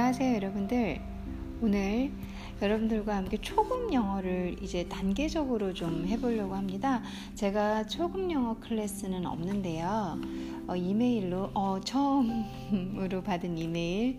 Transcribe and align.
안녕하세요, 0.00 0.36
여러분들. 0.36 0.98
오늘 1.60 2.10
여러분들과 2.62 3.16
함께 3.16 3.36
초급 3.36 3.92
영어를 3.92 4.56
이제 4.62 4.88
단계적으로 4.88 5.74
좀 5.74 6.06
해보려고 6.06 6.54
합니다. 6.54 7.02
제가 7.34 7.86
초급 7.86 8.30
영어 8.30 8.58
클래스는 8.60 9.26
없는데요. 9.26 10.18
어, 10.66 10.74
이메일로 10.74 11.50
어, 11.52 11.78
처음으로 11.84 13.22
받은 13.22 13.58
이메일 13.58 14.18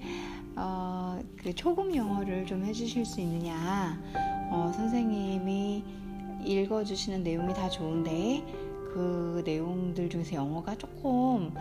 어, 0.55 1.19
그 1.35 1.55
초급 1.55 1.95
영어를 1.95 2.45
좀 2.45 2.63
해주실 2.63 3.03
수 3.03 3.19
있느냐? 3.19 3.99
어, 4.51 4.71
선생님이 4.75 5.83
읽어주시는 6.45 7.23
내용이 7.23 7.55
다 7.55 7.67
좋은데 7.67 8.43
그 8.93 9.41
내용들 9.45 10.09
중에서 10.09 10.35
영어가 10.35 10.75
조금 10.77 11.53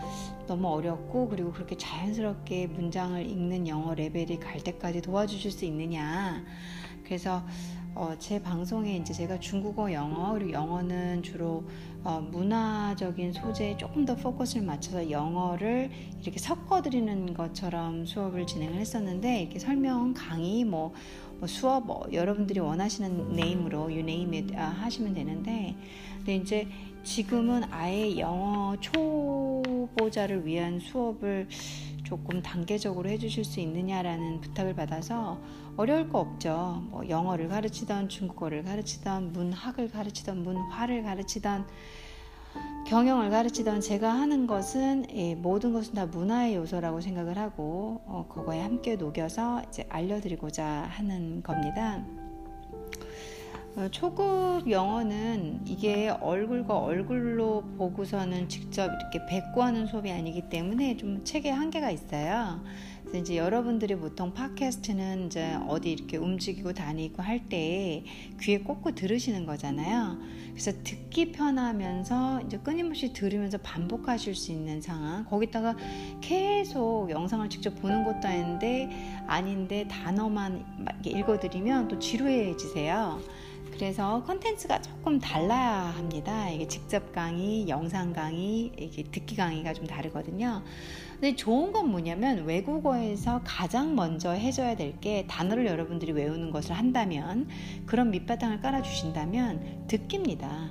너무 0.47 0.69
어렵고 0.69 1.29
그리고 1.29 1.53
그렇게 1.53 1.77
자연스럽게 1.77 2.67
문장을 2.69 3.25
읽는 3.25 3.69
영어 3.69 3.95
레벨이 3.95 4.41
갈 4.41 4.63
때까지 4.63 5.01
도와주실 5.01 5.51
수 5.51 5.65
있느냐. 5.65 6.45
그래서 7.05 7.43
어, 7.95 8.15
제 8.19 8.41
방송에 8.41 8.97
이제 8.97 9.13
제가 9.13 9.41
중국어, 9.41 9.93
영어 9.93 10.33
그리고 10.33 10.53
영어는 10.53 11.23
주로 11.23 11.65
어, 12.05 12.21
문화적인 12.31 13.33
소재에 13.33 13.77
조금 13.77 14.05
더 14.05 14.15
포커스를 14.15 14.65
맞춰서 14.65 15.11
영어를 15.11 15.91
이렇게 16.23 16.39
섞어 16.39 16.81
드리는 16.83 17.35
것처럼 17.35 18.07
수업을 18.07 18.47
진행을 18.47 18.77
했었는데 18.77 19.43
이렇게 19.43 19.59
설명 19.59 20.15
강의 20.15 20.65
뭐, 20.65 20.95
뭐 21.39 21.49
수업 21.49 21.87
뭐 21.87 22.07
여러분들이 22.13 22.61
원하시는 22.61 23.35
네임으로 23.35 23.89
it 23.89 24.57
아, 24.57 24.69
하시면 24.69 25.15
되는데 25.15 25.75
근데 26.19 26.37
이제 26.37 26.69
지금은 27.03 27.65
아예 27.71 28.19
영어 28.19 28.77
초보자를 28.81 30.47
위한 30.47 30.79
수업을 30.79 31.49
조금 32.05 32.43
단계적으로 32.43 33.09
해주실 33.09 33.45
수 33.45 33.61
있느냐라는 33.61 34.41
부탁을 34.41 34.75
받아서 34.75 35.41
어려울 35.77 36.09
거 36.09 36.19
없죠. 36.19 36.83
뭐 36.91 37.09
영어를 37.09 37.49
가르치던 37.49 38.09
중국어를 38.09 38.65
가르치던 38.65 39.33
문학을 39.33 39.91
가르치던 39.91 40.43
문화를 40.43 41.03
가르치던 41.05 41.67
경영을 42.87 43.31
가르치던 43.31 43.81
제가 43.81 44.13
하는 44.13 44.49
것은 44.49 45.07
예, 45.15 45.37
모든 45.37 45.73
것은 45.73 45.95
다 45.95 46.07
문화의 46.07 46.57
요소라고 46.57 47.01
생각을 47.01 47.39
하고 47.39 48.03
어, 48.07 48.27
그거에 48.29 48.61
함께 48.61 48.97
녹여서 48.97 49.63
이제 49.69 49.87
알려드리고자 49.89 50.67
하는 50.91 51.43
겁니다. 51.43 52.05
어, 53.81 53.89
초급 53.91 54.71
영어는 54.71 55.63
이게 55.65 56.11
얼굴과 56.11 56.77
얼굴로 56.77 57.63
보고서는 57.79 58.47
직접 58.51 58.91
이렇게 58.93 59.25
뵙고 59.25 59.63
하는 59.63 59.87
수업이 59.87 60.11
아니기 60.11 60.51
때문에 60.51 60.99
좀 60.99 61.25
책에 61.25 61.49
한계가 61.49 61.91
있어요. 61.91 62.63
그래서 63.01 63.19
이제 63.19 63.37
여러분들이 63.39 63.97
보통 63.97 64.35
팟캐스트는 64.35 65.27
이제 65.27 65.57
어디 65.67 65.93
이렇게 65.93 66.19
움직이고 66.19 66.75
다니고 66.75 67.23
할 67.23 67.41
때 67.49 68.05
귀에 68.39 68.59
꽂고 68.59 68.95
들으시는 68.95 69.47
거잖아요. 69.47 70.19
그래서 70.51 70.73
듣기 70.85 71.33
편하면서 71.33 72.43
이제 72.43 72.59
끊임없이 72.59 73.15
들으면서 73.15 73.57
반복하실 73.59 74.35
수 74.35 74.53
있는 74.53 74.83
상황. 74.83 75.25
거기다가 75.25 75.75
계속 76.21 77.09
영상을 77.11 77.49
직접 77.49 77.75
보는 77.81 78.05
것도 78.05 78.29
아닌데 78.29 79.25
아닌데 79.27 79.89
단어만 79.89 80.65
읽어드리면 81.03 81.89
또 81.89 81.99
지루해지세요. 81.99 83.21
그래서 83.81 84.23
컨텐츠가 84.25 84.83
조금 84.83 85.19
달라야 85.19 85.95
합니다. 85.97 86.51
이게 86.51 86.69
직접 86.69 87.13
강의, 87.13 87.67
영상 87.67 88.13
강의, 88.13 88.71
이게 88.79 89.03
듣기 89.05 89.37
강의가 89.37 89.73
좀 89.73 89.87
다르거든요. 89.87 90.63
근데 91.13 91.35
좋은 91.35 91.73
건 91.73 91.91
뭐냐면 91.91 92.45
외국어에서 92.45 93.41
가장 93.43 93.95
먼저 93.95 94.33
해줘야 94.33 94.77
될 94.77 95.01
게 95.01 95.25
단어를 95.27 95.67
여러분들이 95.67 96.13
외우는 96.13 96.51
것을 96.51 96.73
한다면 96.73 97.49
그런 97.87 98.11
밑바탕을 98.11 98.61
깔아주신다면 98.61 99.87
듣기입니다. 99.87 100.71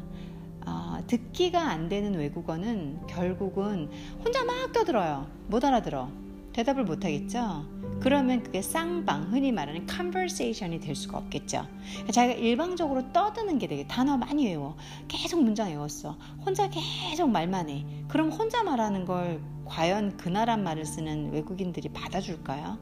어, 0.67 1.00
듣기가 1.07 1.62
안 1.67 1.89
되는 1.89 2.13
외국어는 2.13 3.07
결국은 3.07 3.89
혼자 4.23 4.44
막 4.45 4.72
떠들어요. 4.72 5.25
못 5.47 5.66
알아들어. 5.66 6.12
대답을 6.59 6.83
못 6.83 7.05
하겠죠? 7.05 7.65
그러면 8.01 8.43
그게 8.43 8.61
쌍방, 8.61 9.31
흔히 9.31 9.49
말하는 9.49 9.87
conversation이 9.87 10.81
될 10.81 10.93
수가 10.93 11.17
없겠죠. 11.17 11.65
자기가 12.11 12.37
일방적으로 12.37 13.13
떠드는 13.13 13.59
게 13.59 13.67
되게 13.67 13.87
단어 13.87 14.17
많이 14.17 14.45
외워. 14.47 14.75
계속 15.07 15.41
문장 15.41 15.69
외웠어. 15.69 16.17
혼자 16.45 16.69
계속 16.69 17.29
말만 17.29 17.69
해. 17.69 17.85
그럼 18.09 18.29
혼자 18.29 18.61
말하는 18.61 19.05
걸 19.05 19.41
과연 19.63 20.17
그 20.17 20.27
나라 20.27 20.57
말을 20.57 20.83
쓰는 20.83 21.31
외국인들이 21.31 21.87
받아줄까요? 21.89 22.77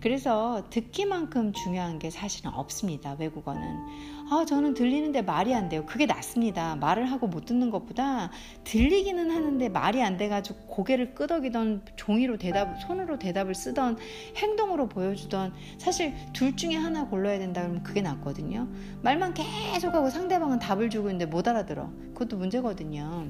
그래서 0.00 0.62
듣기만큼 0.70 1.52
중요한 1.52 1.98
게 1.98 2.10
사실은 2.10 2.52
없습니다. 2.52 3.16
외국어는. 3.18 4.13
아, 4.30 4.44
저는 4.46 4.74
들리는데 4.74 5.22
말이 5.22 5.54
안 5.54 5.68
돼요. 5.68 5.84
그게 5.86 6.06
낫습니다. 6.06 6.76
말을 6.76 7.10
하고 7.10 7.26
못 7.26 7.44
듣는 7.44 7.70
것보다 7.70 8.30
들리기는 8.64 9.30
하는데 9.30 9.68
말이 9.68 10.02
안 10.02 10.16
돼가지고 10.16 10.60
고개를 10.66 11.14
끄덕이던 11.14 11.82
종이로 11.96 12.38
대답, 12.38 12.80
손으로 12.80 13.18
대답을 13.18 13.54
쓰던 13.54 13.98
행동으로 14.36 14.88
보여주던 14.88 15.52
사실 15.78 16.14
둘 16.32 16.56
중에 16.56 16.74
하나 16.74 17.06
골라야 17.06 17.38
된다 17.38 17.60
그러면 17.60 17.82
그게 17.82 18.00
낫거든요. 18.00 18.66
말만 19.02 19.34
계속하고 19.34 20.08
상대방은 20.08 20.58
답을 20.58 20.88
주고 20.88 21.08
있는데 21.08 21.26
못 21.26 21.46
알아들어. 21.46 21.90
그것도 22.14 22.38
문제거든요. 22.38 23.26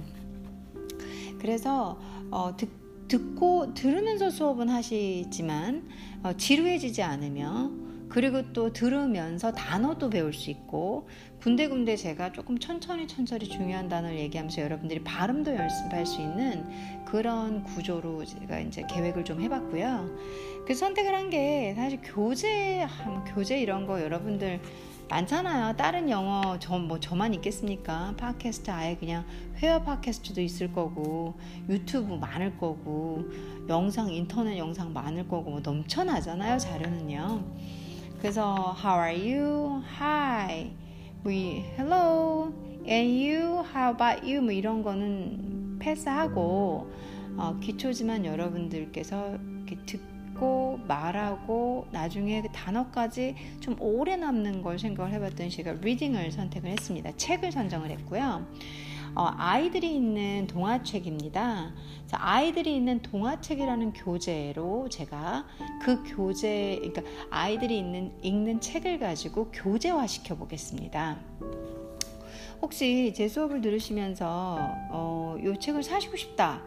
그래서 1.41 1.99
어, 2.31 2.57
듣 2.57 2.85
듣고 3.07 3.75
들으면서 3.75 4.31
수업은 4.31 4.71
하시지만 4.71 5.87
어, 6.23 6.33
지루해지지 6.33 7.03
않으며 7.03 7.71
그리고 8.15 8.53
또 8.53 8.73
들으면서 8.73 9.51
단어도 9.51 10.09
배울 10.09 10.33
수 10.33 10.49
있고 10.49 11.09
군데군데 11.43 11.97
제가 11.97 12.31
조금 12.31 12.61
천천히 12.61 13.09
천천히 13.09 13.49
중요한 13.49 13.89
단어를 13.89 14.17
얘기하면서 14.21 14.63
여러분들이 14.63 15.03
발음도 15.03 15.53
연습할 15.53 16.07
수 16.07 16.21
있는 16.21 16.65
그런 17.05 17.65
구조로 17.65 18.25
제가 18.25 18.61
이제 18.61 18.85
계획을 18.89 19.25
좀 19.25 19.41
해봤고요. 19.41 20.17
그 20.65 20.75
선택을 20.75 21.13
한 21.13 21.25
게 21.31 21.75
사실 21.75 21.99
교재, 22.05 22.87
교재 23.35 23.59
이런 23.61 23.85
거 23.85 24.01
여러분들 24.01 24.61
많잖아요. 25.09 25.75
다른 25.77 26.09
영어 26.09 26.57
저 26.61 26.79
뭐 26.79 27.01
저만 27.01 27.35
있겠습니까? 27.35 28.15
팟캐스트 28.17 28.71
아예 28.71 28.95
그냥 28.95 29.25
회화 29.57 29.83
팟캐스트도 29.83 30.41
있을 30.41 30.73
거고 30.73 31.35
유튜브 31.69 32.15
많을 32.15 32.57
거고 32.59 33.25
영상 33.69 34.13
인터넷 34.13 34.57
영상 34.57 34.93
많을 34.93 35.27
거고 35.27 35.51
뭐 35.51 35.61
넘쳐나잖아요. 35.61 36.59
자료는요. 36.59 37.84
그래서 38.25 38.75
how 38.83 38.99
are 38.99 39.13
you? 39.13 39.83
Hi. 40.01 40.71
We 41.27 41.63
hello. 41.77 42.55
And 42.89 43.23
you? 43.23 43.63
How 43.71 43.93
about 43.93 44.27
you? 44.27 44.41
뭐 44.41 44.51
이런 44.51 44.83
거는 44.83 45.79
패스하고 45.79 46.91
어, 47.37 47.59
기초지만 47.61 48.25
여러분들께서 48.25 49.37
이렇게 49.67 49.77
듣 49.85 50.01
듣고 50.35 50.81
말하고 50.87 51.87
나중에 51.93 52.43
그 52.43 52.49
단어까지 52.53 53.35
좀 53.61 53.77
오래 53.81 54.17
남는 54.17 54.63
걸 54.63 54.79
생각을 54.79 55.13
해봤더니 55.13 55.51
제가 55.51 55.73
리딩을 55.81 56.33
선택을 56.33 56.71
했습니다. 56.71 57.13
책을 57.17 57.53
선정을 57.53 57.91
했고요. 57.91 58.47
어, 59.15 59.31
아이들이 59.37 59.95
있는 59.95 60.47
동화책입니다. 60.49 61.73
아이들이 62.13 62.77
있는 62.77 63.01
동화책이라는 63.03 63.93
교재로 63.93 64.89
제가 64.89 65.47
그 65.83 66.03
교재, 66.05 66.79
그러니까 66.81 67.03
아이들이 67.31 67.79
있는, 67.79 68.13
읽는 68.23 68.61
책을 68.61 68.99
가지고 68.99 69.51
교재화 69.53 70.07
시켜 70.07 70.37
보겠습니다. 70.37 71.19
혹시 72.61 73.13
제 73.15 73.29
수업을 73.29 73.61
들으시면서 73.61 74.59
어, 74.91 75.37
이 75.39 75.59
책을 75.61 75.83
사시고 75.83 76.17
싶다. 76.17 76.61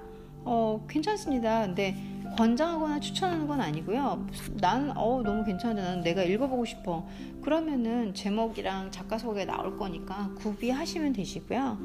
어, 0.44 0.86
괜찮습니다. 0.88 1.66
근데 1.66 1.96
권장하거나 2.38 3.00
추천하는 3.00 3.48
건 3.48 3.62
아니고요. 3.62 4.28
나는 4.56 4.96
어 4.96 5.22
너무 5.24 5.44
괜찮은데 5.44 5.82
나는 5.82 6.02
내가 6.04 6.24
읽어보고 6.24 6.66
싶어. 6.66 7.08
그러면은 7.42 8.14
제목이랑 8.14 8.92
작가 8.92 9.18
소개 9.18 9.44
나올 9.46 9.76
거니까 9.78 10.30
구비하시면 10.36 11.14
되시고요. 11.14 11.80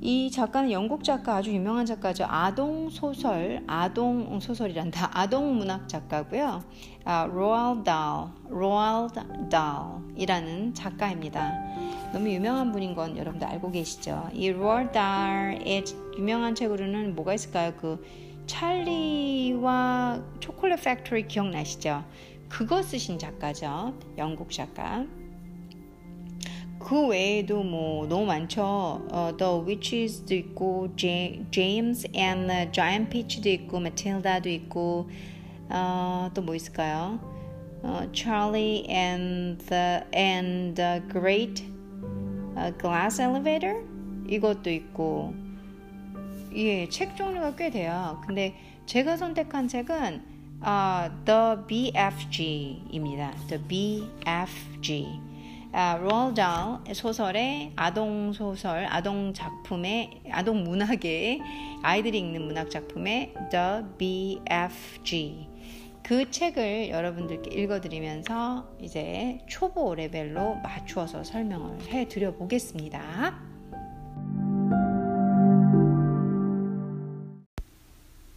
이 0.00 0.30
작가는 0.30 0.70
영국 0.70 1.02
작가 1.02 1.36
아주 1.36 1.52
유명한 1.52 1.84
작가죠. 1.84 2.24
아동 2.28 2.88
소설, 2.88 3.64
아동 3.66 4.38
소설이란다. 4.38 5.10
아동 5.18 5.56
문학 5.56 5.88
작가고요. 5.88 6.62
아, 7.04 7.26
로알 7.28 7.82
달, 7.82 8.28
로알 8.48 9.08
달이라는 9.50 10.74
작가입니다. 10.74 11.52
너무 12.12 12.28
유명한 12.30 12.70
분인 12.70 12.94
건 12.94 13.18
여러분들 13.18 13.48
알고 13.48 13.72
계시죠? 13.72 14.30
이 14.32 14.50
로알 14.50 14.92
달의 14.92 15.84
유명한 16.16 16.54
책으로는 16.54 17.16
뭐가 17.16 17.34
있을까요? 17.34 17.72
그 17.76 18.00
찰리와 18.46 20.22
초콜릿 20.38 20.80
factory 20.80 21.26
기억나시죠? 21.26 22.04
그거 22.48 22.82
쓰신 22.82 23.18
작가죠. 23.18 23.94
영국 24.16 24.52
작가. 24.52 25.04
그 26.88 27.06
외에도 27.08 27.62
뭐 27.62 28.08
너무 28.08 28.24
많죠. 28.24 28.62
어, 29.12 29.32
The 29.36 29.60
Witches도 29.66 30.34
있고, 30.34 30.88
James 30.96 32.08
and 32.16 32.48
the 32.48 32.72
Giant 32.72 33.10
Peach도 33.10 33.46
있고, 33.50 33.76
Matilda도 33.76 34.48
있고, 34.48 35.10
어, 35.68 36.30
또뭐 36.32 36.54
있을까요? 36.54 37.20
어, 37.82 38.08
Charlie 38.14 38.86
and 38.88 39.62
the 39.66 40.00
and 40.14 40.74
the 40.74 41.02
Great 41.10 41.62
Glass 42.80 43.20
Elevator 43.20 43.84
이것도 44.26 44.70
있고 44.70 45.32
예, 46.54 46.88
책 46.88 47.16
종류가 47.16 47.54
꽤 47.56 47.70
돼요. 47.70 48.20
근데 48.26 48.54
제가 48.86 49.16
선택한 49.18 49.68
책은 49.68 50.38
아, 50.60 51.10
The 51.24 51.66
BFG입니다. 51.68 53.34
The 53.48 53.62
BFG. 53.68 55.27
아, 55.80 55.96
로얼 55.96 56.34
달 56.34 56.80
소설의 56.92 57.74
아동 57.76 58.32
소설, 58.32 58.84
아동 58.86 59.32
작품의 59.32 60.22
아동 60.32 60.64
문학의 60.64 61.40
아이들이 61.84 62.18
읽는 62.18 62.46
문학 62.46 62.68
작품의 62.68 63.32
The 63.52 63.84
BFG. 63.96 65.48
그 66.02 66.28
책을 66.32 66.88
여러분들께 66.88 67.54
읽어드리면서 67.54 68.68
이제 68.80 69.38
초보 69.48 69.94
레벨로 69.94 70.56
맞추어서 70.56 71.22
설명을 71.22 71.92
해 71.92 72.08
드려 72.08 72.34
보겠습니다. 72.34 73.38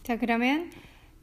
자, 0.04 0.16
그러면 0.16 0.70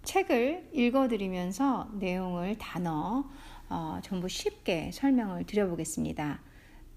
책을 0.04 0.70
읽어드리면서 0.74 1.88
내용을 1.94 2.58
단어 2.58 3.24
어, 3.70 4.00
전부 4.04 4.28
쉽게 4.28 4.92
설명을 4.92 5.46
드려보겠습니다. 5.46 6.42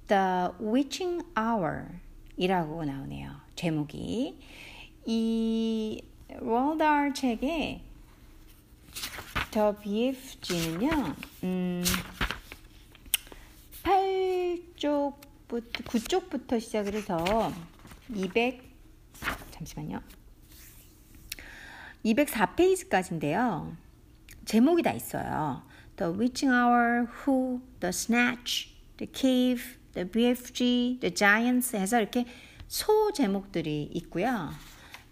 The 0.09 0.49
Witching 0.61 1.25
Hour 1.39 1.87
이라고 2.37 2.85
나오네요. 2.85 3.31
제목이. 3.55 4.39
이 5.05 6.03
월달 6.41 7.13
책에 7.13 7.83
The 9.51 9.73
BFG는요, 9.83 11.15
음, 11.45 11.85
8쪽부터, 13.83 15.85
9쪽부터 15.85 16.59
시작을 16.59 16.95
해서 16.95 17.53
200, 18.15 18.63
잠시만요. 19.51 20.01
204페이지까지인데요. 22.05 23.77
제목이 24.47 24.83
다 24.83 24.93
있어요. 24.93 25.63
The 25.97 26.13
Witching 26.13 26.53
Hour, 26.53 27.07
Who, 27.27 27.61
The 27.81 27.91
Snatch, 27.91 28.75
The 28.97 29.11
Cave, 29.13 29.79
The 29.95 30.09
BFG, 30.09 31.01
The 31.01 31.15
Giants 31.15 31.77
해서 31.77 32.01
이렇게 32.01 32.27
소 32.69 33.13
제목들이 33.13 33.91
있고요. 33.95 34.51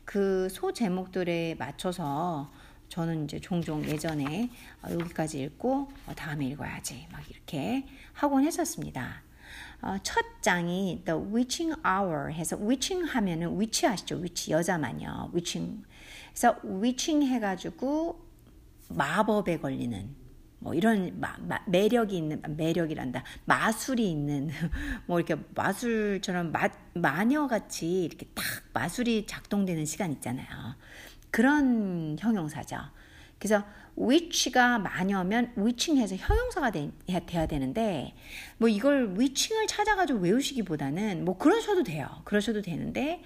그 0.05 0.49
소 0.51 0.73
제목들에 0.73 1.55
맞춰서 1.59 2.51
저는 2.89 3.25
이제 3.25 3.39
종종 3.39 3.85
예전에 3.85 4.51
어, 4.83 4.91
여기까지 4.91 5.41
읽고 5.43 5.89
어, 6.07 6.15
다음에 6.17 6.47
읽어야지 6.49 7.07
막 7.13 7.23
이렇게 7.31 7.87
하곤 8.15 8.45
했었습니다. 8.45 9.23
어, 9.83 9.97
첫 10.03 10.25
장이 10.41 11.03
The 11.05 11.21
Witching 11.33 11.81
Hour 11.87 12.33
해서 12.33 12.57
Witching 12.57 13.09
하면은 13.13 13.61
위치 13.61 13.87
아시죠? 13.87 14.17
위치 14.17 14.51
여자만요. 14.51 15.31
Witching 15.33 15.85
그래서 16.31 16.57
위칭 16.65 17.23
해가지고 17.23 18.21
마법에 18.89 19.59
걸리는 19.59 20.17
뭐 20.61 20.75
이런 20.75 21.19
마, 21.19 21.37
마, 21.39 21.59
매력이 21.67 22.17
있는 22.17 22.41
매력이란다. 22.47 23.25
마술이 23.47 24.11
있는 24.11 24.51
뭐 25.07 25.19
이렇게 25.19 25.43
마술처럼 25.55 26.53
마, 26.53 26.69
마녀같이 26.95 28.05
이렇게 28.05 28.27
딱 28.35 28.45
마술이 28.73 29.27
작동되는 29.27 29.85
시간 29.87 30.13
있잖아요. 30.13 30.47
그런 31.31 32.17
형용사죠. 32.19 32.77
그래서 33.39 33.65
위치가 33.97 34.79
마녀면 34.79 35.53
위칭해서 35.57 36.17
형용사가 36.17 36.71
되, 36.71 36.91
돼야 37.27 37.47
되는데 37.47 38.15
뭐 38.59 38.69
이걸 38.69 39.15
위칭을 39.19 39.67
찾아가지고 39.67 40.21
외우시기보다는 40.21 41.25
뭐 41.25 41.39
그러셔도 41.39 41.83
돼요. 41.83 42.07
그러셔도 42.25 42.61
되는데 42.61 43.23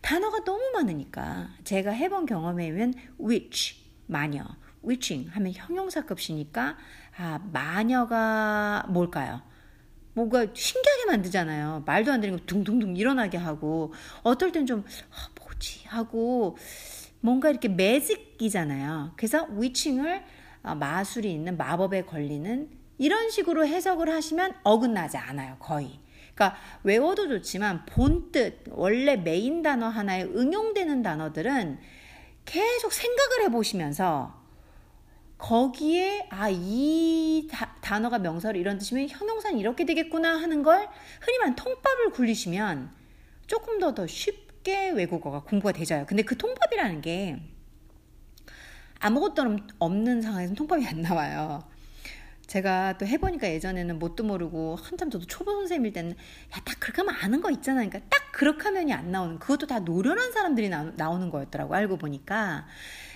단어가 0.00 0.42
너무 0.44 0.70
많으니까 0.72 1.50
제가 1.64 1.90
해본 1.90 2.26
경험에 2.26 2.64
의하면 2.64 2.94
witch 3.20 3.76
마녀 4.06 4.44
witching 4.84 5.30
하면 5.30 5.52
형용사급이니까 5.52 6.76
아 7.16 7.40
마녀가 7.52 8.84
뭘까요? 8.88 9.42
뭔가 10.14 10.46
신기하게 10.52 11.06
만들잖아요. 11.06 11.84
말도 11.86 12.12
안 12.12 12.20
되는 12.20 12.36
거 12.36 12.44
둥둥둥 12.44 12.96
일어나게 12.96 13.38
하고 13.38 13.92
어떨 14.22 14.50
땐 14.52 14.66
좀 14.66 14.84
아, 15.10 15.30
뭐지 15.40 15.86
하고 15.86 16.56
뭔가 17.20 17.50
이렇게 17.50 17.68
매직이잖아요. 17.68 19.12
그래서 19.16 19.46
위칭을 19.50 20.24
아, 20.62 20.74
마술이 20.74 21.32
있는 21.32 21.56
마법에 21.56 22.02
걸리는 22.02 22.68
이런 22.98 23.30
식으로 23.30 23.66
해석을 23.66 24.08
하시면 24.10 24.54
어긋나지 24.64 25.16
않아요. 25.16 25.56
거의. 25.60 26.00
그러니까 26.34 26.58
외워도 26.84 27.28
좋지만 27.28 27.84
본뜻 27.86 28.64
원래 28.70 29.16
메인 29.16 29.62
단어 29.62 29.88
하나에 29.88 30.24
응용되는 30.24 31.02
단어들은 31.02 31.78
계속 32.44 32.92
생각을 32.92 33.44
해보시면서 33.44 34.37
거기에 35.38 36.26
아 36.30 36.50
이 36.50 37.48
단어가 37.80 38.18
명사로 38.18 38.58
이런 38.58 38.78
뜻이면 38.78 39.08
형용사는 39.08 39.58
이렇게 39.58 39.84
되겠구나 39.86 40.40
하는 40.40 40.62
걸 40.62 40.88
흔히 41.20 41.38
말하는 41.38 41.56
통밥을 41.56 42.10
굴리시면 42.10 42.90
조금 43.46 43.78
더더 43.78 44.06
쉽게 44.06 44.90
외국어가 44.90 45.40
공부가 45.42 45.72
되져요. 45.72 46.04
근데 46.06 46.22
그 46.22 46.36
통밥이라는 46.36 47.00
게 47.00 47.40
아무것도 49.00 49.58
없는 49.78 50.22
상황에서는 50.22 50.56
통밥이 50.56 50.86
안 50.86 51.00
나와요. 51.00 51.62
제가 52.46 52.96
또 52.98 53.06
해보니까 53.06 53.48
예전에는 53.48 53.98
뭣도 53.98 54.24
모르고 54.24 54.76
한참 54.76 55.10
저도 55.10 55.26
초보 55.26 55.52
선생님일 55.52 55.92
때는 55.92 56.10
야 56.12 56.60
딱 56.64 56.80
그렇게 56.80 57.02
하면 57.02 57.14
아는 57.22 57.40
거 57.42 57.50
있잖아 57.50 57.84
그러니까 57.84 58.00
딱 58.08 58.32
그렇게 58.32 58.64
하면이 58.64 58.92
안 58.94 59.10
나오는 59.10 59.38
그것도 59.38 59.66
다 59.66 59.80
노련한 59.80 60.32
사람들이 60.32 60.70
나, 60.70 60.84
나오는 60.96 61.28
거였더라고 61.30 61.74
알고 61.74 61.98
보니까 61.98 62.66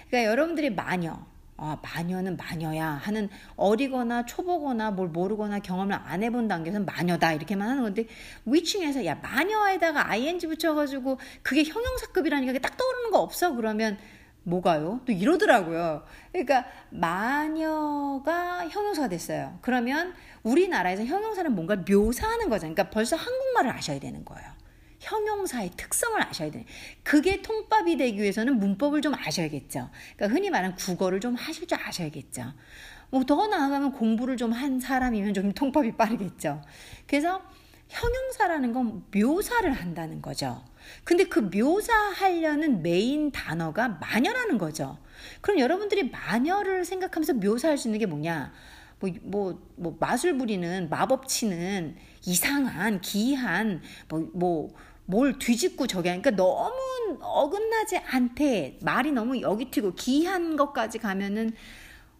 그러니까 0.08 0.30
여러분들이 0.30 0.70
마녀 0.70 1.24
아, 1.56 1.78
마녀는 1.82 2.37
마녀야 2.37 2.88
하는 2.88 3.28
어리거나 3.56 4.26
초보거나 4.26 4.90
뭘 4.90 5.08
모르거나 5.08 5.60
경험을 5.60 5.94
안 5.94 6.22
해본 6.22 6.49
단계에서는 6.49 6.87
마녀다 6.87 7.32
이렇게만 7.32 7.69
하는 7.69 7.82
건데 7.82 8.06
위층에서 8.46 9.04
야 9.06 9.14
마녀에다가 9.16 10.10
ing 10.10 10.46
붙여가지고 10.49 11.19
그게 11.43 11.62
형용사급이라니까 11.64 12.58
딱 12.58 12.77
떠오르는 12.77 13.10
거 13.10 13.20
없어 13.20 13.55
그러면 13.55 13.98
뭐가요? 14.44 15.00
또 15.06 15.12
이러더라고요. 15.12 16.05
그러니까 16.32 16.65
마녀가 16.91 18.69
형용사가 18.69 19.08
됐어요. 19.08 19.58
그러면 19.60 20.15
우리나라에서 20.43 21.05
형용사는 21.05 21.55
뭔가 21.55 21.77
묘사하는 21.77 22.48
거잖아요. 22.48 22.74
그러니까 22.74 22.91
벌써 22.91 23.15
한국말을 23.17 23.70
아셔야 23.70 24.00
되는 24.00 24.24
거예요. 24.24 24.50
형용사의 25.03 25.73
특성을 25.77 26.21
아셔야 26.23 26.51
돼요. 26.51 26.65
그게 27.03 27.43
통밥이 27.43 27.97
되기 27.97 28.21
위해서는 28.21 28.59
문법을 28.59 29.03
좀 29.03 29.15
아셔야겠죠. 29.15 29.91
그러니까 30.17 30.35
흔히 30.35 30.49
말하는 30.51 30.77
국어를 30.77 31.21
좀 31.21 31.35
하실 31.35 31.67
줄 31.67 31.79
아셔야겠죠. 31.81 32.53
뭐 33.11 33.25
더 33.25 33.47
나아가면 33.47 33.93
공부를 33.93 34.37
좀 34.37 34.53
한 34.53 34.81
사람이면 34.81 35.35
좀 35.35 35.53
통밥이 35.53 35.97
빠르겠죠. 35.97 36.63
그래서 37.06 37.43
형용사라는 37.89 38.73
건 38.73 39.05
묘사를 39.15 39.71
한다는 39.71 40.23
거죠. 40.23 40.65
근데 41.05 41.25
그 41.25 41.41
묘사하려는 41.41 42.82
메인 42.82 43.31
단어가 43.32 43.89
마녀라는 43.89 44.56
거죠. 44.56 44.99
그럼 45.41 45.59
여러분들이 45.59 46.11
마녀를 46.11 46.85
생각하면서 46.85 47.35
묘사할 47.35 47.77
수 47.77 47.89
있는 47.89 47.99
게 47.99 48.06
뭐냐? 48.06 48.53
뭐, 48.99 49.11
뭐, 49.23 49.63
뭐, 49.77 49.97
마술 49.99 50.39
부리는, 50.39 50.89
마법 50.89 51.27
치는, 51.27 51.97
이상한, 52.25 53.01
기이한, 53.01 53.82
뭐, 54.09 54.31
뭐, 54.32 54.75
뭘 55.12 55.38
뒤집고 55.38 55.86
저기 55.86 56.08
하니까 56.08 56.31
너무 56.31 57.19
어긋나지 57.20 57.98
않대. 57.98 58.78
말이 58.81 59.12
너무 59.12 59.42
여기 59.42 59.70
튀고 59.70 59.94
기이한 59.94 60.56
것까지 60.56 60.98
가면은 60.98 61.52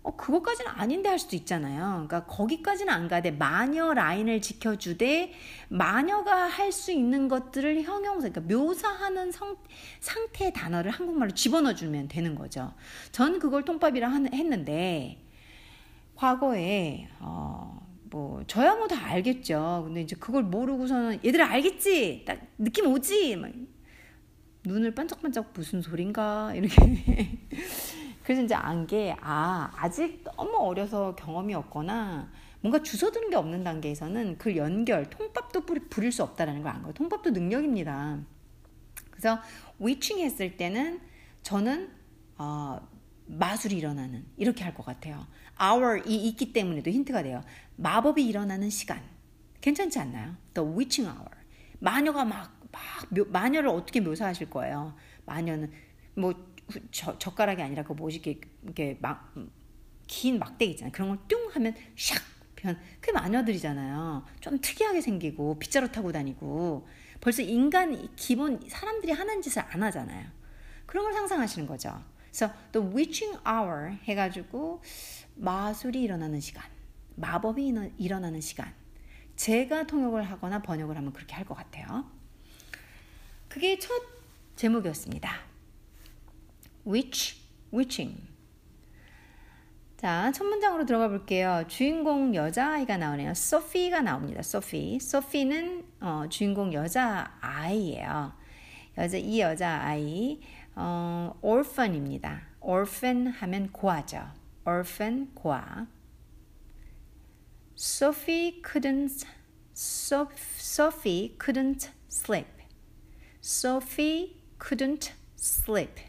어, 0.03 0.15
그것까지는 0.17 0.71
아닌데 0.75 1.09
할 1.09 1.19
수도 1.19 1.37
있잖아요. 1.37 2.07
그러니까 2.07 2.27
거기까지는 2.27 2.93
안 2.93 3.09
가되 3.09 3.31
마녀 3.31 3.95
라인을 3.95 4.43
지켜주되 4.43 5.33
마녀가 5.69 6.47
할 6.49 6.73
수 6.73 6.93
있는 6.93 7.29
것들을 7.29 7.83
형용사, 7.83 8.29
그러니까 8.29 8.55
묘사하는 8.55 9.31
성, 9.31 9.57
상태의 10.01 10.53
단어를 10.53 10.91
한국말로 10.91 11.31
집어넣어 11.33 11.75
주면 11.75 12.09
되는 12.09 12.35
거죠. 12.35 12.75
전 13.13 13.39
그걸 13.39 13.65
통밥이라 13.65 14.11
했는데 14.35 15.19
과거에 16.17 17.09
어, 17.21 17.82
뭐 18.13 18.43
저야 18.47 18.75
뭐 18.77 18.87
다 18.89 18.97
알겠죠. 19.07 19.83
근데 19.87 20.03
이제 20.03 20.15
그걸 20.17 20.43
모르고서는 20.45 21.21
얘들아 21.25 21.49
알겠지? 21.51 22.25
딱 22.27 22.41
느낌 22.59 22.87
오지? 22.89 23.37
막 23.37 23.51
눈을 24.65 24.95
반짝반짝 24.95 25.53
무슨 25.55 25.81
소린가 25.83 26.55
이렇게 26.55 26.77
그래서 28.23 28.43
이제 28.43 28.55
안 28.55 28.87
게, 28.87 29.17
아, 29.21 29.71
아직 29.77 30.23
너무 30.37 30.57
어려서 30.59 31.17
경험이 31.17 31.55
없거나 31.55 32.31
뭔가 32.61 32.81
주워드는 32.83 33.31
게 33.31 33.37
없는 33.37 33.65
단계에서는 33.65 34.39
그 34.39 34.57
연결, 34.57 35.11
통밥도 35.11 35.63
부릴 35.91 36.13
수 36.13 36.23
없다라는 36.23 36.63
걸 36.63 36.73
안 36.73 36.83
거예요. 36.83 36.95
통밥도 36.95 37.31
능력입니다. 37.31 38.21
그래서 39.11 39.41
위칭 39.81 40.21
했을 40.21 40.57
때는 40.57 41.01
저는, 41.43 41.91
어, 42.39 42.79
마술이 43.27 43.77
일어나는 43.77 44.25
이렇게 44.37 44.63
할 44.65 44.75
것 44.75 44.85
같아요. 44.87 45.27
Hour이 45.63 46.15
있기 46.29 46.53
때문에도 46.53 46.91
힌트가 46.91 47.23
돼요. 47.23 47.43
마법이 47.77 48.25
일어나는 48.27 48.71
시간. 48.71 49.03
괜찮지 49.61 49.99
않나요? 49.99 50.37
The 50.55 50.69
witching 50.69 51.09
hour. 51.09 51.31
마녀가 51.79 52.25
막, 52.25 52.59
막, 52.73 52.83
묘, 53.11 53.25
마녀를 53.27 53.69
어떻게 53.69 54.01
묘사하실 54.01 54.51
거예요? 54.51 54.95
마녀는 55.27 55.71
뭐 56.15 56.35
저, 56.91 57.19
젓가락이 57.19 57.63
아니라 57.63 57.83
그 57.83 57.93
뭐지 57.93 58.19
이렇게, 58.19 58.41
이렇게 58.63 58.99
막, 59.01 59.33
긴 60.07 60.39
막대기 60.39 60.73
있잖아요. 60.73 60.93
그런 60.93 61.09
걸 61.09 61.19
뚱 61.29 61.49
하면 61.53 61.75
샥 61.97 62.21
변. 62.57 62.79
그게 63.01 63.13
마녀들이잖아요. 63.13 64.25
좀 64.41 64.61
특이하게 64.61 65.01
생기고 65.01 65.59
빗자루 65.59 65.91
타고 65.91 66.13
다니고 66.13 66.87
벌써 67.21 67.43
인간 67.43 68.09
기본 68.17 68.61
사람들이 68.69 69.13
하는 69.13 69.41
짓을 69.43 69.63
안 69.71 69.83
하잖아요. 69.85 70.27
그런 70.87 71.05
걸 71.05 71.13
상상하시는 71.15 71.67
거죠. 71.67 72.03
그래서 72.33 72.53
the 72.73 72.87
witching 72.95 73.39
hour 73.47 73.93
해가지고 74.05 74.81
마술이 75.37 76.01
일어나는 76.03 76.41
시간, 76.41 76.65
마법이 77.17 77.75
일어나는 77.99 78.41
시간. 78.41 78.73
제가 79.37 79.87
통역을 79.87 80.23
하거나 80.25 80.63
번역을 80.63 80.97
하면 80.97 81.13
그렇게 81.13 81.35
할 81.35 81.45
것 81.45 81.55
같아요. 81.55 82.11
그게 83.49 83.79
첫 83.79 83.91
제목이었습니다. 84.57 85.31
witch, 86.87 87.37
witching. 87.73 88.23
자, 89.99 90.33
첫 90.33 90.45
문장으로 90.45 90.85
들어가 90.87 91.09
볼게요. 91.09 91.65
주인공 91.69 92.35
여자아이가 92.35 92.97
나오네요. 92.97 93.35
소피가 93.35 94.01
나옵니다. 94.01 94.43
소피. 94.43 94.99
소피는 94.99 95.85
어, 96.01 96.25
주인공 96.29 96.73
여자아이예요. 96.73 98.33
여자, 98.99 99.17
이 99.17 99.41
여자아이, 99.41 100.41
어, 100.75 101.39
orphan입니다. 101.43 102.43
orphan 102.61 103.27
하면 103.29 103.71
고아죠. 103.73 104.31
orphan, 104.65 105.35
고아. 105.35 105.87
Sophie 107.77 108.63
couldn't, 108.63 109.27
Sophie 109.75 111.37
couldn't 111.39 111.91
sleep. 112.09 112.49
Sophie 113.43 114.41
couldn't 114.59 115.11
sleep. 115.37 116.05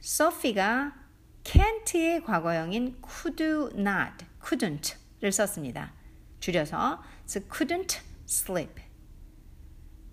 소피가 0.00 0.94
can't의 1.44 2.24
과거형인 2.24 3.00
could 3.02 3.42
not, 3.78 4.24
couldn't를 4.42 5.30
썼습니다. 5.30 5.92
줄여서 6.40 7.02
so 7.24 7.40
couldn't 7.48 8.00
sleep. 8.28 8.82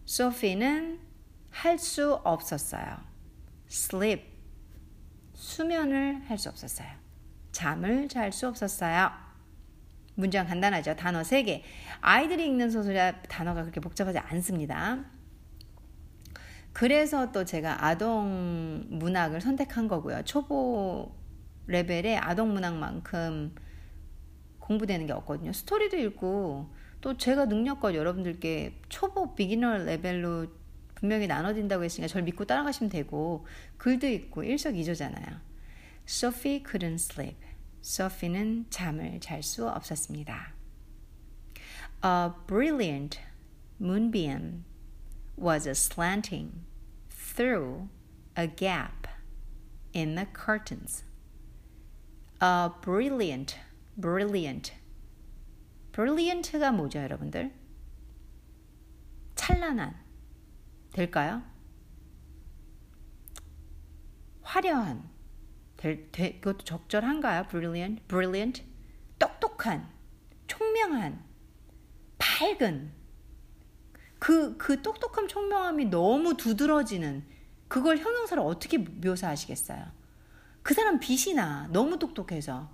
소피는 0.05 0.99
할 1.49 1.79
수 1.79 2.13
없었어요. 2.23 3.14
Sleep 3.75 4.23
수면을 5.33 6.21
할 6.27 6.37
수 6.37 6.49
없었어요. 6.49 6.87
잠을 7.51 8.07
잘 8.07 8.31
수 8.31 8.47
없었어요. 8.47 9.11
문장 10.15 10.47
간단하죠. 10.47 10.95
단어 10.95 11.21
3개. 11.21 11.61
아이들이 11.99 12.45
읽는 12.47 12.71
소설이라 12.71 13.23
단어가 13.23 13.63
그렇게 13.63 13.81
복잡하지 13.81 14.17
않습니다. 14.19 15.03
그래서 16.71 17.31
또 17.31 17.43
제가 17.43 17.85
아동 17.85 18.85
문학을 18.89 19.41
선택한 19.41 19.87
거고요. 19.89 20.23
초보 20.23 21.13
레벨의 21.67 22.17
아동 22.17 22.53
문학만큼 22.53 23.55
공부되는 24.59 25.05
게 25.05 25.13
없거든요. 25.13 25.51
스토리도 25.51 25.97
읽고 25.97 26.73
또 27.01 27.17
제가 27.17 27.45
능력껏 27.45 27.93
여러분들께 27.93 28.81
초보 28.89 29.35
비기너 29.35 29.79
레벨로 29.79 30.47
분명히 31.05 31.27
나눠진다고 31.27 31.83
했으니까 31.83 32.07
저를 32.07 32.23
믿고 32.23 32.45
따라가시면 32.45 32.89
되고 32.89 33.45
글도 33.77 34.07
있고 34.07 34.43
일석이조잖아요. 34.43 35.39
Sophie 36.07 36.63
couldn't 36.63 36.95
sleep. 36.95 37.37
소피는 37.81 38.65
잠을 38.71 39.19
잘 39.19 39.43
수 39.43 39.69
없었습니다. 39.69 40.55
A 42.03 42.31
brilliant 42.47 43.19
moonbeam 43.79 44.63
was 45.37 45.69
slanting 45.69 46.65
through 47.09 47.87
a 48.35 48.47
gap 48.47 49.07
in 49.95 50.15
the 50.15 50.25
curtains. 50.33 51.03
A 52.41 52.69
brilliant, 52.81 53.59
brilliant. 53.95 54.73
brilliant가 55.91 56.71
뭐죠, 56.71 56.97
여러분들? 56.97 57.53
찬란한. 59.35 60.04
될까요? 60.95 61.43
화려한. 64.41 65.09
될, 65.75 66.09
되, 66.11 66.39
그것도 66.39 66.63
적절한가요? 66.63 67.47
brilliant, 67.49 68.01
brilliant. 68.07 68.63
똑똑한, 69.19 69.89
총명한, 70.47 71.21
밝은. 72.17 72.93
그, 74.19 74.57
그 74.57 74.81
똑똑함, 74.81 75.27
총명함이 75.27 75.85
너무 75.85 76.37
두드러지는 76.37 77.25
그걸 77.67 77.97
형용사로 77.97 78.45
어떻게 78.45 78.77
묘사하시겠어요? 78.77 79.85
그 80.63 80.73
사람 80.73 80.99
빛이 80.99 81.35
나. 81.35 81.67
너무 81.71 81.99
똑똑해서. 81.99 82.71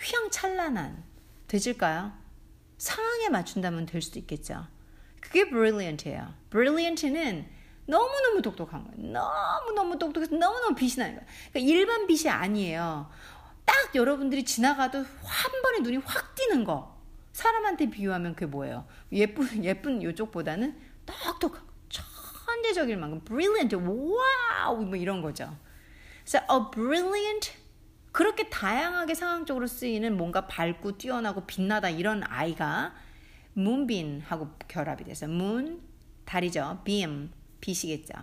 휘황찬란한. 0.00 1.04
되질까요? 1.46 2.12
상황에 2.78 3.28
맞춘다면 3.28 3.86
될 3.86 4.00
수도 4.00 4.18
있겠죠. 4.18 4.66
그게 5.20 5.48
brilliant예요. 5.48 6.34
brilliant는 6.50 7.46
너무너무 7.86 8.42
똑똑한 8.42 8.84
거예요. 8.84 9.12
너무너무 9.12 9.98
똑똑해서 9.98 10.34
너무너무 10.36 10.74
빛이 10.74 10.94
나는 10.96 11.16
거예요. 11.16 11.26
그러니까 11.50 11.72
일반 11.72 12.06
빛이 12.06 12.28
아니에요. 12.30 13.10
딱 13.64 13.94
여러분들이 13.94 14.44
지나가도 14.44 14.98
한 14.98 15.62
번에 15.62 15.80
눈이 15.80 15.98
확 15.98 16.34
띄는 16.34 16.64
거. 16.64 16.98
사람한테 17.32 17.90
비유하면 17.90 18.34
그게 18.34 18.46
뭐예요? 18.46 18.86
예쁜, 19.12 19.44
예쁜 19.64 20.02
요쪽보다는 20.02 20.78
똑똑하고 21.06 21.70
천재적일 21.88 22.96
만큼 22.96 23.20
brilliant, 23.24 23.76
와우! 23.76 24.84
뭐 24.84 24.96
이런 24.96 25.22
거죠. 25.22 25.56
그래서 26.24 26.38
a 26.38 26.70
brilliant, 26.72 27.52
그렇게 28.12 28.48
다양하게 28.48 29.14
상황적으로 29.14 29.66
쓰이는 29.66 30.16
뭔가 30.16 30.46
밝고 30.46 30.98
뛰어나고 30.98 31.46
빛나다 31.46 31.88
이런 31.90 32.22
아이가 32.24 32.94
moonbeam하고 33.54 34.50
결합이 34.68 35.04
돼서 35.04 35.26
moon, 35.26 35.80
달이죠. 36.24 36.82
beam, 36.84 37.30
빛이겠죠. 37.60 38.14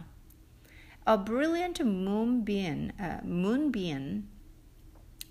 A 1.07 1.23
brilliant 1.23 1.83
moonbeam, 1.83 2.91
uh, 2.99 3.25
moonbeam. 3.25 4.27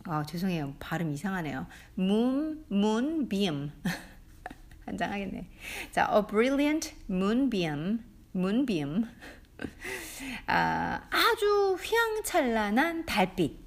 아, 0.05 0.25
죄송해요. 0.25 0.75
발음 0.79 1.13
이상하네요. 1.13 1.67
moon, 1.99 2.65
moonbeam. 2.71 3.73
한장하겠네. 4.87 5.49
자, 5.91 6.09
a 6.13 6.27
brilliant 6.27 6.95
moonbeam, 7.11 8.05
moonbeam. 8.35 9.07
아, 10.47 11.03
아주 11.11 11.77
휘황찬란한 11.81 13.07
달빛. 13.07 13.59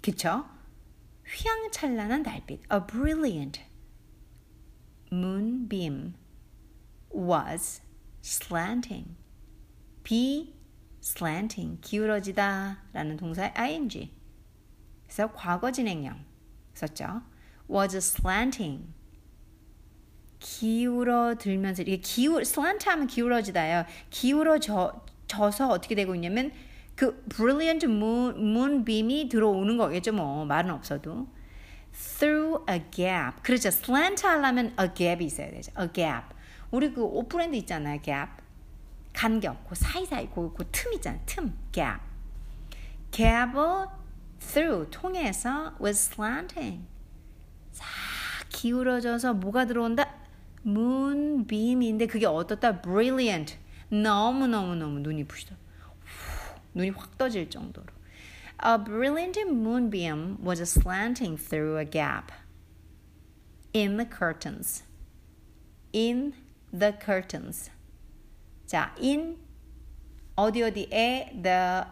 그쵸? 0.00 0.46
휘황찬란한 1.26 2.22
달빛. 2.22 2.60
A 2.72 2.80
brilliant 2.86 3.60
moonbeam 5.20 6.14
was 7.12 7.80
slanting. 8.22 9.16
be 10.02 10.54
slanting 11.02 11.80
기울어지다 11.80 12.78
라는 12.92 13.16
동사의 13.16 13.52
ing 13.56 14.10
그래서 15.04 15.32
과거 15.32 15.70
진행형 15.70 16.24
썼죠. 16.74 17.22
was 17.70 17.96
slanting 17.96 18.92
기울어들면서 20.38 21.82
이게 21.82 21.96
기울 21.96 22.42
slant 22.42 22.88
하면 22.88 23.06
기울어지다요. 23.06 23.86
기울어져 24.10 25.04
져서 25.26 25.68
어떻게 25.68 25.94
되고 25.94 26.14
있냐면 26.14 26.52
그 26.94 27.24
brilliant 27.28 27.86
moon, 27.86 28.36
moonbeam이 28.36 29.28
들어오는 29.28 29.76
거겠죠. 29.76 30.12
뭐 30.12 30.44
말은 30.44 30.70
없어도 30.70 31.28
through 31.94 32.64
a 32.68 32.82
gap. 32.90 33.42
그렇죠. 33.42 33.68
slant 33.68 34.26
하려면 34.26 34.74
a 34.80 34.88
gap이 34.94 35.24
있어야 35.24 35.50
되죠. 35.50 35.72
a 35.80 35.88
gap. 35.92 36.34
우리 36.70 36.92
그옷 36.92 37.28
브랜드 37.28 37.56
있잖아요. 37.56 38.00
gap. 38.02 38.42
간격, 39.12 39.68
그 39.68 39.76
사이사이, 39.76 40.28
그, 40.34 40.52
그 40.52 40.64
틈 40.72 40.92
있잖아요. 40.94 41.20
틈, 41.24 41.56
gap. 41.72 42.00
gap을 43.12 43.86
through, 44.40 44.90
통해서 44.90 45.72
was 45.80 46.10
slanting. 46.12 46.84
싹 47.70 47.86
기울어져서 48.48 49.34
뭐가 49.34 49.66
들어온다? 49.66 50.12
moonbeam인데 50.66 52.06
그게 52.06 52.26
어떻다? 52.26 52.80
brilliant. 52.80 53.56
너무너무너무 53.90 54.98
눈이 55.00 55.24
부시다. 55.24 55.54
눈이 56.74 56.90
확 56.90 57.16
떠질 57.16 57.48
정도로. 57.50 57.86
A 58.60 58.78
brilliant 58.78 59.36
moonbeam 59.50 60.38
was 60.42 60.60
slanting 60.68 61.36
through 61.36 61.76
a 61.76 61.84
gap 61.84 62.32
in 63.72 63.96
the 63.96 64.06
curtains. 64.06 64.84
In 65.92 66.34
the 66.72 66.92
curtains. 66.92 67.70
자, 68.66 68.94
in 68.98 69.38
어디 70.36 70.62
어디에 70.62 71.42
the 71.42 71.84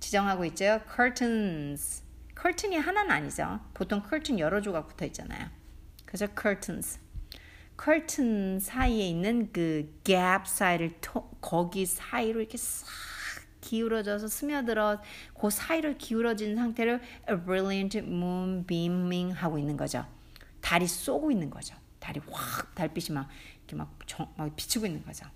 지정하고 0.00 0.44
있죠. 0.46 0.80
curtains. 0.94 2.02
curtain이 2.34 2.76
하나는 2.76 3.10
아니죠. 3.10 3.60
보통 3.72 4.02
curtain 4.06 4.38
여러 4.38 4.60
조각 4.60 4.88
붙어 4.88 5.06
있잖아요. 5.06 5.48
그래서 6.04 6.26
curtains. 6.26 6.98
curtain 7.82 8.58
사이에 8.58 9.08
있는 9.08 9.52
그 9.52 10.00
gap 10.04 10.46
사이를 10.46 10.94
토, 11.00 11.30
거기 11.40 11.86
사이로 11.86 12.40
이렇게 12.40 12.56
싹 12.58 12.86
기울어져서 13.66 14.28
스며들어 14.28 15.02
그 15.38 15.50
사이를 15.50 15.98
기울어진 15.98 16.54
상태를 16.54 17.00
a 17.28 17.36
brilliant 17.36 17.98
moon 17.98 18.64
beaming 18.64 19.34
하고 19.34 19.58
있는 19.58 19.76
거죠. 19.76 20.06
달이 20.60 20.86
쏘고 20.86 21.32
있는 21.32 21.50
거죠. 21.50 21.74
달이 21.98 22.20
확 22.30 22.74
달빛이 22.76 23.14
막 23.14 23.28
이렇게 23.58 23.76
막, 23.76 23.98
정, 24.06 24.32
막 24.36 24.54
비치고 24.54 24.86
있는 24.86 25.04
거죠. 25.04 25.26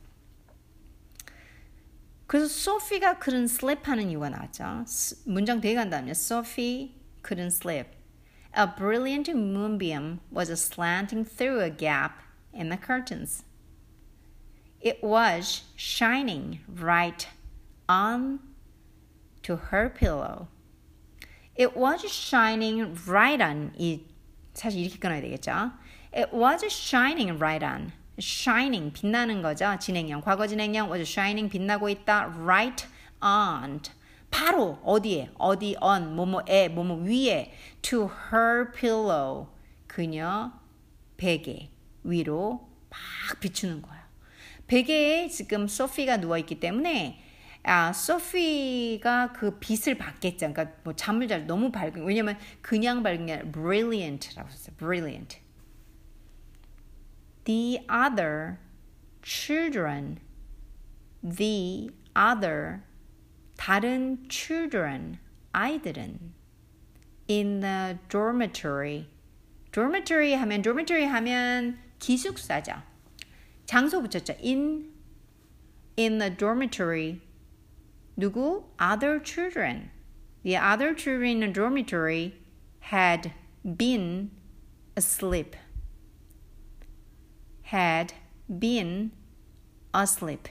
그래서 2.29 2.47
소피가 2.47 3.19
couldn't 3.19 3.51
sleep 3.51 3.83
하는 3.87 4.09
이유가 4.09 4.29
나왔죠. 4.29 4.85
문장 5.25 5.61
되게 5.61 5.75
간단하면 5.75 6.13
Sophie 6.13 6.95
couldn't 7.25 7.51
sleep. 7.51 7.89
A 8.57 8.67
brilliant 8.77 9.29
moonbeam 9.33 10.21
was 10.33 10.51
slanting 10.53 11.25
through 11.25 11.61
a 11.61 11.71
gap 11.71 12.23
in 12.55 12.69
the 12.69 12.79
curtains. 12.79 13.45
It 14.81 15.03
was 15.03 15.65
shining 15.77 16.61
right 16.69 17.27
on 17.91 18.39
to 19.43 19.57
her 19.73 19.93
pillow. 19.93 20.47
It 21.57 21.77
was 21.77 22.07
shining 22.07 22.95
right 23.09 23.43
on. 23.43 23.73
이 23.77 24.07
사실 24.55 24.81
이렇게 24.81 24.99
끊어야 24.99 25.21
되겠죠. 25.21 25.73
It 26.15 26.33
was 26.33 26.65
shining 26.65 27.39
right 27.39 27.65
on. 27.65 27.93
shining 28.19 28.93
빛나는 28.93 29.43
거죠. 29.43 29.77
진행형 29.79 30.21
과거 30.21 30.47
진행형 30.47 30.91
was 30.91 31.03
shining 31.03 31.51
빛나고 31.51 31.89
있다. 31.89 32.35
right 32.39 32.87
on 33.21 33.81
바로 34.31 34.79
어디에 34.85 35.31
어디 35.39 35.77
on 35.81 36.15
뭐뭐에 36.15 36.69
뭐뭐 36.69 37.03
위에 37.03 37.53
to 37.83 38.09
her 38.33 38.71
pillow 38.71 39.49
그녀 39.89 40.53
베개 41.17 41.71
위로 42.05 42.69
막 42.89 43.41
비추는 43.41 43.83
거예요. 43.83 44.01
베개에 44.69 45.29
지금 45.29 45.67
소피가 45.67 46.19
누워 46.19 46.39
있기 46.39 46.61
때문에 46.61 47.30
아, 47.63 47.93
소피가 47.93 49.33
그 49.33 49.59
빛을 49.59 49.99
받겠죠. 49.99 50.53
그러니까 50.53 50.77
뭐 50.83 50.95
잠을 50.95 51.29
잘 51.29 51.47
너무 51.47 51.71
밝은 51.71 52.05
왜냐면 52.05 52.39
그냥 52.63 53.03
밝은 53.03 53.27
게 53.27 53.33
아니라 53.35 53.51
brilliant라고 53.51 54.49
썼어요. 54.49 54.77
brilliant. 54.77 55.39
The 57.45 57.87
other 57.91 58.59
children. 59.23 60.19
The 61.23 61.91
other 62.17 62.81
다른 63.57 64.27
children 64.31 65.19
아이들은 65.53 66.33
in 67.29 67.61
the 67.61 67.99
dormitory. 68.09 69.07
dormitory 69.71 70.33
하면 70.35 70.63
dormitory 70.63 71.07
하면 71.07 71.79
기숙사죠. 71.99 72.83
장소 73.67 74.01
붙였죠. 74.01 74.35
in 74.43 74.93
in 75.99 76.19
the 76.19 76.35
dormitory 76.35 77.21
누구? 78.20 78.64
other 78.80 79.20
children. 79.20 79.92
The 80.44 80.58
other 80.58 80.94
children 80.94 81.32
in 81.32 81.40
the 81.42 81.48
dormitory 81.48 82.36
had 82.80 83.34
been 83.64 84.32
asleep. 84.96 85.56
had 87.64 88.14
been 88.48 89.12
asleep. 89.94 90.48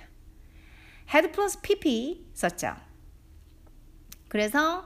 had 1.07 1.33
plus 1.33 1.57
pp 1.57 2.25
썼죠. 2.35 2.77
그래서 4.29 4.85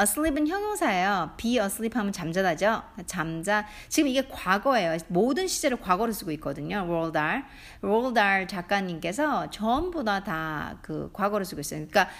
asleep은 0.00 0.46
형용사예요. 0.46 1.32
be 1.36 1.58
asleep 1.58 1.98
하면 1.98 2.12
잠자다죠. 2.12 2.82
잠자. 3.06 3.66
지금 3.88 4.08
이게 4.08 4.26
과거예요. 4.28 4.98
모든 5.08 5.46
시제를 5.46 5.80
과거로 5.80 6.12
쓰고 6.12 6.30
있거든요. 6.32 6.84
Roald 6.84 7.12
Dahl. 7.12 7.44
Roald 7.82 8.14
Dahl 8.14 8.46
작가님께서 8.46 9.50
전부 9.50 10.04
다그 10.04 11.10
과거로 11.12 11.44
쓰고 11.44 11.60
있어요. 11.60 11.86
그러니까 11.86 12.12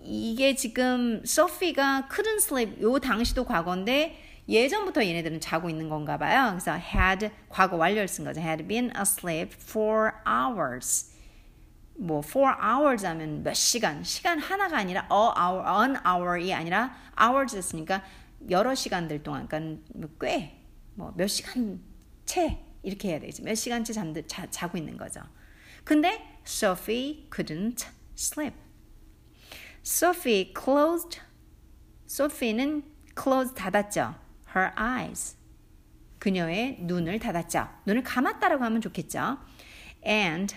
이게 0.00 0.54
지금 0.54 1.22
소피가 1.24 2.08
couldn't 2.10 2.42
sleep 2.42 2.82
요 2.82 2.98
당시도 2.98 3.44
과거인데 3.44 4.18
예전부터 4.48 5.06
얘네들은 5.06 5.40
자고 5.40 5.70
있는 5.70 5.88
건가 5.88 6.18
봐요. 6.18 6.48
그래서 6.50 6.72
had 6.72 7.30
과거 7.48 7.76
완료를 7.76 8.08
쓴 8.08 8.24
거죠. 8.24 8.40
had 8.40 8.66
been 8.66 8.92
asleep 8.98 9.54
for 9.54 10.12
hours. 10.26 11.11
뭐 12.02 12.20
four 12.24 12.54
hours 12.60 13.06
하면 13.06 13.42
몇 13.42 13.54
시간, 13.54 14.02
시간 14.02 14.38
하나가 14.38 14.78
아니라 14.78 15.02
a 15.10 15.18
hour, 15.40 15.64
an 15.82 15.96
hour이 16.04 16.52
아니라 16.52 16.94
hours 17.20 17.56
했으니까 17.56 18.02
여러 18.50 18.74
시간들 18.74 19.22
동안, 19.22 19.46
그러니까 19.46 19.82
꽤 20.20 20.58
뭐 20.94 21.12
몇 21.16 21.26
시간 21.28 21.80
채 22.24 22.58
이렇게 22.82 23.10
해야 23.10 23.20
되겠지. 23.20 23.42
몇 23.42 23.54
시간째 23.54 23.92
잠들 23.92 24.26
자, 24.26 24.50
자고 24.50 24.76
있는 24.76 24.96
거죠. 24.96 25.20
근데 25.84 26.38
Sophie 26.46 27.28
couldn't 27.30 27.86
sleep. 28.16 28.54
Sophie 29.84 30.52
closed. 30.56 31.20
Sophie는 32.08 32.82
closed 33.20 33.54
닫았죠. 33.54 34.14
Her 34.54 34.72
eyes. 34.78 35.36
그녀의 36.18 36.78
눈을 36.82 37.18
닫았죠. 37.18 37.68
눈을 37.86 38.02
감았다라고 38.02 38.62
하면 38.64 38.80
좋겠죠. 38.80 39.38
And 40.06 40.54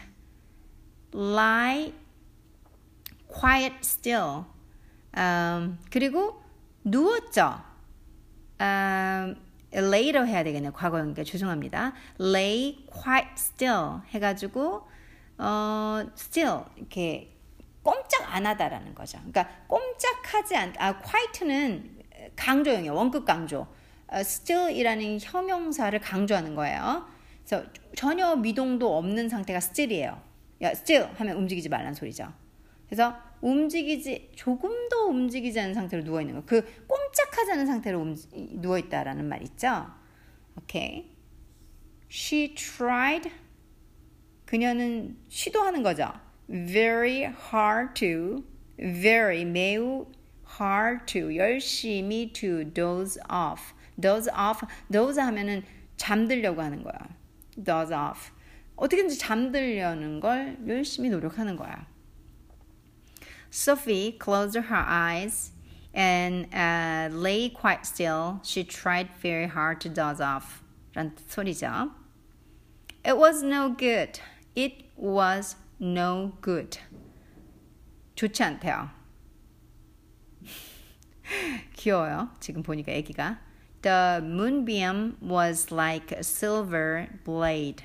lie 1.14 1.94
quiet 3.28 3.76
still. 3.82 4.46
Um, 5.18 5.78
그리고 5.90 6.42
누웠죠. 6.84 7.62
Um, 8.60 9.36
later 9.74 10.26
해야 10.26 10.44
되겠네요. 10.44 10.72
과거형이니까 10.74 11.24
죄송합니다. 11.24 11.94
lay 12.20 12.86
quite 12.92 13.34
still 13.38 14.02
해가지고 14.10 14.88
어, 15.38 16.06
still 16.16 16.62
이렇게 16.78 17.36
꼼짝 17.84 18.34
안 18.34 18.46
하다라는 18.46 18.96
거죠. 18.96 19.20
그러니까 19.20 19.48
꼼짝하지 19.68 20.56
않. 20.56 20.74
아, 20.80 21.00
quiet는 21.02 22.02
강조형이에요. 22.36 22.94
원급 22.94 23.26
강조. 23.26 23.68
어, 24.08 24.18
still이라는 24.18 25.20
형용사를 25.22 25.98
강조하는 26.00 26.56
거예요. 26.56 27.08
그래서 27.46 27.66
전혀 27.96 28.36
미동도 28.36 28.98
없는 28.98 29.30
상태가 29.30 29.58
still이에요. 29.58 30.20
야, 30.66 30.72
still 30.72 31.10
하면 31.16 31.38
움직이지 31.38 31.70
말란 31.70 31.94
소리죠. 31.94 32.34
그래서 32.88 33.16
움직이지 33.42 34.32
조금도 34.36 35.10
움직이지 35.10 35.60
않은 35.60 35.74
상태로 35.74 36.04
누워 36.04 36.22
있는 36.22 36.36
거. 36.36 36.44
그 36.46 36.64
꼼짝하지 36.88 37.52
않은 37.54 37.66
상태로 37.66 38.16
누워 38.62 38.78
있다라는 38.78 39.28
말 39.28 39.44
있죠. 39.44 39.88
오케이. 40.58 41.12
She 42.10 42.56
tried. 42.56 43.32
그녀는 44.46 45.18
시도하는 45.30 45.84
거죠. 45.84 46.12
Very 46.50 47.34
hard 47.54 47.94
to. 47.96 48.44
Very 48.78 49.46
매우 49.46 50.08
hard 50.60 51.06
to 51.06 51.36
열심히 51.36 52.32
to 52.34 52.64
doze 52.64 53.20
off. 53.30 53.74
doze 54.00 54.32
off. 54.32 54.66
doze 54.92 55.22
하면은 55.22 55.64
잠들려고 55.98 56.62
하는 56.62 56.84
거야. 56.84 56.98
doze 57.56 57.94
off. 57.96 58.32
어떻게든지 58.77 59.19
잠들려는 59.19 60.21
걸 60.21 60.57
열심히 60.67 61.11
노력하는 61.11 61.57
거야. 61.57 61.87
Sophie 63.53 64.17
closed 64.19 64.57
her 64.57 64.85
eyes 64.87 65.53
and 65.95 66.47
uh, 66.55 67.09
lay 67.13 67.51
quite 67.51 67.85
still. 67.85 68.41
She 68.43 68.65
tried 68.65 69.11
very 69.21 69.47
hard 69.47 69.81
to 69.81 69.89
doze 69.93 70.21
off. 70.21 70.63
란 70.95 71.15
소리죠. 71.29 71.91
It 73.05 73.17
was 73.17 73.43
no 73.43 73.75
good. 73.77 74.21
It 74.55 74.91
was 74.97 75.57
no 75.81 76.33
good. 76.41 76.79
좋지 78.15 78.43
않대요. 78.43 78.91
귀여워요. 81.77 82.31
지금 82.41 82.63
보니까 82.63 82.93
애기가. 82.93 83.39
The 83.83 84.21
moonbeam 84.21 85.17
was 85.23 85.73
like 85.73 86.13
a 86.13 86.23
silver 86.23 87.09
blade. 87.25 87.85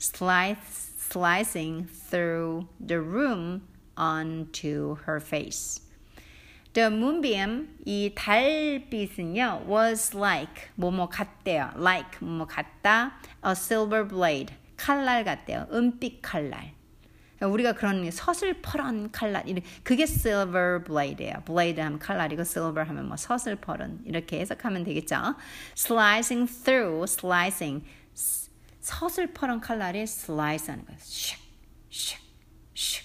slice, 0.00 0.90
slicing 0.98 1.86
through 1.86 2.66
the 2.80 3.00
room 3.00 3.62
onto 3.96 4.96
her 5.06 5.20
face. 5.20 5.80
The 6.74 6.90
moonbeam, 6.90 7.68
이 7.86 8.12
달빛은요, 8.14 9.66
was 9.66 10.14
like, 10.14 10.68
뭐뭐 10.78 11.08
같대요. 11.08 11.72
like, 11.78 12.20
뭐뭐 12.20 12.46
같다. 12.46 13.12
A 13.44 13.52
silver 13.52 14.06
blade, 14.06 14.54
칼날 14.76 15.24
같대요. 15.24 15.66
은빛 15.72 16.20
칼날. 16.20 16.76
우리가 17.40 17.72
그런 17.72 18.10
서슬퍼런 18.10 19.10
칼날, 19.10 19.44
그게 19.82 20.02
silver 20.02 20.84
blade예요. 20.84 21.44
blade 21.46 21.82
하면 21.82 21.98
칼날이고 21.98 22.42
silver 22.42 22.86
하면 22.88 23.08
뭐 23.08 23.16
서슬퍼런 23.16 24.00
이렇게 24.04 24.40
해석하면 24.40 24.84
되겠죠. 24.84 25.34
slicing 25.74 26.46
through, 26.46 27.04
slicing. 27.04 27.84
서슬퍼런 28.81 29.61
칼날에 29.61 30.05
슬라이스 30.05 30.71
하는 30.71 30.85
거예요. 30.85 30.99
슉, 30.99 31.37
슉, 31.89 32.17
슉. 32.73 33.03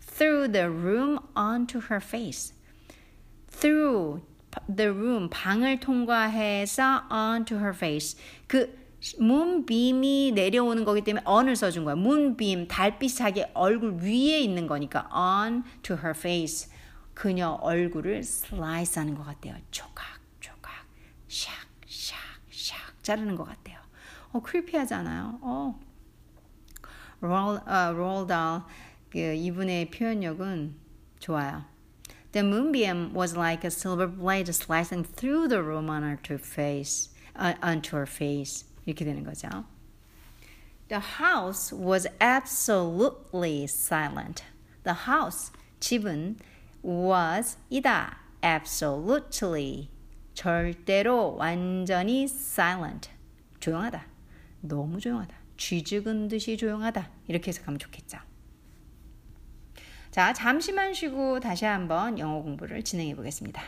Through 0.00 0.52
the 0.52 0.66
room 0.68 1.18
onto 1.34 1.80
her 1.90 2.00
face. 2.02 2.58
through 3.60 4.22
the 4.74 4.90
room 4.90 5.28
방을 5.28 5.80
통과해서 5.80 7.04
onto 7.10 7.56
her 7.56 7.74
face 7.74 8.18
그 8.46 8.76
문빔이 9.18 10.32
내려오는 10.32 10.84
거기 10.84 11.02
때문에 11.02 11.24
on을 11.24 11.54
써준 11.54 11.84
거야. 11.84 11.94
문빔, 11.94 12.66
달빛이 12.66 13.14
자기 13.14 13.44
얼굴 13.54 13.98
위에 14.00 14.40
있는 14.40 14.66
거니까 14.66 15.08
on 15.12 15.62
to 15.82 15.96
her 15.96 16.10
face. 16.10 16.68
그녀 17.14 17.50
얼굴을 17.62 18.24
슬라이스 18.24 18.98
하는 18.98 19.14
것 19.14 19.24
같대요. 19.24 19.54
조각, 19.70 20.04
조각, 20.40 20.72
샥, 21.28 21.50
샥, 21.86 22.14
샥 22.50 22.74
자르는 23.02 23.36
것 23.36 23.44
같대요. 23.44 23.77
어, 24.31 24.41
크리피하잖아요. 24.41 25.39
어. 25.41 25.79
롤, 27.21 27.61
어, 27.65 27.91
롤달 27.93 28.63
그 29.09 29.17
이분의 29.17 29.91
표현력은 29.91 30.75
좋아요. 31.19 31.65
The 32.31 32.43
moonbeam 32.43 33.13
was 33.13 33.37
like 33.37 33.63
a 33.63 33.69
silver 33.69 34.07
blade 34.07 34.49
slicing 34.49 35.03
through 35.03 35.47
the 35.47 35.61
room 35.61 35.89
on 35.89 36.01
her 36.01 36.17
face, 36.39 37.09
uh, 37.35 37.53
onto 37.61 37.95
her 37.95 38.07
face. 38.07 38.65
이렇게 38.85 39.05
되는 39.05 39.23
거죠. 39.23 39.65
The 40.89 40.99
house 40.99 41.71
was 41.71 42.07
absolutely 42.19 43.65
silent. 43.65 44.43
The 44.83 45.05
house, 45.07 45.51
집은 45.79 46.37
was 46.83 47.57
이다. 47.71 48.17
absolutely 48.43 49.89
절대로 50.33 51.35
완전히 51.37 52.23
silent 52.23 53.09
조용하다. 53.59 54.05
너무 54.60 55.00
조용하다. 55.00 55.34
쥐죽은 55.56 56.28
듯이 56.28 56.56
조용하다. 56.56 57.10
이렇게 57.26 57.48
해석하면 57.48 57.78
좋겠죠. 57.78 58.18
자, 60.10 60.32
잠시만 60.32 60.94
쉬고 60.94 61.40
다시 61.40 61.64
한번 61.64 62.18
영어 62.18 62.42
공부를 62.42 62.82
진행해 62.82 63.14
보겠습니다. 63.14 63.62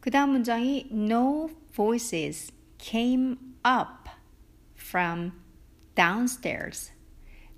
그 0.00 0.10
다음 0.10 0.30
문장이 0.30 0.88
No 0.90 1.50
voices 1.72 2.52
came 2.78 3.36
up 3.64 4.10
from 4.76 5.32
downstairs. 5.94 6.90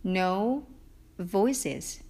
No 0.05 0.67
voices. 1.27 2.03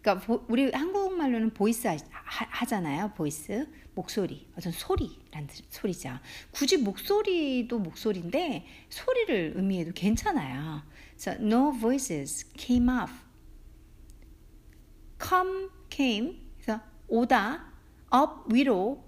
그러니까 0.00 0.38
우리 0.48 0.70
한국말로는 0.70 1.50
voice 1.54 1.86
하, 1.86 2.66
잖아요 2.66 3.12
voice. 3.14 3.66
목소리. 3.94 4.48
어떤 4.56 4.72
소리란 4.72 5.48
소리죠. 5.68 6.18
굳이 6.50 6.78
목소리도 6.78 7.78
목소리인데 7.78 8.66
소리를 8.88 9.52
의미해도 9.56 9.92
괜찮아요. 9.94 10.82
So 11.16 11.32
no 11.32 11.72
voices 11.72 12.50
came 12.56 12.88
up. 12.88 13.12
come 15.22 15.68
came 15.90 16.40
그래서 16.60 16.80
오다 17.06 17.72
up 18.12 18.54
위로 18.54 19.04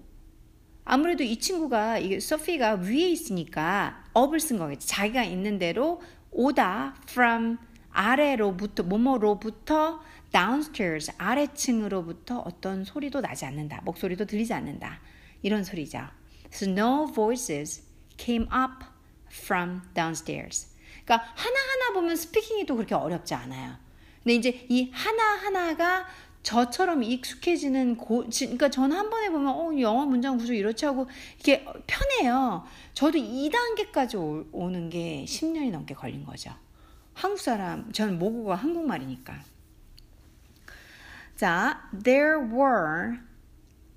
아무래도 0.85 1.25
이 1.25 1.38
친구가 1.38 1.99
이게 1.99 2.20
소피가 2.20 2.75
위에 2.75 3.09
있으니까 3.09 4.05
up을 4.16 4.38
쓴 4.38 4.59
거겠지. 4.59 4.87
자기가 4.87 5.25
있는 5.25 5.59
대로 5.59 6.03
오다 6.31 6.97
from 7.09 7.59
아래로부터 7.94 8.83
뭐뭐로부터 8.83 10.00
downstairs 10.33 11.12
아래층으로부터 11.16 12.40
어떤 12.40 12.85
소리도 12.85 13.20
나지 13.20 13.46
않는다. 13.46 13.80
목소리도 13.85 14.26
들리지 14.26 14.52
않는다. 14.52 15.00
이런 15.42 15.64
소리죠. 15.64 16.00
So 16.52 16.70
no 16.70 17.07
voices 17.07 17.83
came 18.18 18.46
up 18.46 18.85
from 19.33 19.83
downstairs. 19.94 20.68
그러니까 21.04 21.28
하나하나 21.35 21.92
보면 21.94 22.16
스피킹이 22.16 22.66
또 22.66 22.76
그렇게 22.76 22.94
어렵지 22.94 23.35
않아요. 23.35 23.76
근데 24.22 24.35
이제 24.35 24.66
이 24.68 24.90
하나하나가 24.92 26.07
저처럼 26.42 27.02
익숙해지는 27.02 27.96
고, 27.96 28.24
그러니까 28.28 28.68
저는 28.68 28.96
한 28.96 29.11
번에 29.11 29.30
보면 29.30 29.48
어, 29.48 29.80
영어 29.80 30.04
문장 30.04 30.37
구조 30.37 30.52
이렇지 30.52 30.85
하고 30.85 31.09
이게 31.38 31.64
편해요. 31.87 32.64
저도 32.92 33.18
2단계까지 33.18 34.16
오, 34.16 34.46
오는 34.52 34.90
게 34.90 35.24
10년이 35.26 35.70
넘게 35.70 35.94
걸린 35.94 36.24
거죠. 36.24 36.50
한국 37.14 37.40
사람, 37.40 37.92
저는 37.92 38.18
모국어가 38.18 38.57
한국말이니까. 38.57 39.35
자, 41.37 41.88
there 42.03 42.38
were 42.38 43.18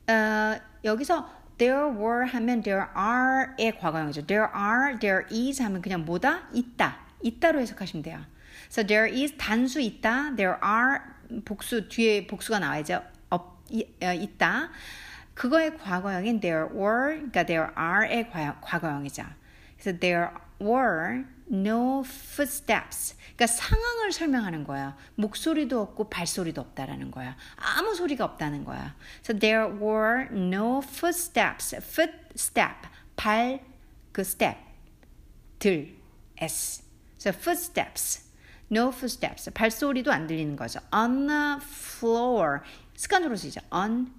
어, 0.10 0.60
여기서 0.84 1.30
there 1.58 1.86
were 1.86 2.25
하면 2.27 2.62
there 2.62 2.86
are의 2.95 3.77
과거형이죠. 3.80 4.25
there 4.25 4.47
are, 4.56 4.97
there 4.99 5.25
is 5.32 5.62
하면 5.62 5.82
그냥 5.82 6.06
뭐다? 6.06 6.47
있다. 6.53 6.99
있다로 7.21 7.60
해석하시면 7.60 8.03
돼요. 8.03 8.21
So 8.69 8.86
there 8.86 9.12
is 9.12 9.36
단수 9.38 9.82
있다. 9.82 10.36
There 10.36 10.58
are 10.63 10.99
복수 11.45 11.89
뒤에 11.89 12.27
복수가 12.27 12.60
나와야죠. 12.60 13.03
어, 13.32 13.58
있다. 13.69 14.69
그거의 15.34 15.77
과거형인 15.77 16.39
there 16.39 16.67
were, 16.73 17.15
그러니까 17.15 17.43
there 17.43 17.67
are의 17.77 18.30
과거형이죠. 18.62 19.23
그래서 19.77 19.99
there 19.99 20.30
were 20.62 21.25
no 21.51 22.03
footsteps. 22.05 23.15
그러니까 23.36 23.47
상황을 23.47 24.12
설명하는 24.12 24.63
거야. 24.63 24.95
목소리도 25.15 25.79
없고 25.81 26.10
발소리도 26.10 26.60
없다라는 26.62 27.12
거야. 27.12 27.36
아무 27.55 27.93
소리가 27.95 28.25
없다는 28.25 28.65
거야. 28.65 28.95
So 29.23 29.38
there 29.38 29.67
were 29.67 30.27
no 30.31 30.81
footsteps. 30.83 31.75
footstep 31.77 32.88
발 33.15 33.62
그 34.12 34.21
step 34.21 34.57
들 35.60 35.95
s. 36.38 36.83
So 37.19 37.29
footsteps. 37.29 38.27
No 38.71 38.89
footsteps. 38.89 39.51
발소리도 39.51 40.12
안 40.12 40.27
들리는 40.27 40.55
거죠. 40.55 40.79
On 40.93 41.27
the 41.27 41.57
floor. 41.62 42.62
습관으로 42.95 43.36
쓰이죠. 43.36 43.62
On 43.71 44.12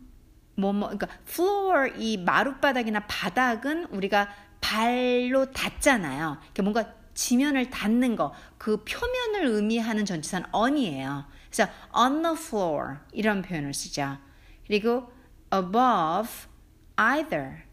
뭐뭐 0.54 0.88
그러니까 0.88 1.08
floor 1.28 1.92
이 1.96 2.16
마룻바닥이나 2.16 3.06
바닥은 3.06 3.86
우리가 3.86 4.28
발로 4.60 5.50
닿잖아요. 5.52 6.38
그러니까 6.52 6.62
뭔가 6.62 6.97
지면을 7.18 7.68
닿는 7.68 8.14
거, 8.14 8.32
그 8.58 8.84
표면을 8.84 9.46
의미하는 9.46 10.04
전치사는 10.04 10.50
on이에요. 10.52 11.24
그래서 11.50 11.68
on 11.92 12.22
the 12.22 12.36
floor 12.36 12.98
이런 13.10 13.42
표현을 13.42 13.74
쓰죠. 13.74 14.18
그리고 14.64 15.10
above 15.52 16.48
either 16.94 17.64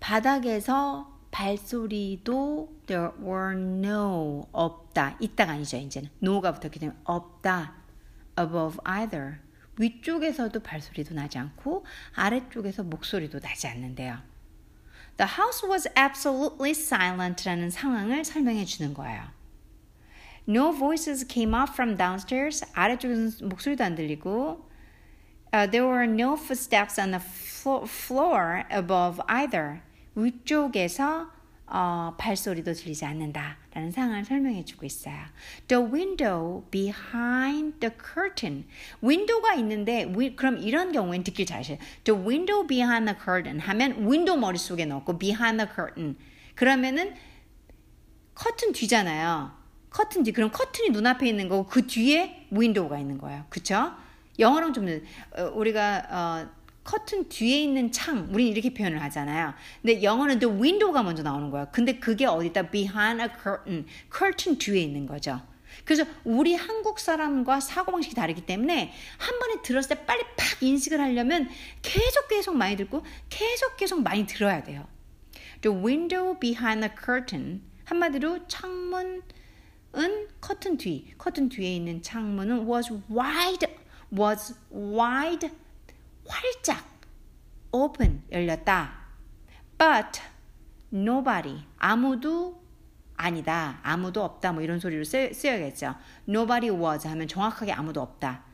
바닥에서 0.00 1.16
발소리도 1.30 2.80
there 2.86 3.10
were 3.20 3.56
no 3.56 4.48
없다 4.50 5.16
있다가 5.20 5.52
아니죠 5.52 5.76
이제는 5.76 6.10
no가 6.20 6.52
붙었기 6.52 6.80
때문에 6.80 6.98
없다 7.04 7.74
above 8.40 8.78
either 8.84 9.38
위쪽에서도 9.78 10.58
발소리도 10.60 11.14
나지 11.14 11.38
않고 11.38 11.86
아래쪽에서 12.16 12.82
목소리도 12.82 13.38
나지 13.38 13.68
않는데요. 13.68 14.18
The 15.17 15.37
house 15.37 15.63
was 15.63 15.87
absolutely 15.95 16.71
silent라는 16.71 17.69
상황을 17.69 18.25
설명해 18.25 18.65
주는 18.65 18.93
거예요. 18.93 19.31
No 20.47 20.71
voices 20.71 21.25
came 21.27 21.53
up 21.53 21.73
from 21.73 21.97
downstairs. 21.97 22.65
아래쪽에서 22.73 23.45
목소리도 23.45 23.83
안 23.83 23.95
들리고 23.95 24.67
uh, 25.53 25.67
There 25.69 25.85
were 25.85 26.07
no 26.07 26.35
footsteps 26.35 26.99
on 26.99 27.11
the 27.11 27.19
floor 27.21 28.65
above 28.71 29.21
either. 29.27 29.81
위쪽에서 30.15 31.29
어, 31.68 32.14
발소리도 32.16 32.72
들리지 32.72 33.04
않는다라는 33.04 33.90
상황을 33.90 34.24
설명해 34.24 34.64
주고 34.64 34.86
있어요. 34.86 35.16
The 35.66 35.84
window 35.84 36.64
behind 36.70 37.80
the 37.80 37.92
curtain. 37.98 38.66
window가 39.02 39.54
있는데 39.54 40.12
위, 40.16 40.36
그럼 40.36 40.58
이런 40.58 40.92
경우엔 40.92 41.24
끊길 41.24 41.44
잘하셔요. 41.44 41.78
The 42.04 42.20
window 42.20 42.66
behind 42.66 43.12
the 43.12 43.18
curtain 43.18 43.58
하면 43.58 44.10
window 44.10 44.36
머릿속에 44.36 44.84
넣고 44.84 45.18
behind 45.18 45.64
the 45.64 45.68
curtain. 45.74 46.16
그러면은 46.54 47.14
커튼 48.34 48.72
뒤잖아요. 48.72 49.50
커튼 49.90 50.22
뒤. 50.22 50.32
그럼 50.32 50.50
커튼이 50.52 50.90
눈앞에 50.90 51.26
있는 51.26 51.48
거고 51.48 51.66
그 51.66 51.86
뒤에 51.86 52.46
window가 52.50 52.98
있는 52.98 53.18
거예요. 53.18 53.44
그쵸? 53.48 53.92
영어랑 54.38 54.72
좀 54.72 54.86
어, 55.36 55.50
우리가 55.54 56.06
어, 56.10 56.65
커튼 56.86 57.28
뒤에 57.28 57.64
있는 57.64 57.90
창, 57.90 58.28
우린 58.30 58.46
이렇게 58.46 58.72
표현을 58.72 59.02
하잖아요. 59.02 59.54
근데 59.82 60.02
영어는 60.04 60.38
the 60.38 60.54
window가 60.54 61.02
먼저 61.02 61.24
나오는 61.24 61.50
거야. 61.50 61.66
근데 61.66 61.98
그게 61.98 62.26
어디다 62.26 62.70
behind 62.70 63.20
a 63.20 63.28
curtain, 63.28 63.86
curtain 64.16 64.56
뒤에 64.56 64.82
있는 64.82 65.04
거죠. 65.04 65.42
그래서 65.84 66.04
우리 66.24 66.54
한국 66.54 67.00
사람과 67.00 67.58
사고방식이 67.60 68.14
다르기 68.14 68.46
때문에 68.46 68.92
한 69.18 69.38
번에 69.38 69.62
들었을 69.62 69.96
때 69.96 70.06
빨리 70.06 70.22
팍 70.36 70.62
인식을 70.62 71.00
하려면 71.00 71.48
계속 71.82 72.28
계속 72.28 72.56
많이 72.56 72.76
듣고 72.76 73.04
계속 73.28 73.76
계속 73.76 74.00
많이 74.02 74.24
들어야 74.24 74.62
돼요. 74.62 74.86
The 75.62 75.76
window 75.76 76.38
behind 76.38 76.86
the 76.86 76.94
curtain 77.04 77.62
한마디로 77.84 78.46
창문은 78.46 79.22
커튼 80.40 80.76
뒤, 80.76 81.12
커튼 81.18 81.48
뒤에 81.48 81.74
있는 81.76 82.00
창문은 82.00 82.68
was 82.70 82.92
wide, 83.10 83.66
was 84.16 84.54
wide 84.72 85.50
활짝 86.28 86.84
open 87.72 88.22
열렸다. 88.30 88.92
But 89.78 90.20
nobody 90.92 91.64
아무도 91.78 92.62
아니다. 93.16 93.80
아무도 93.82 94.22
없다. 94.24 94.52
뭐 94.52 94.62
이런 94.62 94.78
소리로 94.78 95.04
쓰, 95.04 95.32
쓰여야겠죠. 95.32 95.94
nobody 96.28 96.70
was 96.70 97.06
하면 97.06 97.28
정확하게 97.28 97.72
아무도 97.72 98.00
없다. 98.00 98.44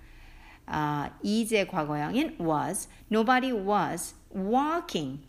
어, 0.66 1.06
is의 1.24 1.66
과거형인 1.66 2.38
was. 2.40 2.88
nobody 3.10 3.52
was 3.52 4.14
walking. 4.34 5.20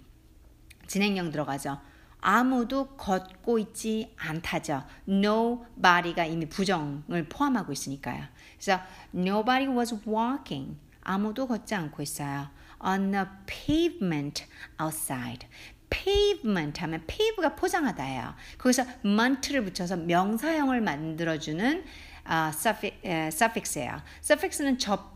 진행형 0.88 1.32
들어가죠. 1.32 1.80
아무도 2.22 2.88
걷고 2.96 3.60
있지 3.60 4.14
않다죠. 4.18 4.84
nobody가 5.08 6.26
이미 6.26 6.48
부정을 6.48 7.28
포함하고 7.28 7.74
있으니까요. 7.74 8.24
그래서 8.56 8.82
nobody 9.14 9.68
was 9.68 10.00
walking. 10.08 10.78
아무도 11.04 11.48
걷지 11.48 11.76
않고 11.76 12.02
있어요. 12.02 12.50
on 12.84 13.12
the 13.12 13.26
pavement 13.46 14.46
outside. 14.82 15.48
pavement 15.90 16.82
하면 16.82 17.04
pave가 17.06 17.56
포장하다예요. 17.56 18.34
거기서 18.58 18.84
mont를 19.06 19.64
붙여서 19.64 19.98
명사형을 19.98 20.82
만들어주는 20.82 21.86
어, 22.26 22.52
suffix, 22.54 23.80
예요 23.80 24.02
suffix는 24.24 24.78
접 24.78 25.13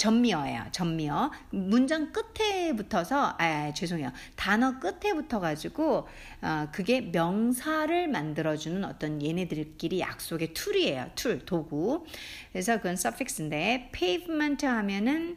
전미어예요. 0.00 0.64
전미어. 0.72 1.30
문장 1.50 2.10
끝에 2.10 2.72
붙어서 2.74 3.36
아, 3.38 3.44
아 3.44 3.74
죄송해요. 3.74 4.10
단어 4.34 4.80
끝에 4.80 5.12
붙어 5.12 5.40
가지고 5.40 6.08
어, 6.40 6.68
그게 6.72 7.02
명사를 7.02 8.08
만들어 8.08 8.56
주는 8.56 8.82
어떤 8.86 9.22
얘네들끼리 9.22 10.00
약속의 10.00 10.54
tool이에요. 10.54 11.10
tool, 11.16 11.44
도구. 11.44 12.06
그래서 12.50 12.78
그건 12.78 12.92
suffix인데 12.94 13.90
pavement 13.92 14.64
하면은 14.64 15.36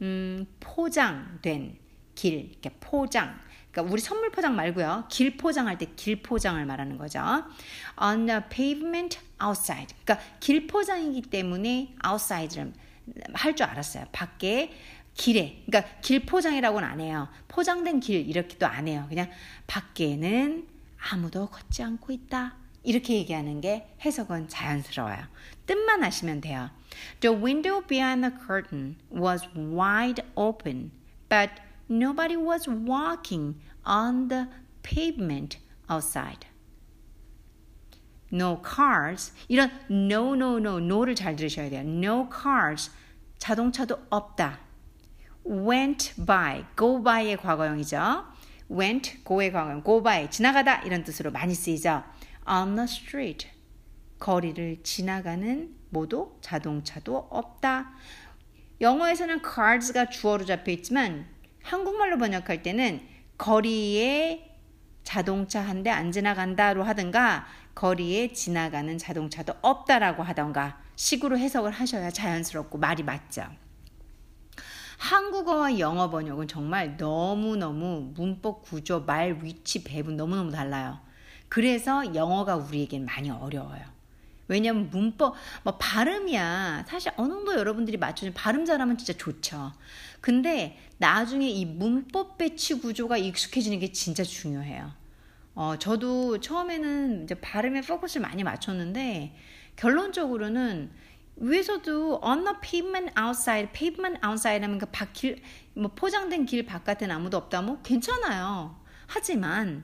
음, 0.00 0.46
포장된 0.58 1.76
길, 2.14 2.50
이렇게 2.50 2.70
포장. 2.80 3.38
그러니까 3.70 3.92
우리 3.92 4.00
선물 4.00 4.30
포장 4.30 4.56
말고요. 4.56 5.04
길 5.10 5.36
포장할 5.36 5.76
때 5.76 5.86
길 5.96 6.22
포장을 6.22 6.64
말하는 6.64 6.96
거죠. 6.96 7.20
On 8.00 8.24
the 8.24 8.40
pavement 8.48 9.18
outside. 9.44 9.94
그러니까 10.02 10.26
길 10.40 10.66
포장이기 10.66 11.28
때문에 11.28 11.94
outside를 12.02 12.72
할 13.34 13.54
줄 13.54 13.66
알았어요. 13.66 14.06
밖에 14.12 14.72
길에, 15.14 15.62
그러니까 15.66 15.98
길 16.00 16.24
포장이라고는 16.26 16.88
안 16.88 17.00
해요. 17.00 17.28
포장된 17.48 18.00
길 18.00 18.28
이렇게도 18.28 18.66
안 18.66 18.86
해요. 18.88 19.06
그냥 19.08 19.28
밖에는 19.66 20.66
아무도 21.10 21.46
걷지 21.48 21.82
않고 21.82 22.12
있다. 22.12 22.54
이렇게 22.84 23.14
얘기하는 23.14 23.60
게 23.60 23.88
해석은 24.04 24.48
자연스러워요. 24.48 25.18
뜻만 25.66 26.02
아시면 26.04 26.40
돼요. 26.40 26.70
The 27.20 27.36
window 27.36 27.84
behind 27.86 28.22
the 28.22 28.34
curtain 28.46 28.96
was 29.10 29.46
wide 29.54 30.22
open, 30.36 30.92
but 31.28 31.60
nobody 31.90 32.36
was 32.36 32.68
walking 32.68 33.60
on 33.84 34.28
the 34.28 34.46
pavement 34.82 35.58
outside. 35.90 36.47
No 38.32 38.62
cars. 38.62 39.32
이런 39.48 39.70
no, 39.90 40.34
no, 40.34 40.58
no, 40.58 40.78
no를 40.78 41.14
잘 41.14 41.36
들으셔야 41.36 41.70
돼요. 41.70 41.80
No 41.80 42.28
cars. 42.30 42.90
자동차도 43.38 44.06
없다. 44.10 44.58
went 45.48 46.14
by, 46.26 46.64
go 46.76 47.02
by의 47.02 47.38
과거형이죠. 47.38 48.24
went, 48.70 49.24
go의 49.24 49.50
과거형, 49.50 49.82
go 49.82 50.02
by, 50.02 50.30
지나가다 50.30 50.82
이런 50.82 51.04
뜻으로 51.04 51.30
많이 51.30 51.54
쓰이죠. 51.54 52.04
on 52.46 52.74
the 52.74 52.84
street, 52.84 53.48
거리를 54.18 54.82
지나가는 54.82 55.74
모두 55.90 56.36
자동차도 56.42 57.28
없다. 57.30 57.92
영어에서는 58.80 59.40
cars가 59.42 60.08
주어로 60.10 60.44
잡혀 60.44 60.72
있지만 60.72 61.26
한국말로 61.62 62.18
번역할 62.18 62.62
때는 62.62 63.00
거리에 63.38 64.47
자동차 65.12 65.62
한 65.62 65.82
대 65.82 65.88
안 65.90 66.12
지나간다로 66.12 66.82
하든가 66.84 67.46
거리에 67.74 68.34
지나가는 68.34 68.98
자동차도 68.98 69.54
없다라고 69.62 70.22
하던가 70.22 70.78
식으로 70.96 71.38
해석을 71.38 71.70
하셔야 71.70 72.10
자연스럽고 72.10 72.76
말이 72.76 73.02
맞죠. 73.02 73.46
한국어와 74.98 75.78
영어 75.78 76.10
번역은 76.10 76.46
정말 76.48 76.98
너무너무 76.98 78.12
문법 78.14 78.62
구조, 78.62 79.00
말 79.00 79.38
위치, 79.42 79.82
배분 79.82 80.16
너무너무 80.18 80.50
달라요. 80.52 80.98
그래서 81.48 82.14
영어가 82.14 82.56
우리에겐 82.56 83.06
많이 83.06 83.30
어려워요. 83.30 83.80
왜냐면 84.46 84.90
문법, 84.90 85.34
뭐 85.62 85.78
발음이야. 85.78 86.84
사실 86.86 87.12
어느 87.16 87.32
정도 87.32 87.54
여러분들이 87.54 87.96
맞추는 87.96 88.34
발음 88.34 88.66
잘하면 88.66 88.98
진짜 88.98 89.14
좋죠. 89.14 89.72
근데 90.20 90.78
나중에 90.98 91.48
이 91.48 91.64
문법 91.64 92.36
배치 92.36 92.74
구조가 92.74 93.16
익숙해지는 93.18 93.78
게 93.78 93.92
진짜 93.92 94.22
중요해요. 94.22 94.97
어, 95.58 95.76
저도 95.76 96.38
처음에는 96.38 97.24
이제 97.24 97.34
발음에 97.34 97.80
포커스를 97.80 98.22
많이 98.22 98.44
맞췄는데 98.44 99.34
결론적으로는 99.74 100.92
위에서도 101.34 102.20
on 102.22 102.44
the 102.44 102.56
pavement 102.62 103.12
outside, 103.20 103.72
pavement 103.72 104.24
outside 104.24 104.62
하면 104.62 104.78
그 104.78 104.86
밖길, 104.86 105.42
뭐 105.74 105.90
포장된 105.96 106.46
길 106.46 106.64
바깥엔 106.64 107.10
아무도 107.10 107.36
없다, 107.36 107.62
뭐 107.62 107.82
괜찮아요. 107.82 108.80
하지만 109.08 109.82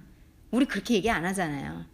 우리 0.52 0.64
그렇게 0.64 0.94
얘기 0.94 1.10
안 1.10 1.24
하잖아요. 1.24 1.84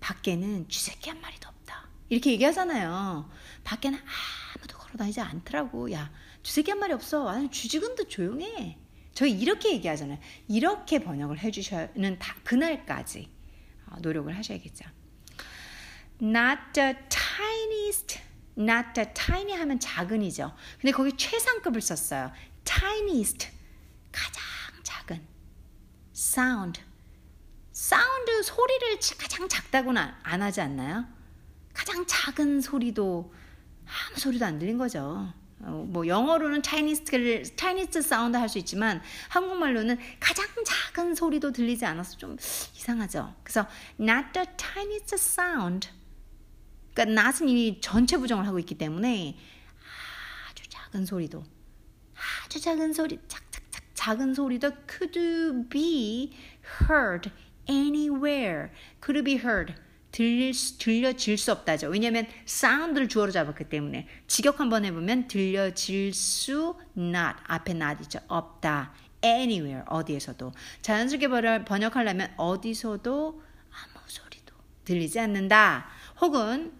밖에는 0.00 0.68
쥐새끼 0.68 1.08
한 1.08 1.20
마리도 1.20 1.48
없다. 1.48 1.88
이렇게 2.08 2.32
얘기하잖아요. 2.32 3.30
밖에는 3.62 3.96
아무도 4.56 4.76
걸어다니지 4.76 5.20
않더라고. 5.20 5.92
야, 5.92 6.10
쥐새끼 6.42 6.72
한 6.72 6.80
마리 6.80 6.92
없어. 6.92 7.28
아니, 7.28 7.48
쥐지금도 7.48 8.08
조용해. 8.08 8.83
저희 9.14 9.32
이렇게 9.32 9.72
얘기하잖아요. 9.74 10.18
이렇게 10.48 10.98
번역을 10.98 11.38
해주셔는 11.38 12.18
다 12.18 12.34
그날까지 12.42 13.30
어, 13.86 13.96
노력을 14.00 14.34
하셔야겠죠. 14.36 14.84
Not 16.20 16.60
the 16.72 16.94
tiniest, 17.08 18.20
not 18.58 18.88
the 18.94 19.08
tiny 19.14 19.52
하면 19.60 19.78
작은이죠. 19.80 20.54
근데 20.80 20.92
거기 20.92 21.16
최상급을 21.16 21.80
썼어요. 21.80 22.32
tiniest, 22.64 23.48
가장 24.10 24.42
작은. 24.82 25.26
sound, 26.14 26.80
sound 27.72 28.42
소리를 28.42 28.98
가장 29.18 29.48
작다고는 29.48 30.02
안 30.22 30.42
하지 30.42 30.60
않나요? 30.60 31.04
가장 31.72 32.06
작은 32.06 32.60
소리도 32.60 33.34
아무 33.84 34.18
소리도 34.18 34.44
안 34.44 34.58
들린 34.58 34.78
거죠. 34.78 35.32
어, 35.66 35.84
뭐 35.88 36.06
영어로는 36.06 36.62
차이니스를 36.62 37.44
차이니스 37.56 38.02
사운드 38.02 38.36
할 38.36 38.48
수 38.48 38.58
있지만 38.58 39.00
한국말로는 39.28 39.98
가장 40.20 40.46
작은 40.64 41.14
소리도 41.14 41.52
들리지 41.52 41.84
않아서 41.86 42.16
좀 42.16 42.36
이상하죠. 42.76 43.34
그래서 43.42 43.66
not 43.98 44.28
the 44.32 44.46
tiniest 44.56 45.14
sound. 45.14 45.88
그러니까 46.92 47.22
not은 47.22 47.48
이미 47.48 47.80
전체 47.80 48.16
부정을 48.16 48.46
하고 48.46 48.58
있기 48.58 48.76
때문에 48.76 49.36
아주 50.48 50.68
작은 50.68 51.06
소리도 51.06 51.42
아주 52.44 52.60
작은 52.60 52.92
소리 52.92 53.18
착착착 53.26 53.82
작은 53.94 54.34
소리도 54.34 54.70
could 54.88 55.68
be 55.70 56.32
heard 56.88 57.30
anywhere. 57.68 58.70
could 59.02 59.24
be 59.24 59.34
heard. 59.36 59.74
들릴 60.14 60.54
수, 60.54 60.78
들려질 60.78 61.36
수 61.36 61.50
없다죠. 61.50 61.88
왜냐하면 61.88 62.28
사운드를 62.46 63.08
주어로 63.08 63.32
잡았기 63.32 63.64
때문에 63.64 64.06
직역 64.28 64.60
한번 64.60 64.84
해보면 64.84 65.26
들려질 65.26 66.14
수 66.14 66.78
not 66.96 67.36
앞에 67.48 67.72
not이죠. 67.72 68.20
없다. 68.28 68.92
anywhere 69.24 69.82
어디에서도 69.88 70.52
자연스럽게 70.82 71.64
번역하려면 71.64 72.32
어디서도 72.36 73.42
아무 73.72 74.04
소리도 74.06 74.54
들리지 74.84 75.18
않는다. 75.18 75.88
혹은 76.20 76.72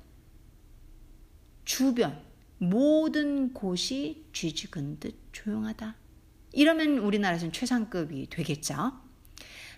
주변 1.64 2.22
모든 2.58 3.52
곳이 3.52 4.26
쥐죽은 4.32 5.00
듯 5.00 5.18
조용하다. 5.32 5.96
이러면 6.52 6.98
우리나라에서는 6.98 7.52
최상급이 7.52 8.28
되겠죠. 8.30 9.03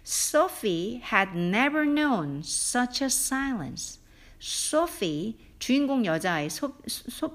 Sophie 0.09 1.03
had 1.03 1.35
never 1.35 1.85
known 1.85 2.41
such 2.45 3.03
a 3.03 3.11
silence. 3.11 3.99
Sophie, 4.39 5.37
주인공 5.59 6.05
소, 6.49 6.73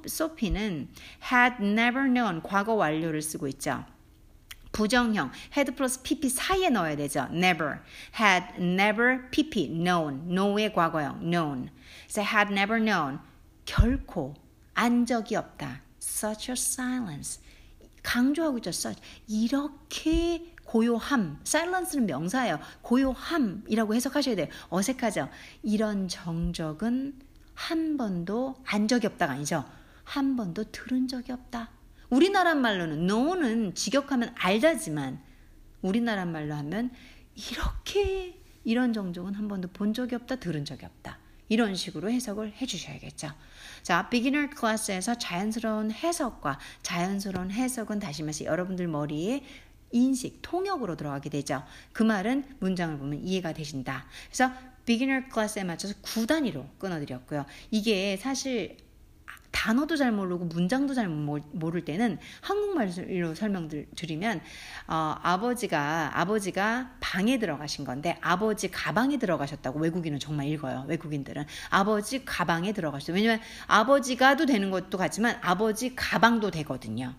소피는 0.05 0.88
had 1.29 1.62
never 1.62 2.07
known 2.07 2.41
과거 2.41 2.75
완료를 2.75 3.21
쓰고 3.21 3.49
있죠. 3.49 3.84
부정형 4.71 5.31
had 5.53 5.75
플러스 5.75 6.01
pp 6.01 6.29
사이에 6.29 6.69
넣어야 6.69 6.95
되죠. 6.95 7.27
never 7.29 7.79
had 8.17 8.55
never 8.57 9.29
pp 9.31 9.67
known 9.67 10.29
know의 10.29 10.71
과거형 10.71 11.29
known. 11.29 11.69
그래서 12.07 12.21
had 12.21 12.53
never 12.53 12.81
known 12.81 13.19
결코 13.65 14.34
안 14.75 15.05
적이 15.05 15.36
없다. 15.36 15.81
such 16.01 16.49
a 16.49 16.53
silence 16.53 17.41
강조하고 18.01 18.60
있죠. 18.60 18.69
such 18.69 19.01
이렇게 19.27 20.50
고요함, 20.71 21.39
silence는 21.45 22.05
명사예요. 22.05 22.57
고요함이라고 22.81 23.93
해석하셔야 23.93 24.36
돼요. 24.38 24.47
어색하죠? 24.69 25.27
이런 25.63 26.07
정적은 26.07 27.19
한 27.53 27.97
번도 27.97 28.55
안 28.63 28.88
적이 28.88 29.07
없다가 29.07 29.34
아니죠. 29.34 29.65
한 30.05 30.38
번도 30.38 30.71
들은 30.71 31.10
적이 31.10 31.34
없다. 31.34 31.71
우리나라 32.10 32.55
말로는 32.55 33.05
know는 33.05 33.75
직역하면 33.75 34.34
알다지만 34.38 35.19
우리나라 35.81 36.23
말로 36.23 36.55
하면 36.55 36.91
이렇게 37.36 38.39
이런 38.63 38.93
정적은 38.93 39.34
한 39.34 39.49
번도 39.49 39.67
본 39.73 39.93
적이 39.93 40.15
없다, 40.15 40.38
들은 40.38 40.63
적이 40.63 40.86
없다. 40.86 41.19
이런 41.49 41.75
식으로 41.75 42.10
해석을 42.10 42.53
해 42.53 42.65
주셔야겠죠. 42.65 43.34
자, 43.84 44.07
비기너 44.07 44.51
클래스에서 44.51 45.17
자연스러운 45.17 45.91
해석과 45.91 46.60
자연스러운 46.81 47.51
해석은 47.51 47.99
다시 47.99 48.23
말해서 48.23 48.45
여러분들 48.45 48.88
머리에 48.88 49.43
인식, 49.91 50.39
통역으로 50.41 50.95
들어가게 50.95 51.30
되죠. 51.30 51.63
그 51.93 52.04
말은 52.04 52.58
문장을 52.60 52.97
보면 52.97 53.23
이해가 53.23 53.54
되신다. 53.54 54.06
그래서 54.27 54.51
비기너 54.86 55.30
클래스에 55.30 55.63
맞춰서 55.63 55.93
9단위로 56.01 56.80
끊어드렸고요. 56.80 57.45
이게 57.69 58.17
사실 58.17 58.77
단어도 59.51 59.97
잘 59.97 60.12
모르고 60.12 60.45
문장도 60.45 60.93
잘 60.93 61.08
모를 61.08 61.86
때는 61.86 62.17
한국말로 62.41 63.36
설명드리면 63.36 64.41
어, 64.88 65.15
아버지가 65.21 66.19
아버지가 66.19 66.95
방에 66.99 67.38
들어가신 67.38 67.86
건데 67.86 68.17
아버지 68.21 68.71
가방에 68.71 69.17
들어가셨다고 69.17 69.80
외국인은 69.80 70.19
정말 70.19 70.47
읽어요. 70.47 70.86
외국인들은 70.88 71.45
아버지 71.69 72.25
가방에 72.25 72.71
들어가셨어요. 72.71 73.15
왜냐면 73.15 73.39
아버지가도 73.67 74.45
되는 74.45 74.71
것도 74.71 74.97
같지만 74.97 75.38
아버지 75.41 75.95
가방도 75.95 76.49
되거든요. 76.49 77.13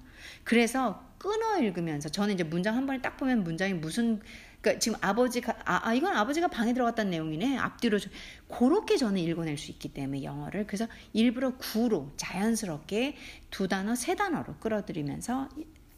그래서 0.45 1.12
끊어 1.23 1.59
읽으면서 1.61 2.09
저는 2.09 2.35
이제 2.35 2.43
문장 2.43 2.77
한 2.77 2.85
번에 2.85 3.01
딱 3.01 3.17
보면 3.17 3.45
문장이 3.45 3.75
무슨 3.75 4.21
그러니까 4.61 4.81
지금 4.81 4.99
아버지가 5.01 5.55
아, 5.65 5.89
아 5.89 5.95
이건 5.95 6.17
아버지가 6.17 6.49
방에 6.49 6.75
들어갔다는 6.75 7.13
내용이네 7.13 7.59
앞뒤로 7.59 8.01
좀 8.01 8.11
그렇게 8.49 8.97
저는 8.97 9.21
읽어낼 9.21 9.57
수 9.57 9.71
있기 9.71 9.95
때문에 9.95 10.25
영어를 10.25 10.67
그래서 10.67 10.89
일부러 11.13 11.57
구로 11.57 12.11
자연스럽게 12.17 13.17
두 13.51 13.69
단어 13.69 13.95
세 13.95 14.17
단어로 14.17 14.57
끌어들이면서 14.57 15.49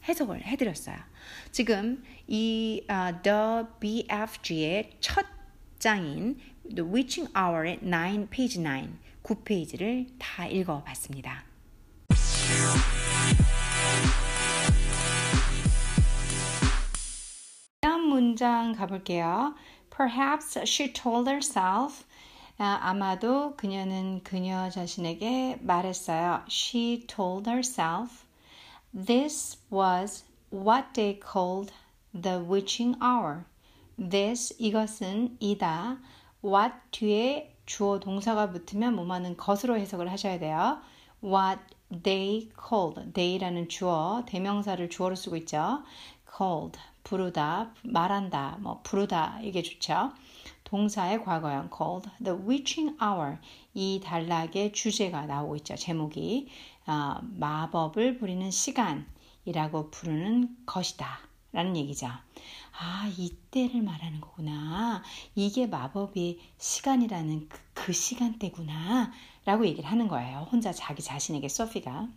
해석을 0.07 0.45
해드렸어요. 0.45 0.95
지금 1.51 2.03
이 2.27 2.85
uh, 2.87 3.15
The 3.23 3.65
BFG의 3.79 4.97
첫 4.99 5.25
장인 5.79 6.37
The 6.75 6.87
Witching 6.87 7.33
Hour의 7.35 7.79
9 7.79 8.27
페이지 8.29 8.61
9 8.61 8.87
9페이지를 9.23 10.07
다 10.19 10.45
읽어봤습니다. 10.45 11.45
문장 18.15 18.71
가볼게요. 18.71 19.53
Perhaps 19.89 20.59
she 20.59 20.93
told 20.93 21.29
herself. 21.29 22.05
아, 22.57 22.79
아마도 22.81 23.57
그녀는 23.57 24.23
그녀 24.23 24.69
자신에게 24.69 25.57
말했어요. 25.59 26.43
She 26.49 27.05
told 27.07 27.49
herself. 27.49 28.23
This 28.93 29.57
was 29.69 30.23
what 30.53 30.93
they 30.93 31.19
called 31.19 31.73
the 32.13 32.37
witching 32.37 32.97
hour. 33.03 33.43
This 33.99 34.55
이것은 34.59 35.35
이다. 35.41 35.97
What 36.41 36.73
뒤에 36.91 37.53
주어 37.65 37.99
동사가 37.99 38.51
붙으면 38.51 38.95
뭐하는 38.95 39.35
것으로 39.35 39.77
해석을 39.77 40.09
하셔야 40.09 40.39
돼요. 40.39 40.79
What 41.21 41.59
they 42.03 42.49
called. 42.57 43.11
they라는 43.11 43.67
주어, 43.67 44.23
대명사를 44.25 44.89
주어로 44.89 45.15
쓰고 45.15 45.35
있죠. 45.35 45.83
called. 46.37 46.79
부르다, 47.05 47.71
말한다, 47.83 48.57
뭐 48.59 48.81
부르다 48.83 49.39
이게 49.41 49.61
좋죠. 49.61 50.11
동사의 50.65 51.23
과거형 51.23 51.69
called 51.75 52.09
the 52.21 52.37
witching 52.37 52.97
hour 53.01 53.37
이 53.73 54.01
단락의 54.03 54.73
주제가 54.73 55.27
나오고 55.27 55.55
있죠. 55.57 55.75
제목이 55.75 56.49
어, 56.87 57.19
마법을 57.21 58.17
부리는 58.17 58.51
시간이라고 58.51 59.91
부르는 59.91 60.57
것이다. 60.65 61.19
라는 61.53 61.77
얘기죠. 61.77 62.07
아, 62.07 63.09
이때를 63.17 63.81
말하는 63.81 64.19
거구나. 64.19 65.01
이게 65.35 65.67
마법의 65.67 66.39
시간이라는 66.57 67.47
그, 67.47 67.59
그 67.73 67.93
시간대구나. 67.93 69.13
라고 69.45 69.65
얘기를 69.65 69.89
하는 69.89 70.09
거예요. 70.09 70.47
혼자 70.51 70.73
자기 70.73 71.01
자신에게 71.01 71.47
소피가. 71.47 72.09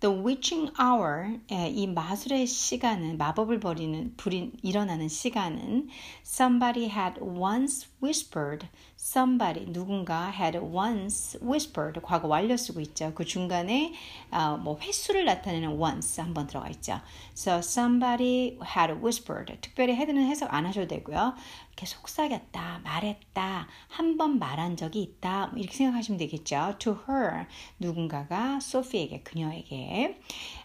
The 0.00 0.12
witching 0.12 0.72
hour, 0.80 1.38
이 1.48 1.86
마술의 1.86 2.48
시간은 2.48 3.18
마법을 3.18 3.60
벌이는 3.60 4.14
불인 4.16 4.52
일어나는 4.60 5.08
시간은 5.08 5.88
somebody 6.26 6.90
had 6.90 7.20
once 7.20 7.86
whispered, 8.02 8.66
somebody 8.97 9.65
누군가 9.71 10.31
had 10.31 10.57
once 10.57 11.39
whispered 11.41 12.01
과거 12.01 12.27
완료 12.27 12.57
쓰고 12.57 12.81
있죠. 12.81 13.13
그 13.13 13.23
중간에 13.25 13.93
어, 14.31 14.57
뭐 14.57 14.77
횟수를 14.79 15.25
나타내는 15.25 15.79
once 15.79 16.23
한번 16.23 16.47
들어가 16.47 16.67
있죠. 16.69 16.99
So 17.35 17.57
somebody 17.59 18.57
had 18.75 18.93
whispered. 19.01 19.55
특별히 19.61 19.95
헤드는 19.95 20.25
해석 20.25 20.53
안 20.53 20.65
하셔도 20.65 20.87
되고요. 20.87 21.35
이렇게 21.69 21.85
속삭였다, 21.85 22.81
말했다, 22.83 23.67
한 23.89 24.17
번 24.17 24.39
말한 24.39 24.77
적이 24.77 25.03
있다, 25.03 25.47
뭐 25.47 25.59
이렇게 25.59 25.77
생각하시면 25.77 26.17
되겠죠. 26.17 26.73
To 26.79 26.97
her, 27.07 27.45
누군가가 27.77 28.59
소피에게, 28.59 29.21
그녀에게 29.21 30.19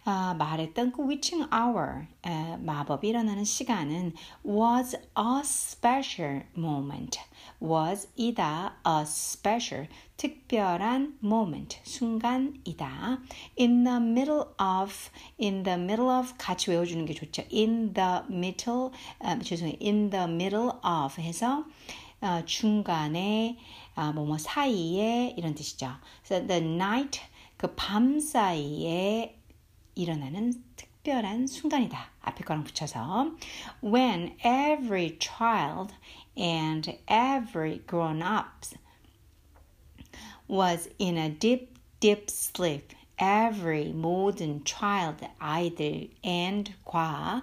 아, 0.04 0.34
말했던 0.38 0.92
그 0.92 1.02
witching 1.02 1.50
hour, 1.54 2.06
에, 2.24 2.56
마법이 2.56 3.06
일어나는 3.08 3.44
시간은 3.44 4.14
was 4.42 4.96
a 4.96 5.40
special 5.42 6.44
moment. 6.56 7.18
Was 7.62 8.08
이다, 8.16 8.74
a 8.86 9.02
special, 9.02 9.88
특별한 10.16 11.18
moment, 11.22 11.78
순간이다. 11.84 13.20
In 13.58 13.84
the 13.84 13.96
middle 13.98 14.44
of, 14.60 15.10
in 15.40 15.62
the 15.62 15.78
middle 15.78 16.10
of 16.10 16.34
같이 16.38 16.70
외워주는 16.70 17.04
게 17.06 17.14
좋죠. 17.14 17.44
In 17.52 17.94
the 17.94 18.20
middle, 18.28 18.90
아, 19.20 19.38
죄송해요. 19.38 19.76
In 19.80 20.10
the 20.10 20.24
middle 20.26 20.70
of 20.84 21.20
해서 21.20 21.64
어, 22.20 22.42
중간에 22.44 23.58
아, 23.94 24.12
뭐뭐 24.12 24.38
사이에 24.38 25.34
이런 25.36 25.54
뜻이죠. 25.54 25.92
So 26.24 26.46
the 26.46 26.62
night 26.62 27.20
그 27.56 27.74
밤 27.76 28.18
사이에 28.20 29.38
일어나는 29.94 30.52
특별한 30.76 31.46
순간이다. 31.46 32.10
앞에 32.22 32.44
거랑 32.44 32.64
붙여서 32.64 33.32
when 33.84 34.36
every 34.44 35.18
child 35.20 35.94
and 36.35 36.97
every 37.07 37.81
grown-up 37.87 38.65
was 40.47 40.89
in 40.99 41.17
a 41.17 41.29
deep, 41.29 41.77
deep 41.99 42.29
sleep. 42.29 42.93
Every 43.19 43.93
모든 43.93 44.63
child 44.63 45.27
아이들 45.39 46.11
and 46.23 46.73
과 46.85 47.41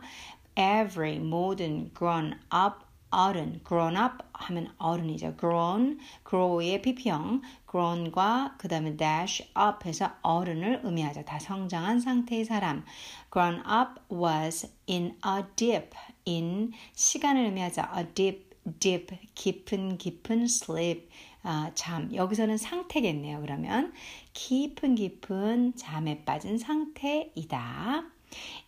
every 0.57 1.19
모든 1.19 1.93
grown-up 1.93 2.85
어른, 3.15 3.61
grown 3.65 3.97
up 3.97 4.25
하면 4.33 4.75
어른이죠. 4.77 5.37
grown, 5.37 6.01
grow의 6.25 6.83
pp형, 6.83 7.43
grown과 7.67 8.57
그 8.59 8.67
다음에 8.67 8.97
dash 8.97 9.49
up 9.57 9.87
해서 9.87 10.11
어른을 10.23 10.81
의미하죠. 10.83 11.25
다 11.25 11.39
성장한 11.39 12.01
상태의 12.01 12.45
사람. 12.45 12.85
grown 13.33 13.61
up 13.61 14.01
was 14.11 14.69
in 14.89 15.17
a 15.25 15.45
deep, 15.55 15.91
in 16.27 16.73
시간을 16.95 17.45
의미하죠. 17.45 17.83
a 17.97 18.05
deep, 18.15 18.53
deep, 18.80 19.18
깊은 19.36 19.98
깊은 19.98 20.44
sleep. 20.44 21.10
아, 21.42 21.72
잠. 21.74 22.14
여기서는 22.14 22.58
상태겠네요. 22.58 23.42
그러면 23.42 23.94
깊은 24.34 24.96
깊은 24.96 25.76
잠에 25.76 26.24
빠진 26.26 26.58
상태이다. 26.58 28.04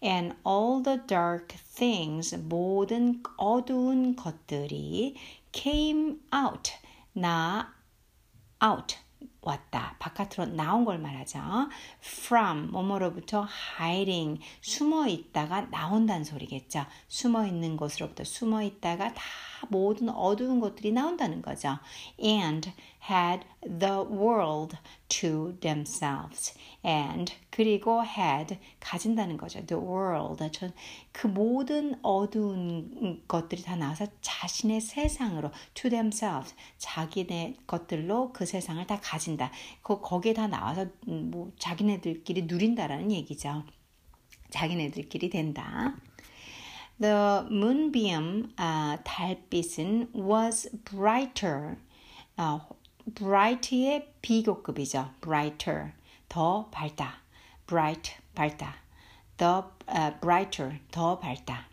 And 0.02 0.36
all 0.48 0.82
the 0.84 1.00
dark 1.06 1.56
things, 1.76 2.36
모든 2.36 3.22
어두운 3.38 4.16
것들이 4.16 5.16
came 5.52 6.20
out, 6.34 6.72
나 7.14 7.74
out, 8.64 8.96
왔다. 9.41 9.95
바깥으로 9.99 10.53
나온 10.53 10.86
걸 10.86 10.99
말하죠. 10.99 11.39
from, 11.99 12.72
뭐뭐로부터 12.72 13.47
hiding, 13.80 14.39
숨어 14.61 15.07
있다가 15.07 15.61
나온다는 15.72 16.24
소리겠죠. 16.24 16.86
숨어 17.07 17.47
있는 17.47 17.76
곳으로부터 17.76 18.24
숨어 18.24 18.61
있다가 18.61 19.13
다 19.13 19.24
모든 19.70 20.09
어두운 20.09 20.59
것들이 20.59 20.91
나온다는 20.91 21.41
거죠. 21.41 21.80
And 22.22 22.72
had 23.10 23.45
the 23.62 24.04
world 24.04 24.78
to 25.10 25.58
themselves. 25.60 26.54
And 26.84 27.34
그리고 27.49 28.04
had 28.04 28.58
가진다는 28.80 29.38
거죠. 29.38 29.66
The 29.66 29.82
world. 29.82 30.43
그 31.12 31.28
모든 31.28 31.95
어두운 32.04 33.24
것들이 33.28 33.64
다 33.64 33.76
나와서 33.76 34.06
자신의 34.22 34.82
세상으로 34.82 35.52
to 35.74 35.89
themselves. 35.89 36.56
자기네 36.78 37.56
것들로 37.68 38.32
그 38.34 38.45
세상을 38.45 38.86
다 38.88 38.99
가진다. 39.02 39.52
그 39.82 39.99
거기에 39.99 40.34
다 40.34 40.47
나와서 40.47 40.86
뭐 41.06 41.52
자기네들끼리 41.58 42.43
누린다라는 42.43 43.12
얘기죠. 43.12 43.64
자기네들끼리 44.52 45.30
된다. 45.30 45.95
The 46.99 47.47
moonbeam, 47.49 48.54
uh, 48.60 48.97
달빛은 49.04 50.14
was 50.14 50.70
brighter. 50.86 51.78
Uh, 52.38 52.60
bright의 53.16 54.14
비교급이죠. 54.22 55.12
brighter, 55.22 55.91
더 56.30 56.70
밝다. 56.72 57.22
bright, 57.68 58.16
밝다. 58.36 58.76
the 59.38 59.64
uh, 59.89 60.20
brighter, 60.20 60.80
더 60.91 61.20
밝다. 61.20 61.68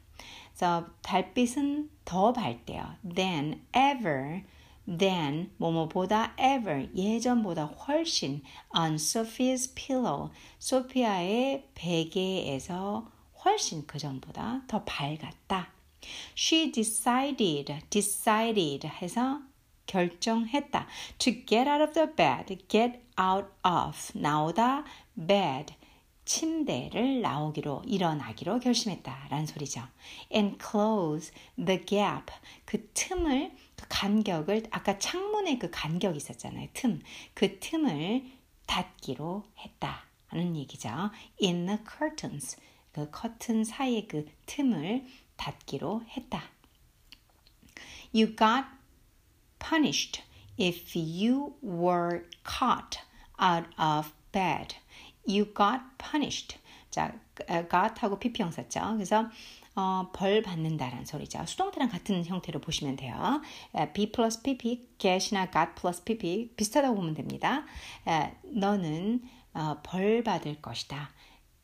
그래서 0.55 0.87
달빛은 1.03 1.91
더 2.05 2.33
밝대요. 2.33 2.97
than 3.15 3.63
ever 3.75 4.43
than 4.87 5.51
뭐뭐보다 5.59 6.35
ever 6.41 6.89
예전보다 6.97 7.67
훨씬 7.67 8.43
on 8.75 8.95
Sophia's 8.95 9.75
pillow 9.75 10.31
소피아의 10.59 11.69
베개에서 11.75 13.07
훨씬 13.45 13.87
그 13.87 13.99
전보다 13.99 14.63
더 14.67 14.83
밝았다. 14.85 15.73
She 16.37 16.73
decided, 16.73 17.75
decided 17.91 18.89
해서 18.89 19.41
결정했다. 19.89 20.87
To 21.19 21.33
get 21.45 21.69
out 21.69 21.83
of 21.83 21.93
the 21.95 22.15
bed, 22.15 22.57
get 22.69 23.01
out 23.21 23.49
of 23.65 23.97
나오다 24.15 24.85
bed 25.17 25.75
침대를 26.25 27.23
나오기로 27.23 27.83
일어나기로 27.87 28.61
결심했다 28.61 29.29
라는 29.31 29.47
소리죠. 29.47 29.83
And 30.33 30.59
close 30.63 31.33
the 31.57 31.85
gap 31.85 32.33
그 32.67 32.91
틈을 32.93 33.51
그 33.75 33.87
간격을 33.89 34.65
아까 34.71 34.99
창문에 34.99 35.59
그 35.59 35.71
간격이 35.71 36.19
있었잖아요. 36.19 36.69
틈. 36.75 37.01
그 37.35 37.59
틈을 37.59 38.25
닫기로 38.67 39.45
했다는 39.59 40.57
얘기죠. 40.57 40.91
In 41.43 41.67
the 41.67 41.79
curtains. 41.89 42.57
그 42.93 43.11
커튼 43.11 43.65
사이의 43.65 44.07
그 44.09 44.27
틈을 44.47 45.07
닫기로 45.37 46.03
했다. 46.17 46.43
You 48.13 48.37
got 48.37 48.78
punished 49.59 50.23
if 50.57 50.97
you 50.97 51.55
were 51.63 52.25
caught 52.45 52.99
out 53.39 53.67
of 53.79 54.13
bed. 54.33 54.75
You 55.27 55.47
got 55.53 55.81
punished. 55.99 56.59
자, 56.91 57.15
got하고 57.69 58.19
형사죠. 58.43 58.81
그래서 58.95 59.29
어, 59.77 60.11
벌 60.13 60.43
받는다라는 60.43 61.05
소리죠. 61.05 61.47
수동태랑 61.47 61.89
같은 61.89 62.25
형태로 62.25 62.61
보시면 62.61 62.97
돼요. 62.97 63.41
be 63.93 64.11
plus 64.11 64.43
pp, 64.43 64.89
get이나 64.99 65.49
got 65.53 65.75
plus 65.81 66.03
pp 66.03 66.55
비슷하다고 66.57 66.97
보면 66.97 67.15
됩니다. 67.15 67.65
에, 68.09 68.35
너는 68.43 69.23
어, 69.55 69.77
벌 69.85 70.25
받을 70.25 70.61
것이다. 70.61 71.11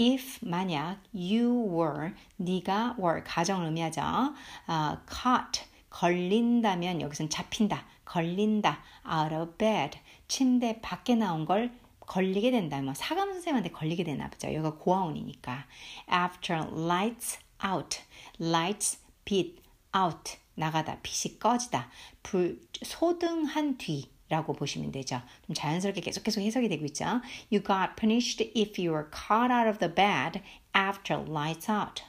if 0.00 0.38
만약 0.42 0.98
you 1.12 1.66
were 1.68 2.12
네가 2.36 2.96
were 2.98 3.22
가정을 3.24 3.66
의미하죠. 3.66 4.00
어, 4.00 4.98
caught 5.10 5.64
걸린다면 5.94 7.00
여기서는 7.00 7.30
잡힌다, 7.30 7.86
걸린다. 8.04 8.82
out 9.06 9.32
of 9.32 9.56
bed 9.56 9.96
침대 10.26 10.80
밖에 10.80 11.14
나온 11.14 11.44
걸 11.44 11.72
걸리게 12.00 12.50
된다. 12.50 12.82
뭐 12.82 12.94
사감 12.94 13.32
선생님한테 13.32 13.70
걸리게 13.70 14.02
되나 14.02 14.28
보죠. 14.28 14.48
여기가 14.48 14.74
고아원이니까. 14.74 15.66
After 16.12 16.68
lights 16.72 17.38
out, 17.64 18.00
lights 18.40 18.98
빛 19.24 19.62
out 19.96 20.36
나가다 20.56 20.98
빛이 21.02 21.38
꺼지다. 21.38 21.88
불 22.22 22.60
소등한 22.82 23.78
뒤. 23.78 24.12
라고 24.30 24.54
보시면 24.54 24.90
되죠. 24.90 25.20
좀 25.46 25.54
자연스럽게 25.54 26.00
계속 26.00 26.24
계속 26.24 26.40
해석이 26.40 26.68
되고 26.68 26.84
있죠. 26.86 27.04
You 27.52 27.62
got 27.62 27.94
punished 27.96 28.42
if 28.56 28.80
you 28.80 28.90
were 28.90 29.06
caught 29.12 29.52
out 29.52 29.68
of 29.68 29.78
the 29.78 29.94
bed 29.94 30.42
after 30.74 31.22
lights 31.30 31.70
out. 31.70 32.02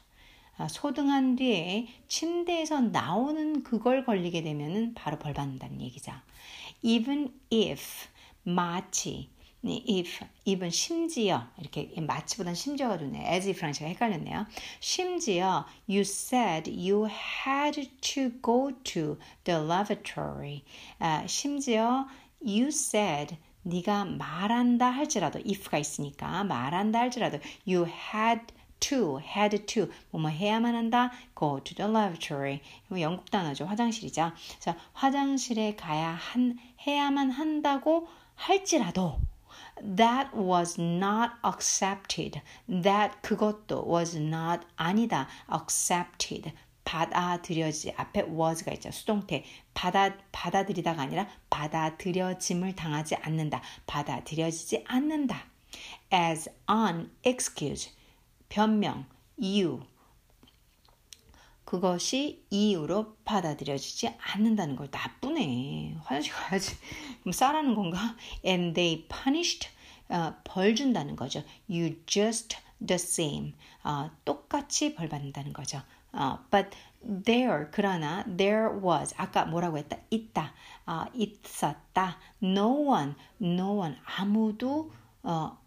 아, 0.57 0.67
소등한 0.67 1.35
뒤에 1.35 1.87
침대에서 2.07 2.81
나오는 2.81 3.63
그걸 3.63 4.05
걸리게 4.05 4.41
되면은 4.41 4.93
바로 4.93 5.19
벌 5.19 5.33
받는다는 5.33 5.81
얘기죠. 5.81 6.11
Even 6.81 7.33
if 7.51 8.07
마치 8.43 9.29
if, 9.67 10.23
even 10.45 10.69
심지어 10.69 11.47
이렇게 11.59 11.89
마치보단 11.99 12.53
심지어가 12.53 12.97
좋네요. 12.97 13.25
as 13.27 13.47
if랑 13.47 13.73
제가 13.73 13.89
헷갈렸네요. 13.89 14.45
심지어 14.79 15.65
you 15.89 16.01
said 16.01 16.69
you 16.69 17.07
had 17.07 17.89
to 18.01 18.29
go 18.43 18.71
to 18.83 19.17
the 19.43 19.59
lavatory. 19.59 20.63
아, 20.99 21.25
심지어 21.27 22.07
you 22.41 22.67
said 22.67 23.37
네가 23.63 24.05
말한다 24.05 24.91
할지라도 24.91 25.39
if가 25.39 25.79
있으니까 25.79 26.43
말한다 26.43 26.99
할지라도 26.99 27.39
you 27.67 27.87
had 27.87 28.53
to, 28.79 29.19
had 29.19 29.65
to, 29.65 29.89
뭐뭐 30.11 30.29
해야만 30.29 30.75
한다, 30.75 31.11
go 31.37 31.59
to 31.63 31.75
the 31.75 31.91
lavatory. 31.91 32.61
영국 32.91 33.29
단어죠. 33.31 33.65
화장실이죠. 33.65 34.31
그래서 34.59 34.77
화장실에 34.93 35.75
가야 35.75 36.09
한, 36.09 36.57
해야만 36.85 37.31
한다고 37.31 38.07
할지라도 38.35 39.19
that 39.81 40.29
was 40.35 40.79
not 40.79 41.31
accepted. 41.43 42.41
that 42.67 43.21
그것도 43.21 43.85
was 43.87 44.17
not 44.17 44.65
아니다. 44.75 45.27
accepted. 45.51 46.53
받아들여지 46.85 47.93
앞에 47.97 48.21
was가 48.21 48.71
있죠. 48.73 48.91
수동태 48.91 49.43
받아 49.73 50.15
받아들이다가 50.31 51.01
아니라 51.01 51.27
받아들여짐을 51.49 52.75
당하지 52.75 53.15
않는다. 53.15 53.61
받아들여지지 53.87 54.85
않는다. 54.87 55.45
as 56.13 56.49
an 56.69 57.11
excuse 57.25 57.91
변명 58.49 59.05
이유 59.37 59.81
그것이 61.65 62.45
이유로 62.51 63.17
받아들여지지 63.25 64.13
않는다는 64.19 64.75
걸 64.75 64.87
나쁘네. 64.91 65.97
화장실 66.03 66.31
가야지. 66.31 66.75
그럼 67.21 67.33
싸라는 67.33 67.73
건가? 67.73 68.15
And 68.45 68.75
they 68.75 69.07
punished 69.07 69.69
어, 70.09 70.35
벌 70.43 70.75
준다는 70.75 71.15
거죠. 71.15 71.43
You 71.67 71.95
just 72.05 72.55
the 72.85 72.95
same. 72.95 73.55
어, 73.83 74.11
똑같이 74.23 74.93
벌 74.93 75.09
받는다는 75.09 75.53
거죠. 75.53 75.81
어, 76.13 76.39
but 76.51 76.69
there 77.25 77.67
그러나 77.71 78.23
there 78.37 78.69
was 78.81 79.13
아까 79.17 79.45
뭐라고 79.45 79.77
했다 79.77 79.97
있다 80.09 80.53
어, 80.87 81.05
있었다 81.13 82.17
no 82.41 82.89
one 82.89 83.15
no 83.41 83.79
one 83.79 83.95
아무도 84.05 84.91
어, 85.23 85.57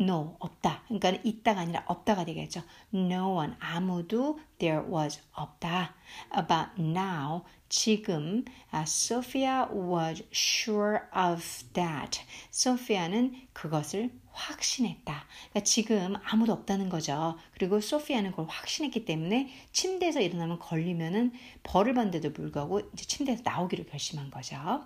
no 0.00 0.36
없다. 0.40 0.82
그러니까 0.88 1.20
있다가 1.24 1.60
아니라 1.62 1.84
없다가 1.86 2.24
되겠죠. 2.24 2.62
No 2.92 3.34
one 3.34 3.54
아무도 3.58 4.38
there 4.58 4.84
was 4.86 5.20
없다. 5.32 5.94
But 6.30 6.78
now 6.78 7.44
지금 7.68 8.44
uh, 8.72 8.82
Sophia 8.82 9.66
was 9.72 10.22
sure 10.32 11.00
of 11.14 11.42
that. 11.72 12.20
소피아는 12.50 13.48
그것을 13.52 14.10
확신했다. 14.32 15.24
그러니까 15.50 15.60
지금 15.64 16.14
아무도 16.24 16.52
없다는 16.52 16.88
거죠. 16.90 17.38
그리고 17.52 17.80
소피아는 17.80 18.32
그걸 18.32 18.46
확신했기 18.48 19.04
때문에 19.04 19.50
침대에서 19.72 20.20
일어나면 20.20 20.58
걸리면은 20.58 21.32
벌을 21.62 21.94
받는데도 21.94 22.32
불구하고 22.34 22.80
이제 22.92 23.04
침대에서 23.06 23.42
나오기로 23.44 23.84
결심한 23.84 24.30
거죠. 24.30 24.84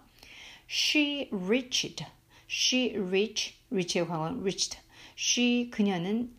She 0.71 1.29
reached. 1.33 2.07
She 2.49 2.97
reached. 2.97 3.57
reach의 3.71 4.07
광어는 4.07 4.41
reached. 4.41 4.79
She 5.21 5.69
그녀는 5.71 6.33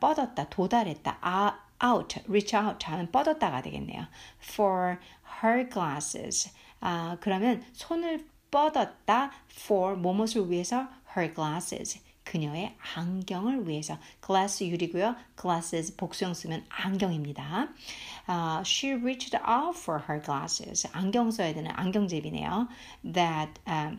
뻗었다, 0.00 0.48
도달했다. 0.48 1.20
out, 1.84 2.20
reach 2.28 2.56
out 2.56 2.86
하면 2.86 3.10
뻗었다가 3.12 3.60
되겠네요. 3.60 4.06
for 4.42 4.98
her 5.42 5.68
glasses. 5.68 6.50
아, 6.80 7.18
그러면 7.20 7.62
손을 7.74 8.26
뻗었다 8.50 9.32
for 9.50 9.96
뭐뭇을 9.96 10.50
위해서 10.50 10.88
her 11.14 11.32
glasses. 11.34 12.00
그녀의 12.24 12.76
안경을 12.94 13.68
위해서 13.68 13.98
glass 14.24 14.62
유리고요. 14.62 15.16
glasses 15.38 15.96
복수형 15.96 16.34
쓰면 16.34 16.64
안경입니다. 16.68 17.68
Uh, 18.28 18.62
she 18.64 18.94
reached 18.94 19.36
out 19.36 19.76
for 19.76 20.00
her 20.08 20.22
glasses. 20.22 20.88
안경 20.92 21.30
써야 21.32 21.52
되는 21.52 21.70
안경제비네요. 21.74 22.68
That 23.12 23.60
um, 23.66 23.98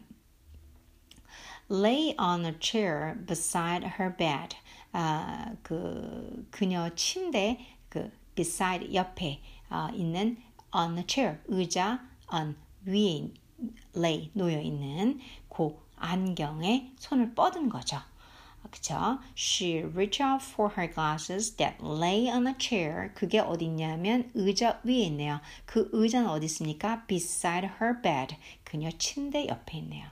lay 1.70 2.16
on 2.18 2.46
a 2.46 2.54
chair 2.60 3.16
beside 3.26 3.84
her 4.00 4.16
bed. 4.16 4.56
아, 4.92 5.56
그 5.64 6.48
그녀 6.52 6.90
침대 6.96 7.60
그 7.90 8.12
beside 8.36 8.94
옆에 8.94 9.42
아, 9.70 9.90
있는 9.94 10.38
on 10.72 10.98
a 10.98 11.04
chair 11.08 11.40
의자 11.48 12.00
on 12.32 12.56
위에 12.86 13.32
lay 13.96 14.30
놓여 14.34 14.60
있는 14.60 15.20
그 15.50 15.78
안경에 15.96 16.92
손을 16.98 17.34
뻗은 17.34 17.70
거죠. 17.70 18.02
그쵸? 18.70 19.20
She 19.36 19.84
reached 19.84 20.22
out 20.22 20.44
for 20.44 20.74
her 20.76 20.88
glasses 20.92 21.56
that 21.58 21.78
lay 21.80 22.28
on 22.28 22.48
a 22.48 22.56
chair. 22.58 23.14
그게 23.14 23.40
어딨냐면 23.40 24.32
의자 24.34 24.80
위에 24.84 25.04
있네요. 25.06 25.42
그 25.66 25.90
의자는 25.92 26.28
어디 26.28 26.46
있습니까? 26.46 27.06
Beside 27.06 27.70
her 27.80 28.02
bed. 28.02 28.36
그녀 28.64 28.90
침대 28.98 29.48
옆에 29.48 29.78
있네요. 29.78 30.08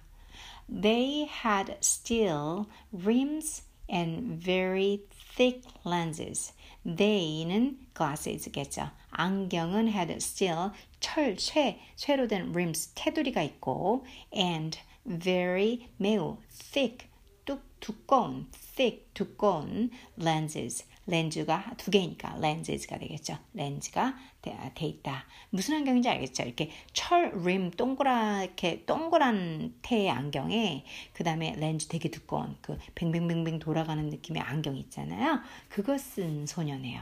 They 0.68 1.26
had 1.26 1.76
steel 1.80 2.66
rims 2.92 3.62
and 3.88 4.42
very 4.42 5.02
thick 5.36 5.62
lenses. 5.84 6.52
They는 6.84 7.78
glasses겠죠. 7.94 8.90
안경은 9.10 9.88
had 9.88 10.12
steel, 10.16 10.72
철, 11.00 11.36
쇠, 11.38 11.78
쇠로 11.96 12.28
된 12.28 12.50
rims, 12.50 12.92
테두리가 12.94 13.42
있고 13.42 14.04
and 14.34 14.78
very 15.06 15.88
매우 15.98 16.38
thick, 16.50 17.08
뚝, 17.44 17.62
두꺼운, 17.80 18.48
thick, 18.52 19.06
두꺼운 19.14 19.90
lenses, 20.18 20.84
렌즈가 21.06 21.74
두 21.76 21.90
개니까 21.90 22.36
lenses가 22.38 22.98
되겠죠. 22.98 23.38
렌즈가 23.54 24.14
돼, 24.41 24.71
돼 24.75 24.85
있다. 24.87 25.25
무슨 25.49 25.75
안경인지 25.77 26.09
알겠죠? 26.09 26.43
이렇게 26.43 26.71
철림 26.93 27.71
동그랗게 27.71 28.85
동그란 28.85 29.75
태의 29.81 30.09
안경에 30.09 30.83
그 31.13 31.23
다음에 31.23 31.55
렌즈 31.57 31.87
되게 31.87 32.09
두꺼운 32.09 32.55
그 32.61 32.77
뱅뱅뱅뱅 32.95 33.59
돌아가는 33.59 34.09
느낌의 34.09 34.41
안경 34.41 34.75
있잖아요. 34.77 35.41
그거 35.69 35.97
쓴 35.97 36.45
소녀네요. 36.47 37.01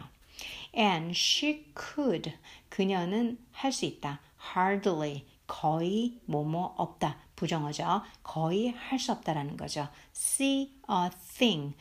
And 0.75 1.11
she 1.11 1.65
could 1.75 2.33
그녀는 2.69 3.37
할 3.51 3.71
수 3.71 3.85
있다. 3.85 4.21
Hardly 4.55 5.25
거의 5.47 6.19
뭐뭐 6.25 6.75
없다. 6.77 7.17
부정어죠. 7.35 8.01
거의 8.21 8.71
할 8.71 8.99
수 8.99 9.11
없다라는 9.13 9.57
거죠. 9.57 9.87
See 10.13 10.73
a 10.89 11.09
thing, 11.37 11.75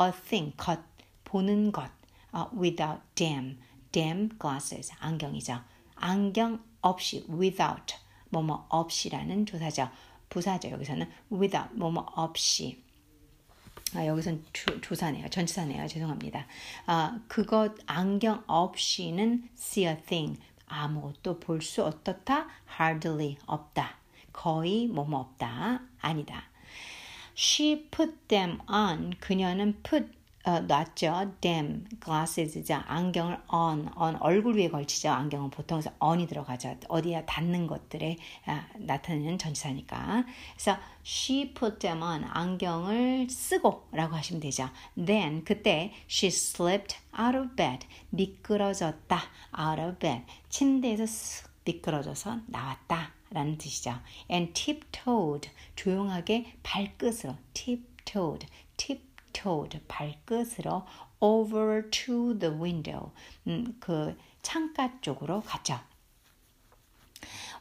a 0.00 0.10
thing, 0.10 0.56
것, 0.56 0.80
보는 1.24 1.72
것, 1.72 1.90
uh, 2.34 2.48
without 2.58 3.02
them, 3.14 3.58
them 3.92 4.28
glasses, 4.40 4.92
안경이죠. 4.98 5.60
안경 5.96 6.62
없이, 6.80 7.24
without, 7.30 7.94
뭐뭐 8.30 8.66
없이라는 8.68 9.46
조사죠. 9.46 9.90
부사죠. 10.28 10.70
여기서는 10.70 11.08
without, 11.30 11.74
뭐뭐 11.74 12.06
없이. 12.14 12.82
아, 13.94 14.06
여기선 14.06 14.42
조, 14.52 14.80
조사네요. 14.80 15.28
전치사네요. 15.28 15.86
죄송합니다. 15.86 16.46
아, 16.86 17.20
그것 17.28 17.74
안경 17.86 18.42
없이는 18.46 19.48
see 19.54 19.86
a 19.86 20.02
thing, 20.02 20.40
아무것도 20.66 21.38
볼 21.40 21.60
수 21.60 21.84
어떻다? 21.84 22.48
hardly 22.80 23.36
없다. 23.46 23.98
거의 24.32 24.86
뭐뭐 24.86 25.20
없다. 25.20 25.82
아니다. 26.00 26.44
She 27.36 27.88
put 27.90 28.14
them 28.28 28.58
on. 28.70 29.12
그녀는 29.20 29.82
put 29.82 30.10
어, 30.44 30.58
놨죠. 30.60 31.34
them 31.40 31.84
glasses죠. 32.02 32.74
안경을 32.86 33.42
on, 33.52 33.88
on 33.96 34.16
얼굴 34.16 34.56
위에 34.56 34.68
걸치죠. 34.68 35.10
안경은 35.10 35.50
보통 35.50 35.80
서 35.80 35.92
on이 36.00 36.26
들어가죠. 36.26 36.76
어디야 36.88 37.26
닿는 37.26 37.66
것들에 37.68 38.16
아, 38.46 38.66
나타내는 38.76 39.38
전치사니까. 39.38 40.24
그래서 40.54 40.78
she 41.04 41.54
put 41.54 41.78
them 41.78 42.02
on 42.02 42.24
안경을 42.24 43.28
쓰고 43.30 43.88
라고 43.92 44.16
하시면 44.16 44.40
되죠. 44.40 44.68
Then 44.96 45.44
그때 45.44 45.92
she 46.10 46.28
slipped 46.28 46.96
out 47.18 47.36
of 47.36 47.54
bed 47.54 47.86
미끄러졌다. 48.10 49.20
out 49.58 49.80
of 49.80 49.98
bed 49.98 50.22
침대에서 50.48 51.04
쓱 51.04 51.48
미끄러져서 51.64 52.40
나왔다. 52.46 53.12
라는 53.30 53.56
뜻이죠. 53.56 53.94
and 54.30 54.52
tiptoed 54.52 55.48
조용하게 55.74 56.54
발끝으로 56.62 57.36
tiptoed 57.54 58.46
tiptoed 59.32 59.80
발끝으로 59.88 60.86
over 61.20 61.90
to 61.90 62.38
the 62.38 62.54
window 62.54 63.12
음, 63.46 63.76
그 63.80 64.16
창가 64.42 65.00
쪽으로 65.00 65.40
갔죠. 65.40 65.80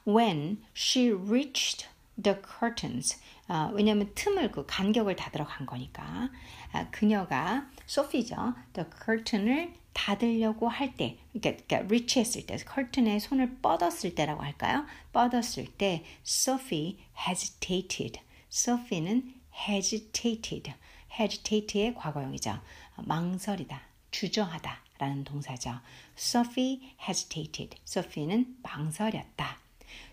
When 0.07 0.63
she 0.75 1.11
reached 1.11 1.87
the 2.21 2.37
curtains 2.41 3.19
어, 3.47 3.69
왜냐하면 3.73 4.11
틈을 4.15 4.51
그 4.51 4.65
간격을 4.65 5.15
다 5.15 5.29
들어간 5.31 5.65
거니까 5.65 6.29
아, 6.71 6.89
그녀가 6.89 7.67
소피죠. 7.85 8.53
the 8.73 8.87
curtain을 9.05 9.73
닫으려고 9.93 10.69
할 10.69 10.95
때, 10.95 11.17
그러니까, 11.33 11.63
그러니까 11.67 11.87
reach했을 11.87 12.45
때, 12.45 12.55
커튼에 12.55 13.19
손을 13.19 13.57
뻗었을 13.61 14.15
때라고 14.15 14.41
할까요? 14.41 14.85
뻗었을 15.11 15.65
때, 15.77 16.05
Sophie 16.25 16.97
hesitated. 17.27 18.21
Sophie는 18.49 19.33
hesitated. 19.67 20.73
hesitated의 21.18 21.94
과거형이죠. 21.94 22.60
망설이다, 23.04 23.80
주저하다 24.10 24.78
라는 24.98 25.24
동사죠. 25.24 25.80
Sophie 26.16 26.94
hesitated. 27.00 27.78
Sophie는 27.86 28.56
망설였다. 28.62 29.58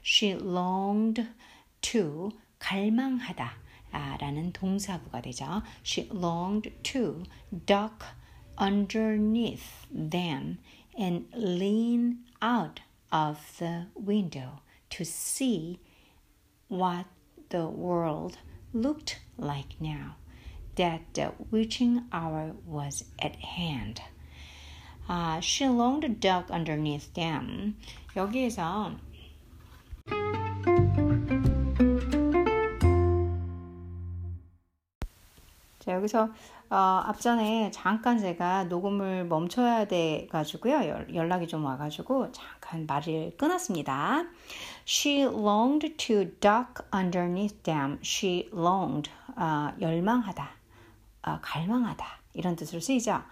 She 0.04 0.34
longed 0.34 1.28
to 1.82 2.32
갈망하다 2.60 3.54
라는 4.20 4.52
동사구가 4.54 5.22
되죠. 5.22 5.62
She 5.86 6.10
longed 6.10 6.72
to 6.84 7.24
duck 7.66 8.06
underneath 8.60 9.88
them 9.90 10.60
and 10.98 11.28
lean 11.36 12.26
out 12.42 12.82
of 13.12 13.40
the 13.58 13.88
window 13.96 14.62
to 14.90 15.04
see 15.04 15.80
what 16.70 17.06
the 17.50 17.68
world 17.68 18.38
looked 18.74 19.20
like 19.38 19.76
now 19.80 20.16
That 20.79 21.01
the 21.15 21.33
witching 21.51 22.05
hour 22.13 22.55
was 22.65 23.05
at 23.19 23.37
hand. 23.37 24.01
Uh, 25.09 25.41
she 25.41 25.67
longed 25.69 26.03
to 26.03 26.09
duck 26.09 26.51
underneath 26.51 27.13
them. 27.15 27.77
여기에서 28.17 28.93
자, 35.81 35.93
여기서 35.95 36.29
어, 36.71 36.77
앞전에 37.07 37.71
잠깐 37.71 38.19
제가 38.19 38.65
녹음을 38.65 39.25
멈춰야 39.25 39.87
돼 39.87 40.27
가지고요. 40.31 41.07
연락이 41.15 41.49
좀 41.49 41.65
와가지고 41.65 42.31
잠깐 42.33 42.87
말을 42.87 43.37
끊었습니다. 43.39 44.25
She 44.87 45.23
longed 45.23 45.97
to 45.97 46.25
duck 46.41 46.85
underneath 46.95 47.63
them. 47.63 47.99
She 48.03 48.51
longed 48.53 49.11
어, 49.35 49.73
열망하다, 49.81 50.51
어, 51.29 51.39
갈망하다 51.43 52.07
이런 52.35 52.57
뜻으로 52.57 52.81
쓰이죠. 52.81 53.23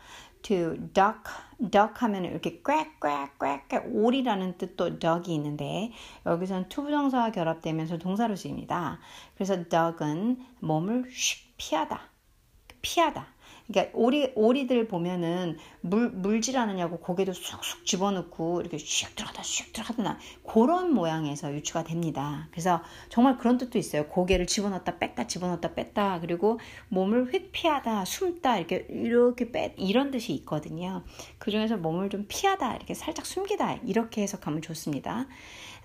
To 0.42 0.74
duck, 0.92 1.22
duck 1.58 1.94
하면 1.94 2.24
이렇게 2.24 2.62
꽥꽥꽥꽥 2.62 3.86
오리라는 3.92 4.58
뜻도 4.58 4.98
duck이 4.98 5.34
있는데 5.34 5.92
여기서는 6.24 6.68
to부정사와 6.68 7.30
결합되면서 7.30 7.98
동사로 7.98 8.36
쓰입니다. 8.36 9.00
그래서 9.34 9.56
duck은 9.56 10.44
몸을 10.60 11.04
슉 11.04 11.38
피하다. 11.56 12.00
피하다. 12.82 13.26
그러니까 13.68 13.96
오리 13.98 14.32
오리들 14.34 14.86
보면은 14.86 15.58
물 15.80 16.10
물질하느라고 16.10 16.98
고개도 16.98 17.32
쑥쑥 17.32 17.84
집어넣고 17.84 18.60
이렇게 18.60 18.76
슉 18.76 19.16
들어가다 19.16 19.42
슉 19.42 19.72
들어가다 19.72 20.18
그런 20.46 20.92
모양에서 20.92 21.52
유추가 21.52 21.82
됩니다. 21.82 22.48
그래서 22.50 22.82
정말 23.08 23.36
그런 23.38 23.58
뜻도 23.58 23.78
있어요. 23.78 24.06
고개를 24.06 24.46
집어넣었다 24.46 24.98
뺐다 24.98 25.26
집어넣었다 25.26 25.74
뺐다 25.74 26.20
그리고 26.20 26.60
몸을 26.88 27.32
회피하다 27.32 28.04
숨다 28.04 28.58
이렇게 28.58 28.86
이렇게 28.88 29.50
뺐 29.50 29.74
이런 29.76 30.10
뜻이 30.10 30.32
있거든요. 30.34 31.02
그 31.38 31.50
중에서 31.50 31.76
몸을 31.76 32.10
좀 32.10 32.26
피하다 32.28 32.76
이렇게 32.76 32.94
살짝 32.94 33.26
숨기다 33.26 33.80
이렇게 33.84 34.22
해석하면 34.22 34.62
좋습니다. 34.62 35.26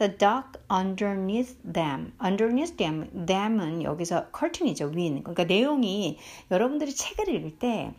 The 0.01 0.17
duck 0.17 0.57
underneath 0.67 1.61
them. 1.61 2.13
underneath 2.19 2.75
them. 2.75 3.07
them은 3.27 3.83
여기서 3.83 4.31
curtain이죠. 4.35 4.89
거. 5.23 5.31
그러니까 5.31 5.43
내용이 5.43 6.17
여러분들이 6.49 6.95
책을 6.95 7.29
읽을 7.29 7.59
때 7.59 7.93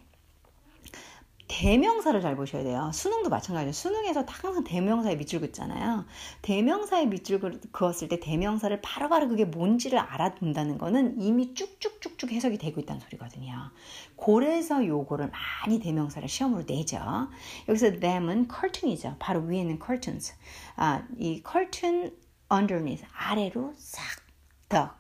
대명사를 1.53 2.19
잘 2.23 2.35
보셔야 2.35 2.63
돼요. 2.63 2.91
수능도 2.95 3.29
마찬가지예요. 3.29 3.73
수능에서 3.73 4.25
항상 4.27 4.65
대명사에 4.65 5.17
밑줄 5.17 5.41
긋잖아요. 5.41 6.07
대명사에 6.41 7.05
밑줄 7.05 7.41
그었을 7.73 8.09
때 8.09 8.19
대명사를 8.19 8.81
바로 8.81 9.11
바로 9.11 9.29
그게 9.29 9.45
뭔지를 9.45 9.99
알아둔다는 9.99 10.79
거는 10.79 11.21
이미 11.21 11.53
쭉쭉쭉쭉 11.53 12.33
해석이 12.33 12.57
되고 12.57 12.81
있다는 12.81 13.01
소리거든요. 13.03 13.71
그래서 14.17 14.87
요거를 14.87 15.31
많이 15.31 15.79
대명사를 15.79 16.27
시험으로 16.27 16.65
내죠. 16.67 16.99
여기서 17.69 18.01
them은 18.01 18.49
curtain이죠. 18.49 19.17
바로 19.19 19.41
위에 19.41 19.59
있는 19.59 19.79
curtains. 19.85 20.35
아, 20.77 21.03
이 21.19 21.43
curtain 21.47 22.17
underneath 22.51 23.07
아래로 23.13 23.75
싹 23.77 24.23
더 24.73 24.91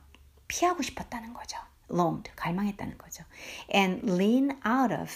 피하고 0.48 0.82
싶었다는 0.82 1.32
거죠. 1.32 1.57
longed 1.90 2.30
갈망했다는 2.36 2.98
거죠. 2.98 3.24
and 3.74 4.07
lean 4.07 4.50
out 4.66 4.92
of 4.92 5.11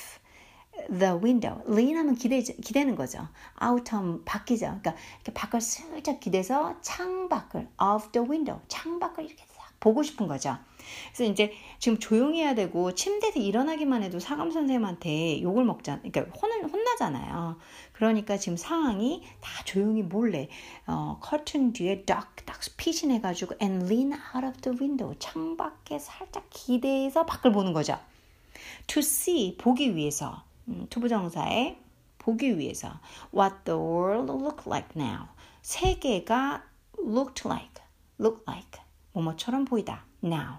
the 0.89 1.15
window. 1.15 1.63
lean 1.69 1.97
하면 1.97 2.15
기대, 2.15 2.41
기대는 2.41 2.97
거죠. 2.97 3.29
out 3.63 3.91
하면 3.93 4.25
바뀌죠. 4.25 4.79
그러니까 4.81 4.95
밖을 5.35 5.61
슬쩍 5.61 6.21
기대서 6.21 6.77
창 6.81 7.29
밖을 7.29 7.69
of 7.81 8.11
the 8.13 8.29
window. 8.29 8.61
창 8.69 8.99
밖을 8.99 9.25
이렇게 9.25 9.45
싹 9.49 9.79
보고 9.81 10.03
싶은 10.03 10.27
거죠. 10.27 10.57
그래서 11.13 11.31
이제 11.31 11.53
지금 11.79 11.99
조용히 11.99 12.43
해야 12.43 12.55
되고 12.55 12.95
침대에서 12.95 13.41
일어나기만 13.41 14.03
해도 14.03 14.21
사감 14.21 14.51
선생님한테 14.51 15.43
욕을 15.43 15.65
먹자, 15.65 16.01
그러니까 16.01 16.37
혼을 16.41 16.71
혼나잖아요. 16.71 17.59
그러니까 17.93 18.37
지금 18.37 18.57
상황이 18.57 19.23
다 19.41 19.65
조용히 19.65 20.03
몰래 20.03 20.49
어, 20.87 21.19
커튼 21.21 21.73
뒤에 21.73 22.05
딱딱 22.05 22.61
피신해 22.77 23.21
가지고 23.21 23.55
and 23.61 23.87
lean 23.87 24.13
out 24.13 24.47
of 24.47 24.61
the 24.61 24.79
window 24.79 25.15
창 25.19 25.57
밖에 25.57 25.99
살짝 25.99 26.47
기대서 26.51 27.27
밖을 27.27 27.53
보는 27.53 27.73
거죠. 27.73 27.99
To 28.87 29.01
see 29.01 29.57
보기 29.57 29.97
위해서 29.97 30.45
음, 30.69 30.87
투부정사에 30.91 31.79
보기 32.19 32.59
위해서 32.59 33.01
what 33.35 33.57
the 33.65 33.79
world 33.79 34.33
look 34.33 34.65
like 34.67 34.89
now 34.97 35.29
세계가 35.63 36.65
looked 36.99 37.47
like 37.47 37.83
look 38.19 38.45
like 38.49 38.81
뭐뭐처럼 39.13 39.65
보이다 39.65 40.05
now 40.25 40.59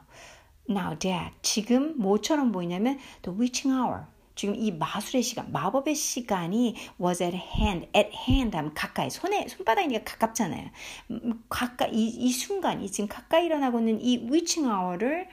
now 0.70 0.98
that 1.00 1.36
지금 1.42 1.98
뭐처럼 1.98 2.52
보이냐면 2.52 3.00
the 3.22 3.38
witching 3.38 3.74
hour 3.74 4.06
지금 4.38 4.56
이 4.56 4.72
마술의 4.72 5.24
시간, 5.24 5.52
마법의 5.52 5.96
시간이 5.96 6.76
was 7.02 7.24
at 7.24 7.36
hand, 7.36 7.90
at 7.96 8.12
hand 8.14 8.56
하면 8.56 8.74
가까이, 8.76 9.10
손에, 9.10 9.48
손바닥이니까 9.48 10.04
가깝잖아요. 10.04 10.70
음, 11.10 11.44
가까이, 11.50 11.92
이, 11.92 12.08
이 12.08 12.32
순간, 12.32 12.84
이 12.84 12.92
지금 12.92 13.08
가까이 13.08 13.48
일어나고 13.48 13.80
있는 13.80 14.00
이 14.00 14.30
witching 14.30 14.70
hour를 14.70 15.28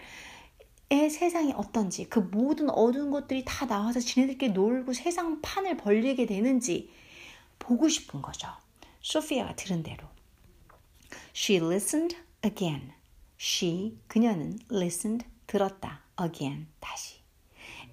의 0.95 1.11
세상이 1.11 1.53
어떤지, 1.57 2.05
그 2.05 2.18
모든 2.18 2.70
어두운 2.70 3.11
것들이 3.11 3.45
다 3.45 3.66
나와서 3.66 4.01
지네들끼리 4.01 4.53
놀고 4.53 4.92
세상 4.92 5.40
판을 5.40 5.76
벌리게 5.76 6.26
되는지 6.26 6.90
보고 7.59 7.88
싶은 7.88 8.22
거죠. 8.22 8.49
소피아가 9.01 9.57
들은 9.57 9.82
대로. 9.82 10.07
She 11.34 11.61
listened 11.61 12.16
again. 12.45 12.92
She, 13.38 13.99
그녀는 14.07 14.59
listened, 14.70 15.26
들었다. 15.47 16.05
again, 16.20 16.66
다시. 16.80 17.20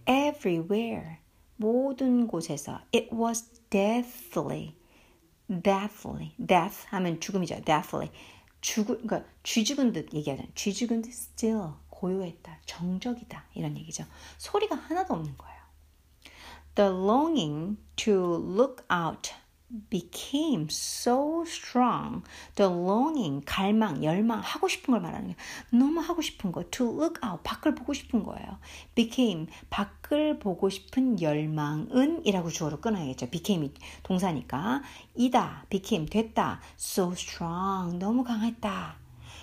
Everywhere, 0.07 1.17
모든 1.57 2.27
곳에서. 2.27 2.81
It 2.93 3.09
was 3.13 3.49
deathly, 3.69 4.75
deathly, 5.47 6.33
death 6.37 6.85
하면 6.89 7.19
죽음이죠. 7.19 7.61
deathly. 7.65 8.11
죽을, 8.61 9.01
그러니까 9.01 9.29
쥐 9.43 9.63
죽은 9.63 9.93
듯 9.93 10.13
얘기하잖아요. 10.13 10.51
쥐 10.55 10.73
죽은 10.73 11.01
듯 11.01 11.09
still, 11.09 11.73
고요했다. 12.01 12.57
정적이다. 12.65 13.45
이런 13.53 13.77
얘기죠. 13.77 14.05
소리가 14.39 14.75
하나도 14.75 15.13
없는 15.13 15.37
거예요. 15.37 15.61
The 16.73 16.89
longing 16.89 17.77
to 17.97 18.13
look 18.35 18.83
out 18.91 19.33
became 19.89 20.67
so 20.69 21.43
strong. 21.45 22.23
The 22.55 22.69
longing, 22.69 23.45
갈망, 23.45 24.03
열망, 24.03 24.39
하고 24.39 24.67
싶은 24.67 24.93
걸 24.93 25.01
말하는 25.01 25.27
거예요. 25.27 25.37
너무 25.69 25.99
하고 25.99 26.21
싶은 26.21 26.51
거. 26.51 26.63
To 26.71 26.87
look 26.87 27.21
out, 27.23 27.43
밖을 27.43 27.75
보고 27.75 27.93
싶은 27.93 28.23
거예요. 28.23 28.57
became, 28.95 29.47
밖을 29.69 30.39
보고 30.39 30.69
싶은 30.69 31.21
열망은 31.21 32.25
이라고 32.25 32.49
주어로 32.49 32.81
끊어야겠죠. 32.81 33.29
became이 33.29 33.73
동사니까. 34.01 34.81
이다, 35.15 35.67
became, 35.69 36.07
됐다. 36.07 36.61
So 36.77 37.11
strong, 37.11 37.99
너무 37.99 38.23
강했다. 38.23 39.00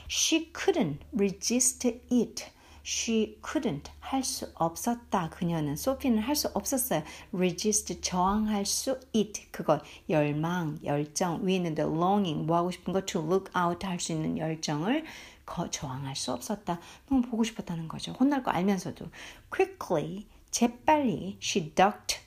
She 0.08 0.50
couldn't 0.52 1.00
resist 1.12 1.86
it. 1.86 2.46
She 2.82 3.38
couldn't 3.42 3.90
할 4.00 4.24
수 4.24 4.50
없었다. 4.54 5.28
그녀는 5.28 5.76
소피는 5.76 6.22
할 6.22 6.34
수 6.34 6.48
없었어요. 6.54 7.02
resist 7.34 8.00
저항할 8.00 8.64
수 8.64 8.98
it 9.14 9.48
그거 9.50 9.82
열망, 10.08 10.78
열정 10.82 11.44
위에 11.44 11.56
있는 11.56 11.74
the 11.74 11.88
longing 11.90 12.46
뭐 12.46 12.56
하고 12.56 12.70
싶은 12.70 12.94
거 12.94 13.02
to 13.04 13.20
look 13.20 13.52
out 13.54 13.84
할 13.84 14.00
수 14.00 14.12
있는 14.12 14.38
열정을 14.38 15.04
거, 15.44 15.68
저항할 15.68 16.16
수 16.16 16.32
없었다. 16.32 16.80
너무 17.08 17.20
보고 17.22 17.44
싶었다는 17.44 17.88
거죠. 17.88 18.12
혼날 18.12 18.42
거 18.42 18.50
알면서도 18.50 19.10
quickly 19.50 20.26
재빨리 20.50 21.36
she 21.42 21.74
ducked 21.74 22.20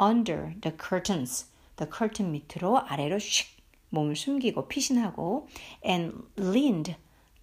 under 0.00 0.54
the 0.62 0.74
curtains 0.76 1.50
the 1.76 1.90
curtain 1.94 2.32
밑으로 2.32 2.78
아래로 2.78 3.16
슉 3.16 3.46
몸을 3.90 4.16
숨기고 4.16 4.68
피신하고 4.68 5.48
and 5.84 6.16
leaned 6.38 6.96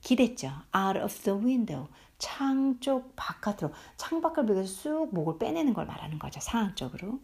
기댔죠. 0.04 0.52
out 0.76 1.00
of 1.00 1.14
the 1.24 1.40
window 1.40 1.88
창 2.20 2.80
쪽 2.80 3.16
바깥으로 3.16 3.72
창 3.98 4.22
밖을 4.22 4.46
보고 4.46 4.64
쑥 4.66 5.14
목을 5.14 5.40
빼내는 5.40 5.74
걸 5.74 5.86
말하는 5.86 6.20
거죠. 6.20 6.40
상황적으로. 6.40 7.20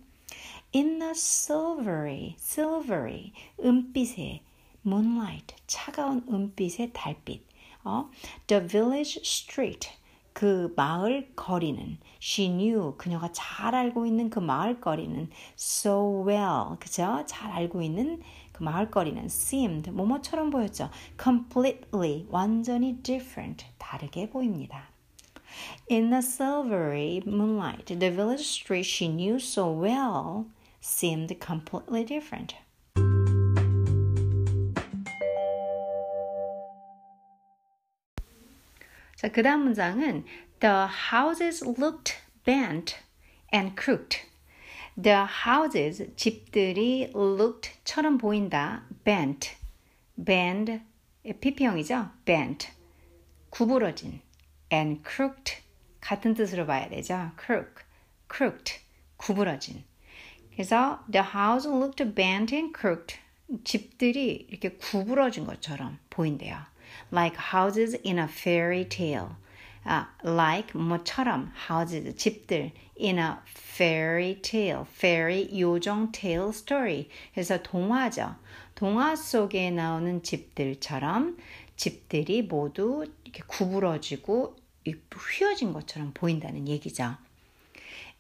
In 0.76 1.00
the 1.00 1.12
silvery, 1.12 2.36
silvery, 2.38 3.34
은빛의 3.64 4.42
moonlight, 4.86 5.56
차가운 5.68 6.24
은빛의 6.30 6.92
달빛. 6.94 7.46
어? 7.84 8.10
The 8.48 8.68
village 8.68 9.22
street, 9.24 9.90
그 10.34 10.74
마을 10.76 11.34
거리는 11.36 11.98
she 12.22 12.50
knew 12.50 12.96
그녀가 12.98 13.32
잘 13.32 13.76
알고 13.76 14.06
있는 14.06 14.30
그 14.30 14.40
마을 14.40 14.80
거리는 14.80 15.30
so 15.58 16.24
well 16.26 16.78
그죠? 16.80 17.24
잘 17.26 17.52
알고 17.52 17.82
있는 17.82 18.22
그 18.59 18.63
마을 18.63 18.91
거리는 18.91 19.25
seemed 19.25 19.91
뭐뭐처럼 19.91 20.51
보였죠. 20.51 20.91
completely 21.21 22.27
완전히 22.29 23.03
different 23.03 23.67
다르게 23.79 24.31
보입니다. 24.31 24.89
In 25.91 26.11
the 26.11 26.19
silvery 26.19 27.23
moonlight, 27.27 27.87
the 27.87 28.11
village 28.11 28.47
street 28.47 28.87
she 28.87 29.09
knew 29.09 29.37
so 29.37 29.71
well 29.71 30.47
seemed 30.83 31.39
completely 31.41 32.05
different. 32.05 32.57
자, 39.17 39.29
그 39.31 39.43
다음 39.43 39.65
문장은 39.65 40.25
The 40.61 40.87
houses 41.13 41.65
looked 41.65 42.17
bent 42.45 42.97
and 43.53 43.75
crooked. 43.77 44.28
The 45.02 45.26
houses, 45.46 46.16
집들이 46.16 47.12
looked처럼 47.14 48.18
보인다. 48.18 48.84
bent, 49.04 49.56
bend, 50.16 50.82
PP형이죠? 51.24 52.12
bent, 52.26 52.70
구부러진. 53.50 54.22
and 54.72 55.02
crooked 55.04 55.58
같은 56.02 56.34
뜻으로 56.34 56.66
봐야 56.66 56.90
되죠. 56.90 57.32
crook, 57.40 57.84
crooked, 58.32 58.80
구부러진. 59.18 59.84
그래서 60.52 61.04
the 61.12 61.26
house 61.26 61.68
looked 61.68 62.14
bent 62.14 62.56
and 62.56 62.74
crooked. 62.78 63.18
집들이 63.64 64.48
이렇게 64.50 64.70
구부러진 64.70 65.46
것처럼 65.46 65.98
보인대요. 66.10 66.58
Like 67.12 67.38
houses 67.54 68.00
in 68.06 68.20
a 68.20 68.26
fairy 68.26 68.88
tale. 68.88 69.36
아, 69.84 70.10
like 70.24 70.78
뭐처럼 70.78 71.52
houses 71.70 72.16
집들 72.16 72.72
in 73.00 73.18
a 73.18 73.38
fairy 73.48 74.42
tale. 74.42 74.86
fairy 74.86 75.50
요정 75.52 76.12
tale 76.12 76.50
story. 76.50 77.10
그래서 77.34 77.62
동화죠. 77.62 78.36
동화 78.76 79.16
속에 79.16 79.72
나오는 79.72 80.22
집들처럼 80.22 81.38
집들이 81.76 82.42
모두 82.42 83.06
이렇게 83.24 83.44
구부러지고 83.48 84.56
휘어진 84.86 85.74
것처럼 85.74 86.12
보인다는 86.14 86.68
얘기죠. 86.68 87.18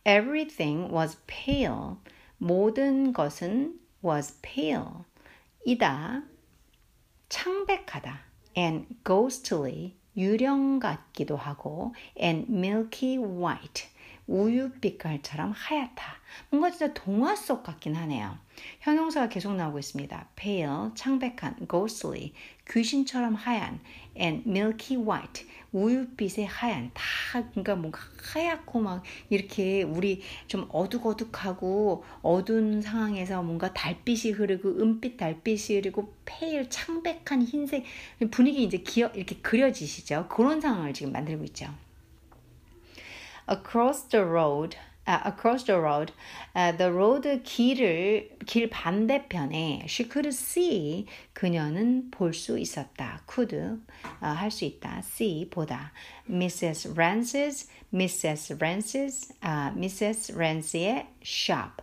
Everything 0.05 0.93
was 0.93 1.17
pale. 1.27 1.97
모든 2.37 3.11
것은 3.13 3.79
was 4.03 4.39
pale. 4.41 5.05
이다. 5.65 6.23
창백하다. 7.27 8.29
and 8.59 8.87
ghostly. 9.03 9.98
유령 10.18 10.78
같기도 10.78 11.36
하고 11.36 11.94
and 12.20 12.50
milky 12.50 13.18
white. 13.18 13.88
우유 14.29 14.69
빛깔처럼 14.79 15.51
하얗다. 15.55 16.19
뭔가 16.51 16.69
진짜 16.69 16.93
동화 16.93 17.35
속 17.35 17.63
같긴 17.63 17.95
하네요. 17.95 18.37
형용사가 18.81 19.27
계속 19.27 19.55
나오고 19.55 19.79
있습니다. 19.79 20.27
pale, 20.35 20.91
창백한, 20.93 21.67
ghostly, 21.67 22.33
귀신처럼 22.69 23.33
하얀, 23.33 23.79
and 24.15 24.47
milky 24.47 25.01
white, 25.01 25.47
우유빛의 25.71 26.45
하얀, 26.45 26.91
다 26.93 27.03
그러니까 27.51 27.75
뭔가 27.75 27.99
하얗고 28.33 28.79
막 28.79 29.03
이렇게 29.31 29.81
우리 29.81 30.21
좀 30.47 30.67
어둑어둑하고 30.69 32.03
어두운 32.21 32.83
상황에서 32.83 33.41
뭔가 33.41 33.73
달빛이 33.73 34.33
흐르고 34.33 34.69
은빛 34.79 35.17
달빛이 35.17 35.77
흐르고 35.77 36.13
페일 36.25 36.69
창백한 36.69 37.41
흰색 37.41 37.85
분위기 38.29 38.63
이제 38.63 38.77
기어 38.77 39.07
이렇게 39.15 39.37
그려지시죠? 39.37 40.27
그런 40.29 40.61
상황을 40.61 40.93
지금 40.93 41.13
만들고 41.13 41.43
있죠. 41.45 41.73
Across 43.49 44.09
the 44.11 44.23
road 44.23 44.75
uh, 45.09 45.19
across 45.25 45.63
the 45.63 45.79
road, 45.79 46.11
uh, 46.55 46.71
the 46.71 46.91
road 46.93 47.23
길을 47.43 48.45
길 48.45 48.69
반대편에 48.69 49.85
she 49.87 50.07
could 50.07 50.27
see 50.27 51.07
그녀는 51.33 52.11
볼 52.11 52.31
수 52.31 52.59
있었다. 52.59 53.21
could 53.25 53.55
uh, 53.55 53.79
할수 54.21 54.65
있다. 54.65 54.99
see 54.99 55.49
보다. 55.49 55.91
Mrs. 56.29 56.95
Rance's 56.95 57.67
Mrs. 57.91 58.61
Rance's 58.61 59.33
uh, 59.41 59.71
Mrs. 59.75 60.35
Rance의 60.35 61.07
shop. 61.23 61.81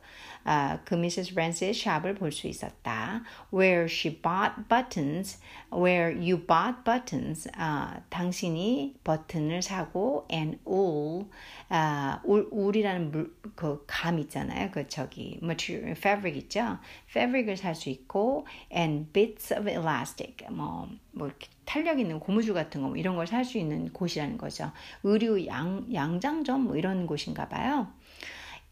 아, 0.49 0.79
그 0.85 0.95
미세스 0.95 1.35
랜스의 1.35 1.75
샵을 1.75 2.15
볼 2.15 2.31
수 2.31 2.47
있었다. 2.47 3.23
Where 3.53 3.87
she 3.87 4.23
bought 4.23 4.69
buttons, 4.69 5.41
where 5.73 6.15
you 6.15 6.39
bought 6.47 6.85
buttons, 6.85 7.51
아, 7.57 8.01
당신이 8.11 8.95
버튼을 9.03 9.61
사고 9.63 10.27
and 10.33 10.59
wool, 10.65 11.27
아, 11.69 12.21
울, 12.25 12.47
울이라는 12.53 13.11
물, 13.11 13.35
그 13.57 13.85
감 13.89 14.21
있잖아요. 14.21 14.71
그 14.71 14.87
저기 14.87 15.41
material, 15.43 15.97
fabric 15.97 16.39
있죠. 16.43 16.79
fabric을 17.11 17.57
살 17.57 17.75
수 17.75 17.91
있고 17.91 18.47
and 18.73 19.11
bits 19.13 19.53
of 19.53 19.69
elastic, 19.69 20.47
뭐, 20.51 20.89
뭐 21.11 21.27
이렇게 21.27 21.49
탄력 21.65 21.99
있는 21.99 22.21
고무줄 22.21 22.55
같은 22.55 22.83
거 22.83 22.87
뭐 22.89 22.97
이런 22.97 23.17
걸 23.17 23.27
살 23.27 23.45
수 23.45 23.59
있는 23.59 23.93
곳이라는 23.93 24.39
거죠. 24.39 24.71
의류 25.03 25.45
양, 25.47 25.85
양장점 25.93 26.63
뭐 26.63 26.77
이런 26.77 27.09
곳인가 27.09 27.49
봐요. 27.49 27.89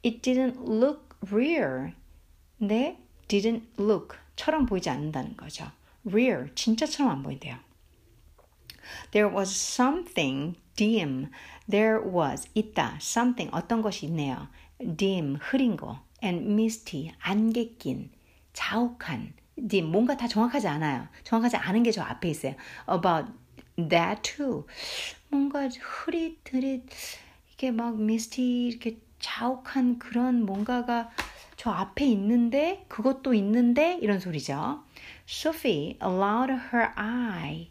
It 0.04 0.20
didn't 0.20 0.60
look 0.68 1.13
rear. 1.30 1.92
네, 2.58 2.98
didn't 3.28 3.62
look처럼 3.78 4.66
보이지 4.66 4.90
않는다는 4.90 5.36
거죠. 5.36 5.70
rear, 6.06 6.54
진짜처럼 6.54 7.10
안 7.10 7.22
보인대요. 7.22 7.56
There 9.12 9.34
was 9.34 9.50
something 9.50 10.56
dim. 10.76 11.30
There 11.68 12.00
was 12.04 12.48
있다. 12.54 12.98
something 13.00 13.50
어떤 13.54 13.80
것이 13.82 14.06
있네요. 14.06 14.48
dim 14.96 15.36
흐린 15.40 15.76
거 15.76 16.00
and 16.22 16.50
misty 16.50 17.12
안개 17.20 17.76
낀 17.78 18.10
자욱한 18.52 19.32
dim 19.56 19.86
뭔가 19.90 20.16
다 20.16 20.28
정확하지 20.28 20.68
않아요. 20.68 21.08
정확하지 21.24 21.56
않은 21.56 21.82
게 21.82 21.92
저 21.92 22.02
앞에 22.02 22.28
있어요. 22.28 22.54
about 22.88 23.32
that 23.76 24.22
too 24.22 24.66
뭔가 25.30 25.68
흐릿흐릿 25.68 26.84
이게 27.52 27.70
막 27.70 27.94
misty 27.98 28.68
이렇게 28.68 28.98
자욱한 29.24 29.98
그런 29.98 30.44
뭔가가 30.44 31.08
저 31.56 31.70
앞에 31.70 32.04
있는데 32.04 32.84
그것도 32.88 33.32
있는데 33.32 33.98
이런 34.02 34.20
소리죠. 34.20 34.84
Sophie 35.26 35.98
allowed 36.02 36.52
her 36.52 36.90
eye. 36.98 37.70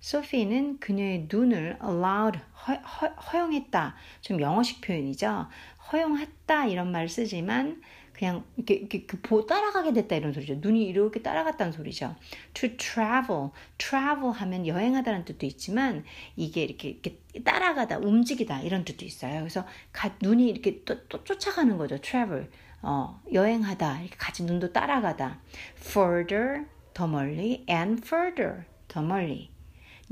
소피는 0.00 0.78
그녀의 0.80 1.28
눈을 1.30 1.78
allowed 1.82 2.40
허, 2.66 2.72
허, 2.74 3.08
허용했다. 3.08 3.94
좀 4.22 4.40
영어식 4.40 4.80
표현이죠. 4.80 5.48
허용했다 5.92 6.66
이런 6.66 6.90
말 6.90 7.10
쓰지만 7.10 7.82
그냥 8.14 8.44
이렇게, 8.56 8.74
이렇게 8.74 9.06
그 9.06 9.20
보, 9.20 9.44
따라가게 9.44 9.92
됐다 9.92 10.16
이런 10.16 10.32
소리죠. 10.32 10.56
눈이 10.60 10.84
이렇게 10.84 11.20
따라갔다는 11.20 11.72
소리죠. 11.72 12.14
To 12.54 12.76
travel, 12.76 13.50
travel 13.76 14.32
하면 14.32 14.66
여행하다는 14.66 15.24
뜻도 15.24 15.44
있지만 15.46 16.04
이게 16.36 16.62
이렇게, 16.62 16.90
이렇게 16.90 17.18
따라가다, 17.44 17.98
움직이다 17.98 18.62
이런 18.62 18.84
뜻도 18.84 19.04
있어요. 19.04 19.40
그래서 19.40 19.66
가, 19.92 20.14
눈이 20.22 20.48
이렇게 20.48 20.84
또, 20.84 21.06
또 21.08 21.24
쫓아가는 21.24 21.76
거죠. 21.76 21.98
travel, 22.00 22.48
어, 22.82 23.20
여행하다 23.32 24.00
이렇게 24.02 24.16
같이 24.16 24.44
눈도 24.44 24.72
따라가다. 24.72 25.40
Further, 25.78 26.66
더 26.94 27.08
멀리, 27.08 27.64
and 27.68 28.00
further, 28.06 28.64
더 28.86 29.02
멀리. 29.02 29.50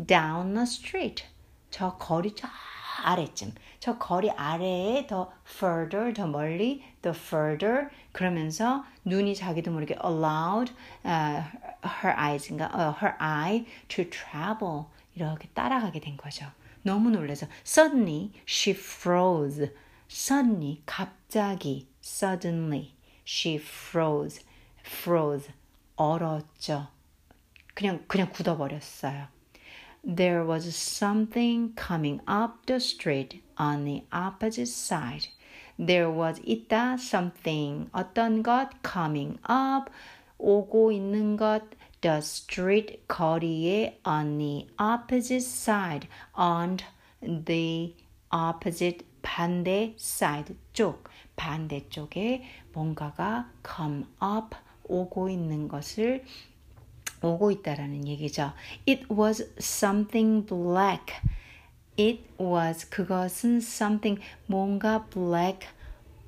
Down 0.05 0.55
the 0.55 0.63
street, 0.63 1.25
저 1.71 1.97
거리 1.99 2.35
저 2.35 2.49
아래쯤. 3.05 3.53
저 3.83 3.99
거리 3.99 4.30
아래에 4.30 5.09
더 5.09 5.33
further, 5.45 6.14
더 6.14 6.28
멀리, 6.28 6.85
the 7.03 7.12
further 7.12 7.89
그러면서 8.12 8.85
눈이 9.05 9.35
자기도 9.35 9.72
모르게 9.72 9.97
allowed 10.05 10.72
uh, 11.05 11.43
her 11.85 12.16
eyes인가, 12.16 12.70
uh, 12.72 12.95
her 13.03 13.16
eye 13.18 13.66
to 13.89 14.05
travel 14.09 14.85
이렇게 15.16 15.49
따라가게 15.49 15.99
된 15.99 16.16
거죠. 16.16 16.47
너무 16.83 17.11
놀라서 17.11 17.49
suddenly 17.66 18.30
she 18.47 18.72
froze. 18.72 19.72
suddenly 20.09 20.80
갑자기 20.87 21.89
suddenly 22.01 22.95
she 23.26 23.57
froze. 23.57 24.45
froze 24.87 25.51
얼었죠. 25.97 26.87
그냥 27.74 28.05
그냥 28.07 28.30
굳어버렸어요. 28.30 29.26
There 30.05 30.45
was 30.45 30.66
something 30.66 31.74
coming 31.76 32.20
up 32.26 32.66
the 32.66 32.80
street 32.80 33.41
on 33.63 33.85
the 33.85 34.03
opposite 34.11 34.67
side. 34.67 35.29
There 35.79 36.11
was 36.11 36.41
있다 36.45 36.95
something 36.99 37.89
어떤 37.93 38.43
것 38.43 38.71
coming 38.83 39.39
up 39.49 39.91
오고 40.39 40.91
있는 40.91 41.37
것 41.37 41.63
the 42.01 42.17
street 42.19 43.07
거리에 43.07 44.01
on 44.05 44.39
the 44.39 44.67
opposite 44.79 45.47
side 45.47 46.09
on 46.37 46.79
the 47.23 47.95
opposite 48.33 49.07
반대 49.23 49.95
side 49.97 50.57
쪽 50.73 51.05
반대쪽에 51.37 52.43
뭔가가 52.73 53.49
come 53.65 54.05
up 54.21 54.57
오고 54.85 55.29
있는 55.29 55.69
것을 55.69 56.25
오고 57.23 57.53
있다라는 57.53 58.09
얘기죠. 58.09 58.53
It 58.89 59.07
was 59.09 59.55
something 59.59 60.45
black. 60.45 61.15
It 61.98 62.22
was 62.39 62.89
그것은 62.89 63.58
something 63.58 64.22
뭔가 64.45 65.06
black 65.10 65.68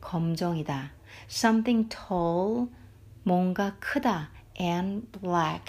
검정이다. 0.01 0.91
Something 1.29 1.89
tall 1.89 2.69
뭔가 3.23 3.75
크다 3.79 4.31
and 4.59 5.07
black 5.19 5.65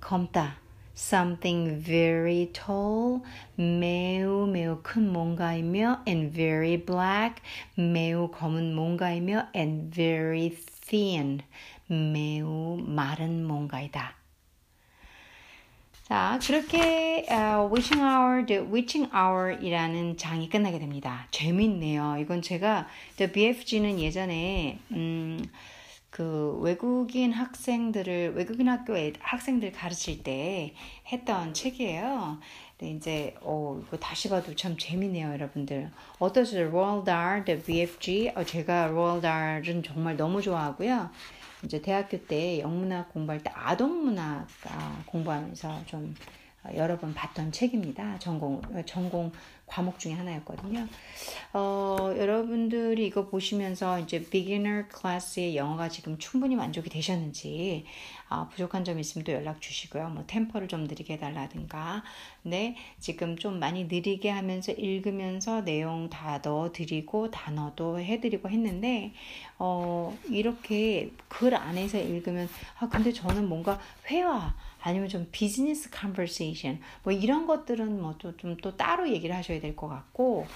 검다. 0.00 0.58
Something 0.96 1.82
very 1.82 2.52
tall 2.52 3.22
매우 3.56 4.46
매우 4.46 4.80
큰 4.82 5.12
뭔가이며 5.12 6.02
and 6.06 6.32
very 6.32 6.76
black 6.76 7.42
매우 7.76 8.30
검은 8.30 8.74
뭔가이며 8.74 9.48
and 9.56 9.90
very 9.94 10.50
thin 10.50 11.40
매우 11.88 12.76
마른 12.76 13.46
뭔가이다. 13.46 14.17
자, 16.09 16.39
그렇게 16.41 17.23
uh, 17.29 17.69
witching 17.71 18.01
hour, 18.01 18.43
the 18.43 18.63
witching 18.63 19.11
hour이라는 19.15 20.17
장이 20.17 20.49
끝나게 20.49 20.79
됩니다. 20.79 21.27
재밌네요. 21.29 22.17
이건 22.19 22.41
제가 22.41 22.87
the 23.17 23.31
BFG는 23.31 23.99
예전에 23.99 24.79
음, 24.89 25.39
그 26.09 26.57
외국인 26.63 27.31
학생들을 27.31 28.33
외국인 28.35 28.69
학교에 28.69 29.13
학생들 29.19 29.71
가르칠 29.71 30.23
때 30.23 30.73
했던 31.13 31.53
책이에요. 31.53 32.39
근데 32.79 32.95
이제 32.95 33.35
어 33.41 33.79
이거 33.85 33.97
다시 33.97 34.29
봐도 34.29 34.55
참 34.55 34.77
재밌네요, 34.79 35.31
여러분들. 35.31 35.91
어떠세요? 36.17 36.69
Roald 36.69 37.05
Dahl, 37.05 37.45
the 37.45 37.61
BFG. 37.61 38.31
어, 38.35 38.43
제가 38.43 38.85
Roald 38.85 39.21
Dahl은 39.21 39.83
정말 39.83 40.17
너무 40.17 40.41
좋아하고요. 40.41 41.11
이제 41.63 41.81
대학교 41.81 42.25
때 42.25 42.59
영문학 42.59 43.11
공부할 43.13 43.43
때 43.43 43.51
아동문학 43.53 44.47
공부하면서 45.05 45.85
좀 45.85 46.15
여러 46.75 46.97
번 46.97 47.13
봤던 47.13 47.51
책입니다. 47.51 48.19
전공 48.19 48.61
전공 48.85 49.31
과목 49.69 49.99
중에 49.99 50.13
하나였거든요. 50.13 50.87
어, 51.53 52.13
여러분들이 52.17 53.05
이거 53.05 53.27
보시면서 53.27 53.99
이제 53.99 54.23
beginner 54.29 54.85
class의 54.89 55.55
영어가 55.55 55.89
지금 55.89 56.17
충분히 56.17 56.55
만족이 56.55 56.89
되셨는지 56.89 57.85
어, 58.29 58.47
부족한 58.49 58.83
점 58.83 58.99
있으면 58.99 59.25
또 59.25 59.31
연락 59.31 59.61
주시고요. 59.61 60.09
뭐 60.09 60.23
템포를 60.27 60.67
좀 60.67 60.83
느리게 60.83 61.13
해달라든가. 61.15 62.03
네, 62.43 62.75
지금 62.99 63.37
좀 63.37 63.59
많이 63.59 63.85
느리게 63.85 64.29
하면서 64.29 64.71
읽으면서 64.71 65.63
내용 65.63 66.09
다 66.09 66.39
넣어드리고 66.43 67.31
단어도 67.31 67.99
해드리고 67.99 68.49
했는데 68.49 69.13
어, 69.57 70.17
이렇게 70.29 71.11
글 71.27 71.55
안에서 71.55 71.99
읽으면 71.99 72.49
아 72.79 72.87
근데 72.89 73.11
저는 73.11 73.47
뭔가 73.47 73.79
회화 74.07 74.53
아니면 74.81 75.09
좀 75.09 75.27
비즈니스 75.31 75.89
conversation 75.89 76.79
뭐 77.03 77.11
이런 77.13 77.47
것들은 77.47 78.01
뭐 78.01 78.17
또 78.17 78.35
좀 78.37 78.55
또 78.57 78.75
따로 78.77 79.09
얘기를 79.09 79.35
하셔야 79.35 79.59
될 79.59 79.75
것 79.75 79.87
같고 79.87 80.47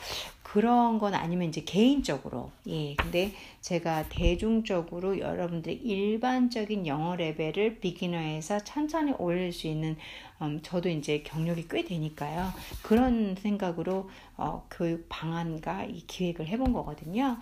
그런 0.53 0.99
건 0.99 1.15
아니면 1.15 1.49
이제 1.49 1.63
개인적으로 1.63 2.51
예 2.67 2.93
근데 2.93 3.31
제가 3.61 4.07
대중적으로 4.09 5.17
여러분들의 5.17 5.77
일반적인 5.77 6.85
영어 6.85 7.15
레벨을 7.15 7.79
beginner에서 7.79 8.59
천천히 8.59 9.13
올릴 9.17 9.51
수 9.51 9.65
있는 9.65 9.97
음, 10.43 10.59
저도 10.61 10.89
이제 10.89 11.23
경력이 11.23 11.67
꽤 11.69 11.83
되니까요. 11.83 12.51
그런 12.83 13.35
생각으로 13.35 14.11
어, 14.37 14.67
교육 14.69 15.07
방안과 15.09 15.85
이 15.85 16.05
기획을 16.05 16.45
해본 16.45 16.71
거거든요. 16.71 17.37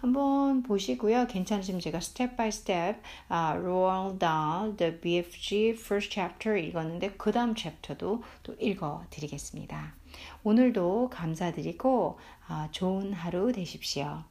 한번 0.00 0.62
보시고요. 0.62 1.26
괜찮으시면 1.26 1.82
제가 1.82 2.00
step 2.00 2.38
by 2.38 2.50
step 2.50 3.02
아, 3.28 3.52
Roald 3.58 4.18
Dahl, 4.20 4.74
The 4.78 5.00
BFG 5.00 5.68
First 5.80 6.14
Chapter 6.14 6.58
읽었는데 6.58 7.12
그 7.18 7.30
다음 7.30 7.54
챕터도 7.54 8.22
또 8.42 8.54
읽어드리겠습니다. 8.58 9.92
오늘도 10.44 11.10
감사드리고 11.10 12.18
아, 12.33 12.33
아, 12.46 12.68
좋은 12.70 13.12
하루 13.12 13.52
되십시오. 13.52 14.24